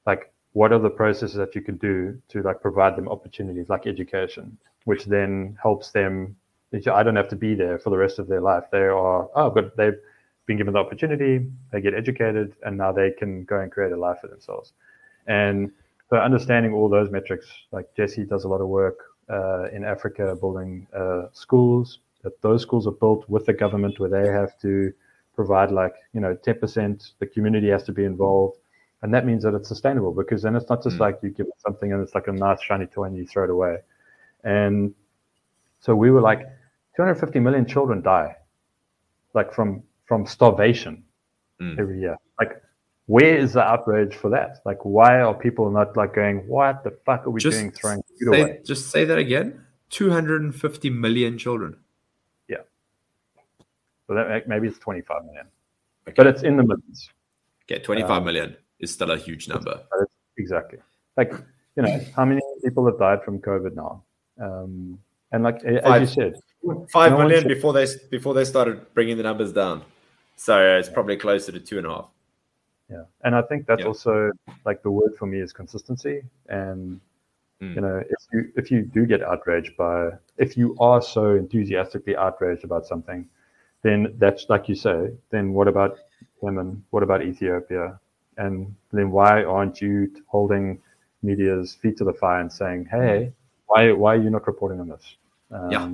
[0.07, 3.87] like what are the processes that you can do to like provide them opportunities like
[3.87, 6.35] education, which then helps them.
[6.73, 8.65] I don't have to be there for the rest of their life.
[8.73, 9.99] They are oh, but they've
[10.47, 13.97] been given the opportunity, they get educated, and now they can go and create a
[13.97, 14.73] life for themselves.
[15.27, 15.71] And
[16.11, 18.99] so understanding all those metrics, like Jesse does a lot of work
[19.31, 22.01] uh, in Africa building uh, schools.
[22.23, 24.93] That those schools are built with the government, where they have to
[25.35, 27.13] provide like you know 10%.
[27.19, 28.59] The community has to be involved,
[29.03, 31.01] and that means that it's sustainable because then it's not just Mm.
[31.01, 33.51] like you give something and it's like a nice shiny toy and you throw it
[33.51, 33.79] away.
[34.45, 34.95] And
[35.81, 36.41] so we were like
[36.97, 38.37] 250 million children die,
[39.35, 41.03] like from from starvation
[41.61, 41.79] Mm.
[41.79, 42.17] every year.
[42.41, 42.61] Like,
[43.07, 44.59] where is the outrage for that?
[44.65, 48.03] Like, why are people not like going, "What the fuck are we Just doing throwing
[48.03, 49.65] food say, away?" just say that again.
[49.89, 51.77] Two hundred and fifty million children.
[52.49, 52.63] Yeah.
[54.09, 55.47] So that maybe it's 25 million,
[56.09, 56.15] Okay.
[56.17, 57.09] but it's in the millions.
[57.71, 59.81] Okay, twenty-five Um, million is still a huge number.
[60.37, 60.81] Exactly.
[61.17, 61.33] Like,
[61.77, 64.03] you know, how many people have died from COVID now?
[64.41, 64.99] Um,
[65.31, 66.03] and like Five.
[66.03, 66.41] as you said,
[66.91, 69.85] Five no million before they before they started bringing the numbers down.
[70.37, 72.09] So it's probably closer to two and a half.
[72.91, 73.87] Yeah, and I think that's Yeah.
[73.89, 74.31] also
[74.65, 76.23] like the word for me is consistency.
[76.49, 77.01] And
[77.61, 77.75] Mm.
[77.77, 82.17] you know, if you if you do get outraged by, if you are so enthusiastically
[82.17, 83.29] outraged about something,
[83.83, 85.13] then that's like you say.
[85.31, 85.99] Then what about
[86.43, 86.85] Yemen?
[86.91, 87.99] What about Ethiopia?
[88.37, 90.83] And then why aren't you holding
[91.23, 93.33] media's feet to the fire and saying, "Hey,
[93.67, 95.17] why why are you not reporting on this?"
[95.51, 95.89] Um, Yeah.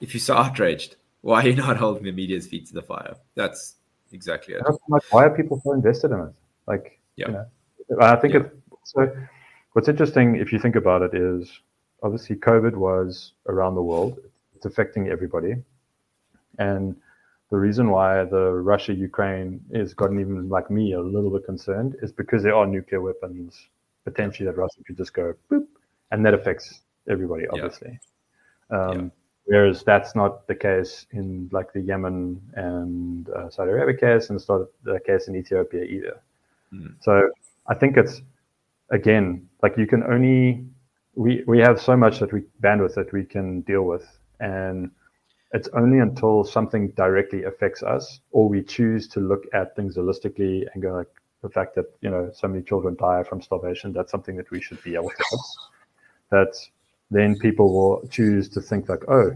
[0.00, 3.14] If you're so outraged, why are you not holding the media's feet to the fire?
[3.34, 3.76] That's
[4.12, 4.62] exactly it.
[4.88, 6.34] Like, why are people so invested in it?
[6.66, 7.28] Like, Yeah.
[7.28, 7.46] you know,
[8.00, 8.40] I think Yeah.
[8.40, 8.56] it.
[8.84, 8.98] So,
[9.72, 11.60] what's interesting if you think about it is
[12.02, 14.18] obviously COVID was around the world.
[14.54, 15.54] It's affecting everybody,
[16.58, 16.94] and
[17.50, 21.96] the reason why the Russia Ukraine has gotten even like me a little bit concerned
[22.02, 23.68] is because there are nuclear weapons
[24.04, 25.66] potentially that Russia could just go boop,
[26.10, 27.98] and that affects everybody obviously.
[28.70, 29.08] Um, Yeah.
[29.46, 34.38] Whereas that's not the case in like the Yemen and uh, Saudi Arabia case, and
[34.38, 36.20] it's not the case in Ethiopia either.
[36.72, 36.94] Mm.
[37.00, 37.30] So
[37.66, 38.22] I think it's
[38.90, 40.64] again like you can only
[41.14, 44.06] we we have so much that we bandwidth that we can deal with,
[44.40, 44.90] and
[45.52, 50.66] it's only until something directly affects us or we choose to look at things holistically
[50.72, 51.12] and go like
[51.42, 53.92] the fact that you know so many children die from starvation.
[53.92, 55.56] That's something that we should be able to fix.
[56.30, 56.56] That
[57.10, 59.32] then people will choose to think like, oh,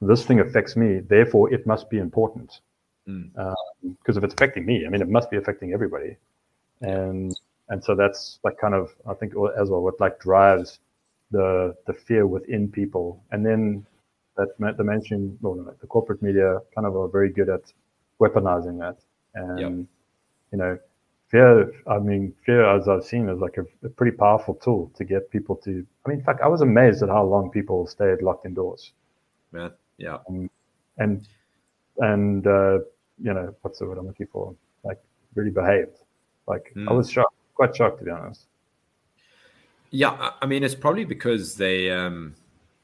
[0.00, 2.60] this thing affects me, therefore it must be important.
[3.04, 3.38] Because Mm.
[3.84, 6.16] um, if it's affecting me, I mean, it must be affecting everybody.
[6.80, 7.34] And
[7.68, 10.78] and so that's like kind of I think as well what like drives
[11.30, 13.86] the the fear within people, and then
[14.36, 17.72] that the mainstream, well, no, the corporate media kind of are very good at
[18.20, 18.96] weaponizing that.
[19.34, 19.70] And Yep.
[20.52, 20.78] you know,
[21.32, 21.72] fear.
[21.88, 25.28] I mean, fear, as I've seen, is like a, a pretty powerful tool to get
[25.30, 25.84] people to.
[26.06, 28.92] I mean, in fact, I was amazed at how long people stayed locked indoors,
[29.50, 29.72] Man.
[29.96, 30.18] Yeah.
[30.28, 31.26] and
[31.98, 32.78] and uh,
[33.20, 34.54] you know, what's the word I'm looking for?
[34.84, 35.00] Like,
[35.34, 35.98] really behaved.
[36.46, 36.96] Like, I Mm.
[36.96, 38.46] was shocked, quite shocked to be honest.
[39.90, 42.34] Yeah, I- I mean, it's probably because they um,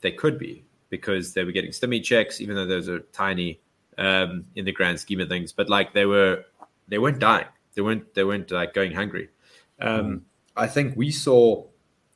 [0.00, 3.60] they could be because they were getting stimmy checks, even though those are tiny
[3.98, 5.52] um, in the grand scheme of things.
[5.52, 6.44] But like they were,
[6.88, 7.46] they weren't dying.
[7.78, 8.12] They weren't.
[8.12, 9.28] They weren't like going hungry.
[9.80, 10.22] Um,
[10.56, 11.64] I think we saw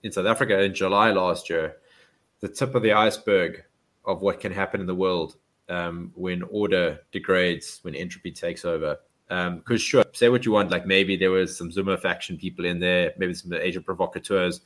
[0.03, 1.77] in South Africa in July last year
[2.41, 3.63] the tip of the iceberg
[4.05, 5.37] of what can happen in the world
[5.69, 8.99] um, when order degrades, when entropy takes over.
[9.29, 10.73] Because sure, say what you want.
[10.73, 14.63] Like maybe there was some Zuma faction people in there, maybe some Asian provocateurs.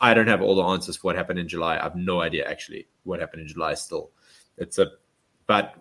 [0.00, 1.76] I don't have all the answers for what happened in July.
[1.76, 3.74] I have no idea actually what happened in July.
[3.74, 4.12] Still,
[4.56, 4.92] it's a,
[5.48, 5.74] but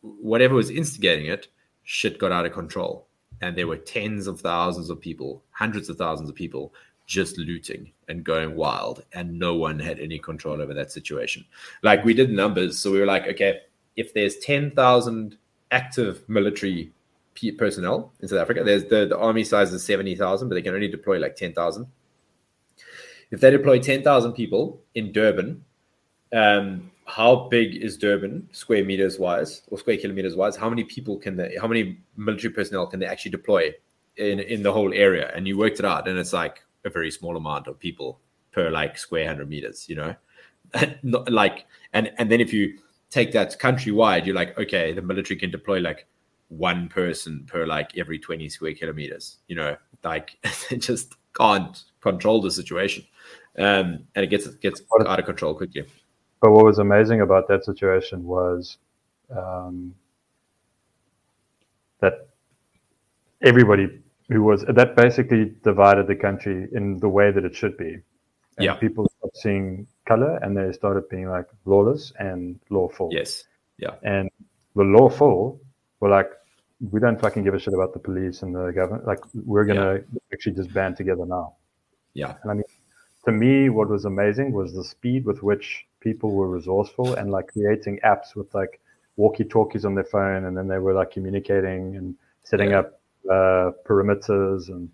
[0.00, 1.46] whatever was instigating it,
[1.84, 3.07] shit got out of control,
[3.40, 6.72] and there were tens of thousands of people, hundreds of thousands of people
[7.06, 11.44] just looting and going wild, and no one had any control over that situation.
[11.82, 13.60] Like we did numbers, so we were like, okay,
[13.96, 15.36] if there's ten thousand
[15.70, 16.92] active military
[17.56, 20.74] personnel in South Africa, there's the, the army size is seventy thousand, but they can
[20.74, 21.86] only deploy like ten thousand.
[23.30, 25.64] If they deploy ten thousand people in Durban,
[26.32, 30.56] um, how big is Durban square meters wise or square kilometers wise?
[30.56, 31.56] How many people can they?
[31.60, 33.72] How many military personnel can they actually deploy
[34.16, 35.32] in in the whole area?
[35.34, 38.20] And you worked it out, and it's like a very small amount of people
[38.52, 39.88] per like square hundred meters.
[39.88, 40.14] You know,
[41.02, 42.78] Not like and and then if you
[43.10, 46.06] take that countrywide, you're like, okay, the military can deploy like
[46.48, 50.38] one person per like every 20 square kilometers you know like
[50.70, 53.04] they just can't control the situation
[53.58, 55.84] um and it gets it gets out of control quickly
[56.40, 58.78] But what was amazing about that situation was
[59.30, 59.94] um,
[62.00, 62.28] that
[63.42, 67.92] everybody who was that basically divided the country in the way that it should be.
[68.58, 68.74] And Yeah.
[68.74, 73.08] people stopped seeing color and they started being like lawless and lawful.
[73.12, 73.44] yes
[73.78, 74.30] yeah And
[74.74, 75.60] the lawful
[76.00, 76.30] were like,
[76.92, 79.04] we don't fucking give a shit about the police and the government.
[79.06, 80.00] Like, we're gonna
[80.32, 81.54] actually just band together now.
[82.14, 82.64] yeah And I mean,
[83.24, 87.48] to me, what was amazing was the speed with which people were resourceful and like
[87.48, 88.80] creating apps with like
[89.16, 90.44] walkie talkies on their phone.
[90.44, 92.14] And then they were like communicating and
[92.44, 92.80] setting Yeah.
[92.80, 94.68] up uh, perimeters.
[94.68, 94.88] And,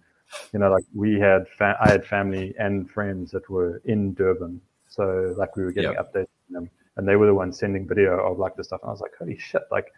[0.53, 4.61] you know, like we had, fa- I had family and friends that were in Durban.
[4.89, 6.03] So like we were getting Yeah.
[6.03, 8.81] updates from them and they were the ones sending video of like the stuff.
[8.83, 9.93] And I was like, holy shit, like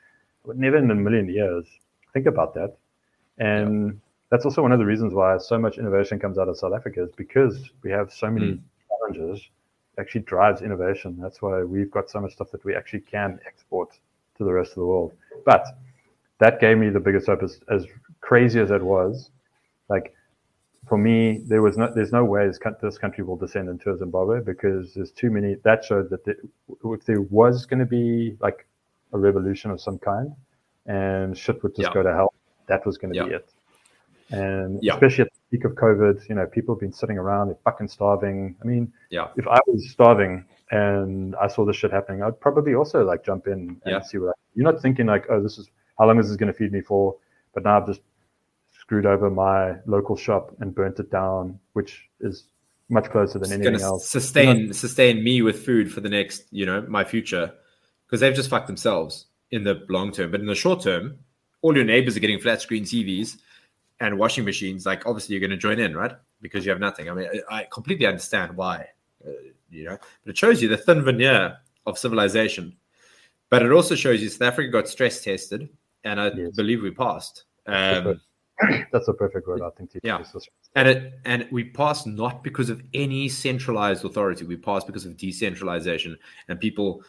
[0.55, 1.66] never in a million years
[2.12, 2.77] think about that.
[3.39, 4.01] And
[4.31, 7.05] that's also one of the reasons why so much innovation comes out of South Africa
[7.05, 8.61] is because we have so many Mm.
[8.89, 9.48] challenges
[9.97, 11.16] it actually drives innovation.
[11.19, 13.98] That's why we've got so much stuff that we actually can export
[14.36, 15.15] to the rest of the world.
[15.44, 15.65] But
[16.39, 17.86] that gave me the biggest hope as, as
[18.20, 19.31] crazy as it was.
[19.89, 20.15] Like
[20.86, 24.40] for me, there was no, there's no way this, this country will descend into Zimbabwe
[24.40, 25.55] because there's too many.
[25.65, 26.36] That showed that the,
[26.85, 28.66] if there was going to be like
[29.12, 30.35] a revolution of some kind,
[30.86, 31.94] and shit would just Yeah.
[31.94, 32.35] go to hell,
[32.66, 33.51] that was going to be it.
[34.31, 34.94] And Yeah.
[34.94, 37.89] especially at the peak of COVID, you know, people have been sitting around, they're fucking
[37.89, 38.57] starving.
[38.62, 42.74] I mean, yeah if I was starving and I saw this shit happening, I'd probably
[42.74, 44.01] also like jump in and Yeah.
[44.01, 46.53] see what I, you're not thinking like, oh, this is how long is this going
[46.53, 47.16] to feed me for?
[47.55, 48.01] But now I've just
[48.81, 52.44] screwed over my local shop and burnt it down, which is
[52.89, 54.09] much closer than it's anything else.
[54.09, 57.53] sustain sustain me with food for the next you know my future
[58.07, 61.19] because they've just fucked themselves in the long term but in the short term
[61.62, 63.39] all your neighbors are getting flat screen tvs
[64.01, 66.12] and washing machines like obviously you're going to join in right
[66.43, 68.86] because you have nothing i mean i, I completely understand why
[69.27, 69.31] uh,
[69.70, 71.56] you know but it shows you the thin veneer
[71.86, 72.77] of civilization
[73.48, 75.68] but it also shows you south africa got stress tested
[76.05, 76.55] and i Yes.
[76.55, 78.20] believe we passed um,
[78.93, 79.90] That's a perfect word, I think.
[79.93, 80.23] to Yeah.
[80.77, 84.44] and it and we passed not because of any centralized authority.
[84.47, 86.16] We passed because of decentralization
[86.48, 87.02] and people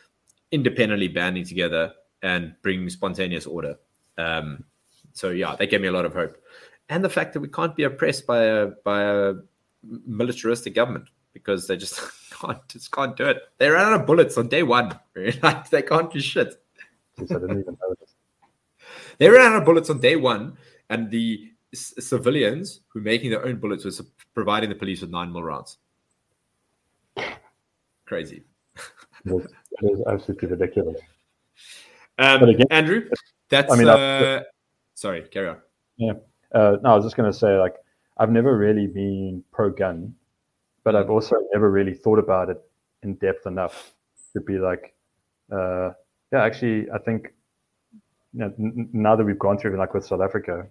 [0.52, 3.78] independently banding together and bringing spontaneous order.
[4.18, 4.64] Um,
[5.14, 6.38] so yeah, that gave me a lot of hope,
[6.90, 9.34] and the fact that we can't be oppressed by a by a
[10.06, 12.00] militaristic government because they just
[12.32, 13.42] can't just can't do it.
[13.58, 14.98] They ran out of bullets on day one.
[15.44, 16.56] like they can't do shit.
[17.20, 18.14] Jeez, I didn't even know this.
[19.20, 20.56] They ran out of bullets on day one,
[20.92, 24.00] and the c- civilians who are making their own bullets was
[24.36, 25.78] providing the police with nine mil rounds.
[28.06, 28.44] Crazy.
[29.26, 29.46] It is,
[29.82, 31.00] it is absolutely ridiculous.
[32.20, 33.10] Um, But again- Andrew,
[33.50, 33.72] that's.
[33.74, 34.44] I mean, uh,
[34.94, 35.58] sorry, carry on.
[36.58, 37.76] Uh, no, I was just going to say, like,
[38.18, 40.16] I've never really been pro gun,
[40.84, 42.60] but I've also never really thought about it
[43.04, 43.94] in depth enough
[44.34, 44.96] to be like,
[45.52, 45.92] uh,
[46.32, 47.34] yeah, actually, I think
[48.34, 50.66] you know, n- now that we've gone through, like with South Africa,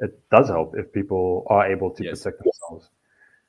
[0.00, 2.22] it does help if people are able to Yes.
[2.22, 2.90] protect themselves.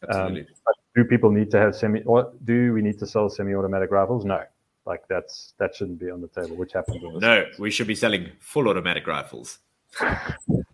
[0.07, 0.47] Absolutely.
[0.65, 2.01] But do people need to have semi?
[2.03, 4.23] Or do we need to sell semi-automatic rifles?
[4.23, 4.41] No,
[4.85, 6.55] like that's that shouldn't be on the table.
[6.55, 9.59] Which happens no, we should be selling full automatic rifles.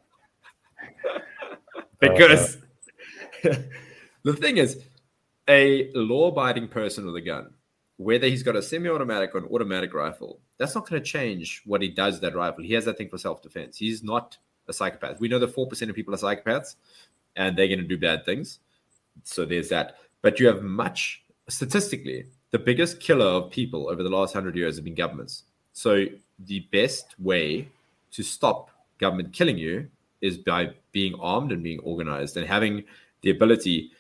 [2.00, 2.58] because
[3.46, 3.56] uh,
[4.24, 4.82] the thing is,
[5.48, 7.52] a law abiding person with a gun,
[7.98, 11.62] whether he's got a semi automatic or an automatic rifle, that's not going to change
[11.66, 12.64] what he does that rifle.
[12.64, 13.78] He has that thing for self defense.
[13.78, 15.20] He's not a psychopath.
[15.20, 16.76] We know that 4% of people are psychopaths
[17.36, 18.60] and they're going to do bad things.
[19.24, 19.98] So there's that.
[20.22, 24.76] But you have much, statistically, the biggest killer of people over the last 100 years
[24.76, 25.44] have been governments.
[25.74, 26.06] So
[26.40, 27.68] the best way
[28.12, 28.70] to stop
[29.00, 29.88] government killing you
[30.22, 32.84] is by being armed and being organized and having
[33.22, 33.91] the ability,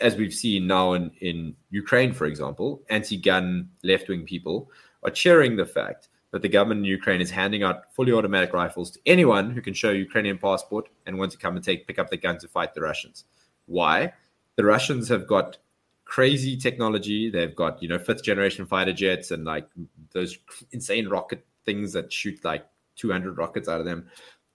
[0.00, 4.70] as we've seen now in, in Ukraine, for example, anti gun left wing people
[5.02, 8.90] are cheering the fact that the government in Ukraine is handing out fully automatic rifles
[8.92, 11.98] to anyone who can show a Ukrainian passport and want to come and take pick
[11.98, 13.24] up the gun to fight the Russians.
[13.66, 14.12] Why?
[14.56, 15.58] The Russians have got
[16.04, 17.30] crazy technology.
[17.30, 19.68] They've got, you know, fifth generation fighter jets and like
[20.12, 20.38] those
[20.72, 22.66] insane rocket things that shoot like
[22.96, 24.08] 200 rockets out of them.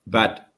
[0.08, 0.52] But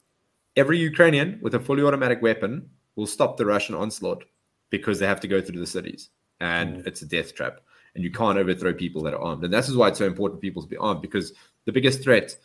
[0.57, 4.25] every Ukrainian with a fully automatic weapon will stop the Russian onslaught
[4.71, 6.09] because they have to go through the cities
[6.41, 7.61] and it's a death trap.
[7.95, 9.43] And you can't overthrow people that are armed.
[9.43, 11.33] And this is why it's so important for people to be armed because
[11.65, 12.35] the biggest threat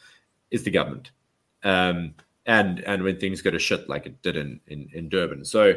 [0.50, 1.10] is the government.
[1.64, 2.14] Um,
[2.46, 5.44] and and when things go to shit like it did in, in, in Durban.
[5.44, 5.74] So,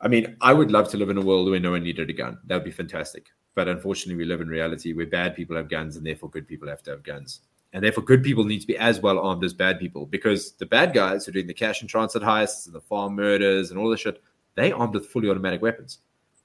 [0.00, 2.12] I mean, I would love to live in a world where no one needed a
[2.12, 2.38] gun.
[2.44, 3.26] That would be fantastic.
[3.54, 6.68] But unfortunately, we live in reality where bad people have guns and therefore good people
[6.68, 7.40] have to have guns.
[7.72, 10.64] And therefore, good people need to be as well armed as bad people because the
[10.66, 13.78] bad guys who are doing the cash and transit heists and the farm murders and
[13.78, 14.22] all this shit,
[14.54, 15.98] they armed with fully automatic weapons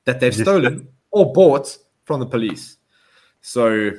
[0.03, 2.77] that they've stolen or bought from the police.
[3.41, 3.91] So,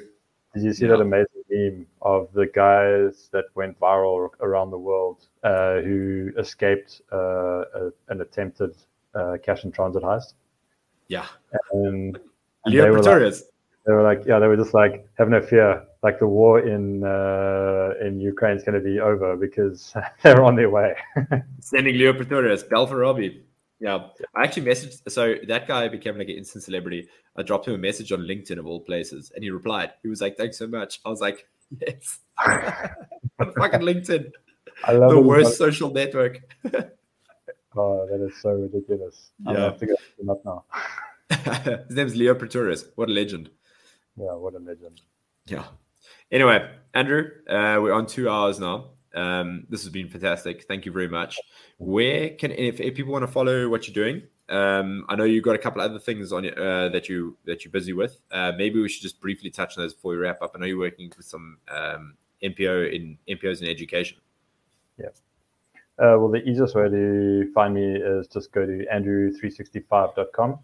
[0.55, 0.93] Did you see Yeah.
[0.93, 7.01] that amazing meme of the guys that went viral around the world uh, who escaped
[7.13, 8.77] uh, a, an attempted
[9.15, 10.35] uh, cash and transit heist?
[11.09, 11.27] yeah,
[11.73, 13.35] And, and Leo they, were like,
[13.87, 15.83] they were like, yeah, they were just like, have no fear.
[16.05, 20.55] Like the war in uh, in Ukraine is going to be over because they're on
[20.55, 20.95] their way.
[21.61, 23.43] Sending Leo Pretorius, Belfer Robbie.
[23.81, 25.11] Yeah, I actually messaged.
[25.11, 27.09] So that guy became like an instant celebrity.
[27.39, 29.93] I dropped him a message on LinkedIn of all places, and he replied.
[30.03, 31.47] He was like, "Thanks so much." I was like,
[31.81, 34.31] "Yes." on fucking LinkedIn,
[34.85, 36.39] I love the worst social network.
[37.77, 39.31] Oh, that is so ridiculous.
[39.47, 39.61] I'm Yeah.
[39.61, 40.65] gonna have to go him up now.
[41.89, 42.85] His name's Leo Pretorius.
[42.95, 43.49] What a legend.
[44.17, 45.01] Yeah, what a legend.
[45.47, 45.65] Yeah.
[46.35, 48.91] Anyway, Andrew, uh, we're on two hours now.
[49.15, 50.65] Um, this has been fantastic.
[50.65, 51.39] Thank you very much.
[51.79, 54.25] Where can if, if people want to follow what you're doing?
[54.49, 57.71] Um, I know you've got a couple other things on uh, that you that you're
[57.71, 58.21] busy with.
[58.33, 60.57] Uh, maybe we should just briefly touch on those before we wrap up.
[60.57, 64.19] I know you're working with some um, NPO in NPOs in education.
[66.01, 70.59] Uh, well, the easiest way to find me is just go to andrew365.com.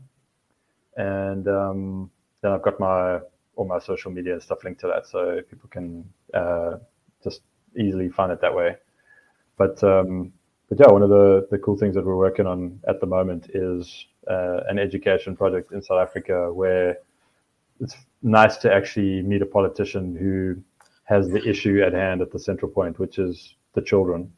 [0.96, 2.10] And um,
[2.42, 3.20] then I've got my
[3.60, 6.76] all my social media and stuff linked to that, so people can uh,
[7.22, 7.42] just
[7.78, 8.74] easily find it that way.
[9.58, 10.32] But um,
[10.70, 13.50] but yeah, one of the, the cool things that we're working on at the moment
[13.52, 16.96] is uh, an education project in South Africa where
[17.80, 20.56] it's nice to actually meet a politician who
[21.04, 24.32] has the issue at hand at the central point, which is the children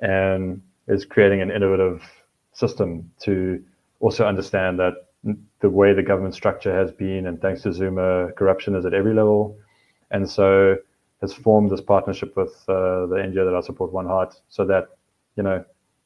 [0.00, 2.02] and is creating an innovative
[2.52, 3.62] system to
[4.00, 5.07] also understand that
[5.60, 9.14] the way the government structure has been, and thanks to Zuma, corruption is at every
[9.14, 9.56] level,
[10.10, 10.76] and so
[11.20, 14.88] has formed this partnership with uh, the NGO that I support, One Heart, so that
[15.36, 15.64] you know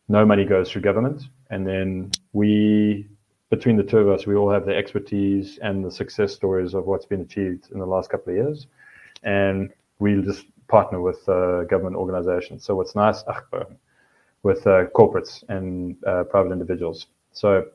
[0.09, 3.09] no money goes through government, and then we,
[3.51, 6.86] between the two of us, we all have the expertise and the success stories of
[6.86, 8.66] what's been achieved in the last couple of years,
[9.23, 12.65] and we just partner with uh, government organizations.
[12.65, 13.23] So what's nice
[14.43, 17.07] with uh, corporates and uh, private individuals.
[17.32, 17.66] So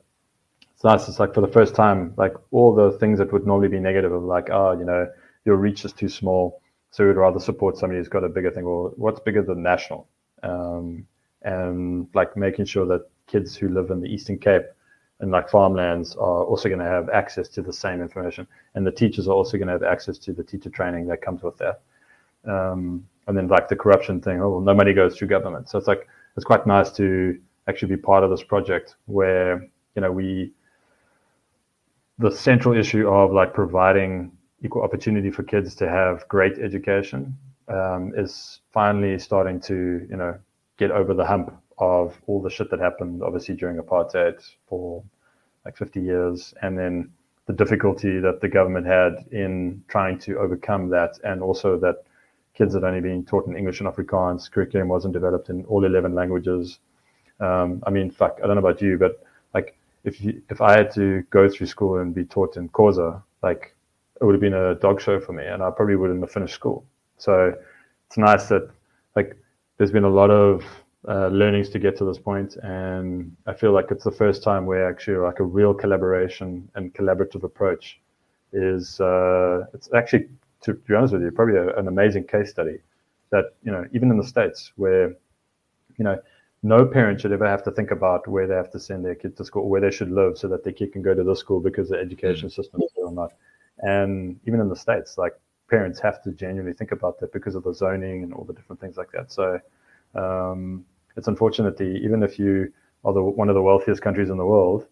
[0.78, 1.08] it's nice.
[1.08, 4.12] It's like for the first time, like all the things that would normally be negative
[4.12, 5.08] of like, oh, you know,
[5.44, 6.62] your reach is too small.
[6.92, 8.64] So we'd rather support somebody who's got a bigger thing.
[8.64, 10.06] Well, what's bigger than national?
[10.44, 11.04] Um,
[11.42, 14.66] and like making sure that kids who live in the Eastern Cape
[15.18, 18.46] and like farmlands are also going to have access to the same information.
[18.76, 21.42] And the teachers are also going to have access to the teacher training that comes
[21.42, 21.80] with that.
[22.44, 25.68] Um, and then like the corruption thing, oh, well, no money goes through government.
[25.68, 26.06] So it's like,
[26.36, 27.36] it's quite nice to
[27.66, 30.52] actually be part of this project where you know we
[32.18, 34.32] the central issue of like providing
[34.62, 37.36] equal opportunity for kids to have great education
[37.68, 40.36] um, is finally starting to you know
[40.78, 45.02] get over the hump of all the shit that happened obviously during apartheid for
[45.64, 47.10] like 50 years and then
[47.46, 52.04] the difficulty that the government had in trying to overcome that and also that
[52.54, 56.14] kids had only been taught in English and Afrikaans curriculum wasn't developed in all 11
[56.14, 56.80] languages.
[57.38, 59.22] Um, I mean fuck I don't know about you but
[60.08, 63.62] if you, if I had to go through school and be taught in Xhosa, like
[64.20, 66.54] it would have been a dog show for me and I probably wouldn't have finished
[66.54, 66.84] school
[67.18, 67.52] so
[68.06, 68.70] it's nice that
[69.14, 69.36] like
[69.76, 70.64] there's been a lot of
[71.06, 74.66] uh, learnings to get to this point, and I feel like it's the first time
[74.66, 78.00] where actually like a real collaboration and collaborative approach
[78.52, 79.00] is.
[79.00, 80.28] Uh, it's actually,
[80.62, 82.78] to, be honest with you, probably a, an amazing case study
[83.30, 85.08] that you know even in the states where
[85.98, 86.18] you know
[86.62, 89.36] no parent should ever have to think about where they have to send their kid
[89.36, 91.38] to school or where they should live so that their kid can go to this
[91.38, 92.52] school because the education mm.
[92.52, 93.32] system is or not.
[93.78, 95.38] And even in the states, like
[95.70, 98.80] parents have to genuinely think about that because of the zoning and all the different
[98.80, 99.30] things like that.
[99.30, 99.60] So
[100.14, 100.84] um,
[101.16, 101.28] it's
[101.66, 102.72] that even if you
[103.04, 104.86] are the, one of the wealthiest countries in the world,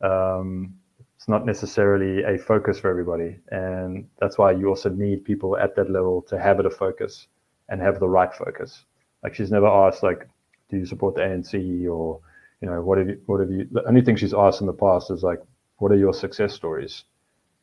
[0.00, 0.74] um,
[1.16, 3.36] it's not necessarily a focus for everybody.
[3.50, 7.26] And that's why you also need people at that level to have it a focus
[7.68, 8.84] and have the right focus.
[9.22, 10.26] Like she's never asked, like,
[10.70, 11.54] do you support the ANC
[11.90, 12.20] or,
[12.60, 14.72] you know, what have you, what have you, the only thing she's asked in the
[14.72, 15.40] past is like,
[15.78, 17.04] what are your success stories?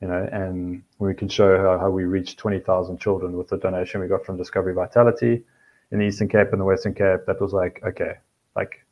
[0.02, 4.00] you know, and we can show how, how we reached 20,000 children with the donation
[4.00, 5.44] we got from Discovery Vitality
[5.92, 7.22] in the Eastern Cape and the Western Cape.
[7.26, 8.14] That was like, okay,
[8.56, 8.86] like,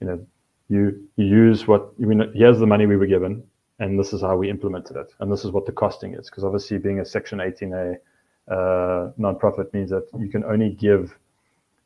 [0.00, 0.26] you know,
[0.68, 3.42] you, you use what, you mean, here's the money we were given,
[3.80, 5.12] and this is how we implemented it.
[5.18, 6.30] And this is what the costing is.
[6.30, 7.96] Because obviously, being a Section 18A
[8.48, 11.16] uh, nonprofit means that you can only give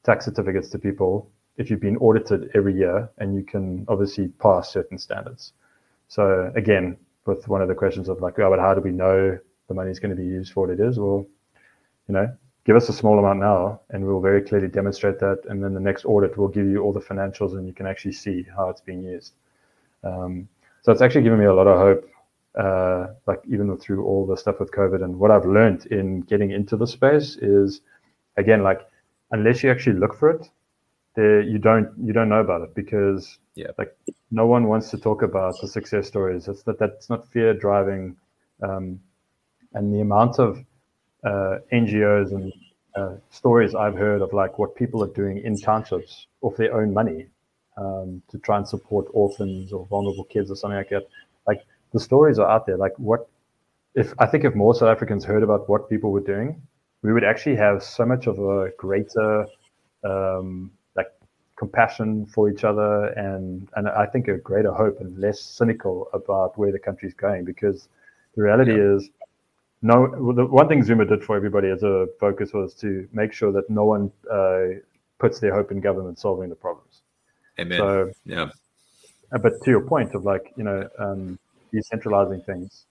[0.04, 4.72] tax certificates to people if you've been audited every year and you can obviously pass
[4.72, 5.52] certain standards.
[6.08, 6.96] So again,
[7.26, 9.38] with one of the questions of like, oh, but how do we know
[9.68, 10.98] the money is going to be used for what it is?
[10.98, 11.26] Well,
[12.08, 12.32] you know,
[12.64, 15.42] give us a small amount now, and we'll very clearly demonstrate that.
[15.48, 18.12] And then the next audit will give you all the financials, and you can actually
[18.12, 19.32] see how it's being used.
[20.04, 20.48] Um,
[20.82, 22.08] so it's actually given me a lot of hope,
[22.56, 25.02] uh, like even through all the stuff with COVID.
[25.02, 27.80] And what I've learned in getting into the space is,
[28.36, 28.86] again, like
[29.32, 30.48] unless you actually look for it,
[31.16, 33.68] there you don't you don't know about it because yeah.
[33.78, 33.96] like
[34.30, 36.46] no one wants to talk about the success stories.
[36.46, 38.16] It's that that's not fear driving,
[38.62, 39.00] um,
[39.72, 40.58] and the amount of
[41.24, 42.52] uh, NGOs and
[42.94, 46.92] uh, stories I've heard of like what people are doing in townships off their own
[46.92, 47.26] money
[47.76, 51.06] um, to try and support orphans or vulnerable kids or something like that.
[51.46, 51.62] Like
[51.92, 52.76] the stories are out there.
[52.76, 53.28] Like what
[53.94, 56.60] if I think if more South Africans heard about what people were doing,
[57.02, 59.46] we would actually have so much of a greater
[60.04, 60.70] um,
[61.56, 66.56] compassion for each other and and I think a greater hope and less cynical about
[66.58, 67.88] where the country's going because
[68.36, 68.94] the reality yeah.
[68.94, 69.10] is
[69.82, 73.52] no the one thing Zuma did for everybody as a focus was to make sure
[73.52, 74.80] that no one uh,
[75.18, 77.02] puts their hope in government solving the problems.
[77.58, 77.78] Amen.
[77.78, 78.50] So yeah.
[79.32, 81.38] Uh, but to your point of like you know um,
[81.72, 82.86] decentralizing things,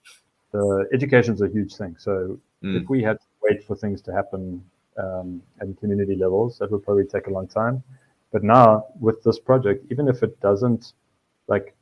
[0.52, 1.96] the education is a huge thing.
[2.00, 2.82] So mm.
[2.82, 4.64] if we had to wait for things to happen
[4.98, 7.84] um, at community levels, that would probably take a long time.
[8.36, 10.91] But now with this project, even if it doesn't
[11.48, 11.74] like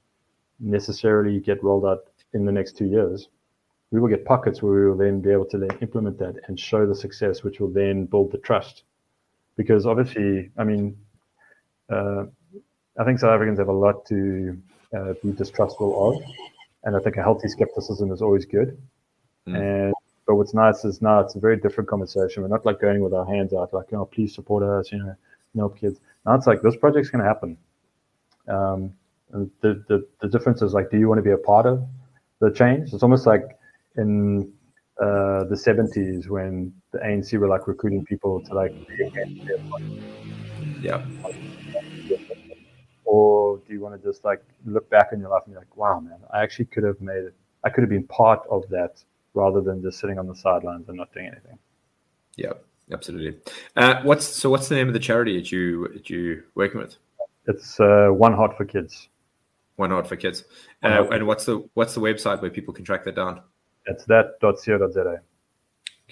[0.60, 2.04] necessarily get rolled out
[2.34, 3.30] in the next two years,
[3.90, 6.60] we will get pockets where we will then be able to then implement that and
[6.60, 8.84] show the success, which will then build the trust.
[9.58, 10.96] Because obviously, I mean,
[11.90, 12.26] uh,
[13.00, 14.56] I think South Africans have a lot to
[14.96, 16.22] uh, be distrustful of,
[16.84, 18.78] and I think a healthy skepticism is always good.
[19.48, 19.58] Mm.
[19.58, 19.94] And
[20.28, 22.44] but what's nice is now it's a very different conversation.
[22.44, 25.16] We're not like going with our hands out, like, oh, please support us, you know,
[25.60, 26.00] help kids.
[26.26, 27.58] Now it's like this project's going to happen.
[28.48, 28.94] Um,
[29.32, 31.88] and the, the, the difference is like, do you want to be a part of
[32.40, 32.94] the change?
[32.94, 33.44] It's almost like
[33.98, 34.52] in
[35.02, 38.74] uh, the 70s when the ANC were like recruiting people to like
[40.82, 41.04] yeah.
[43.06, 45.76] Or do you want to just like look back on your life and be like,
[45.76, 47.34] wow, man, I actually could have made it.
[47.64, 49.04] I could have been part of that
[49.34, 51.58] rather than just sitting on the sidelines and not doing anything.
[52.36, 52.54] Yeah.
[52.92, 53.40] Absolutely.
[53.76, 54.50] Uh, what's so?
[54.50, 56.98] What's the name of the charity that you that you working with?
[57.48, 59.10] It's uh, One Heart for Kids.
[59.78, 60.44] One Heart for Kids.
[60.84, 63.42] Uh, and what's the what's the website where people can track that down?
[63.86, 65.00] It's that.co.za.
[65.00, 65.20] Okay,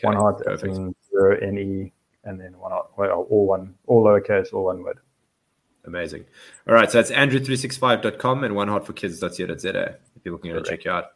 [0.03, 1.91] one Heart, zero N E,
[2.23, 4.99] and then one heart, well, all one, all lowercase, all one word.
[5.85, 6.25] Amazing.
[6.67, 11.13] All right, so that's andrew365.com and oneheartforkids.co.za if people can go check you out.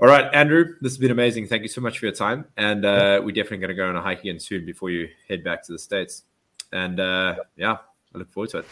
[0.00, 1.48] All right, Andrew, this has been amazing.
[1.48, 2.44] Thank you so much for your time.
[2.56, 5.42] And uh, we're definitely going to go on a hike again soon before you head
[5.42, 6.22] back to the States.
[6.72, 7.78] And uh, yeah,
[8.14, 8.66] I look forward to it.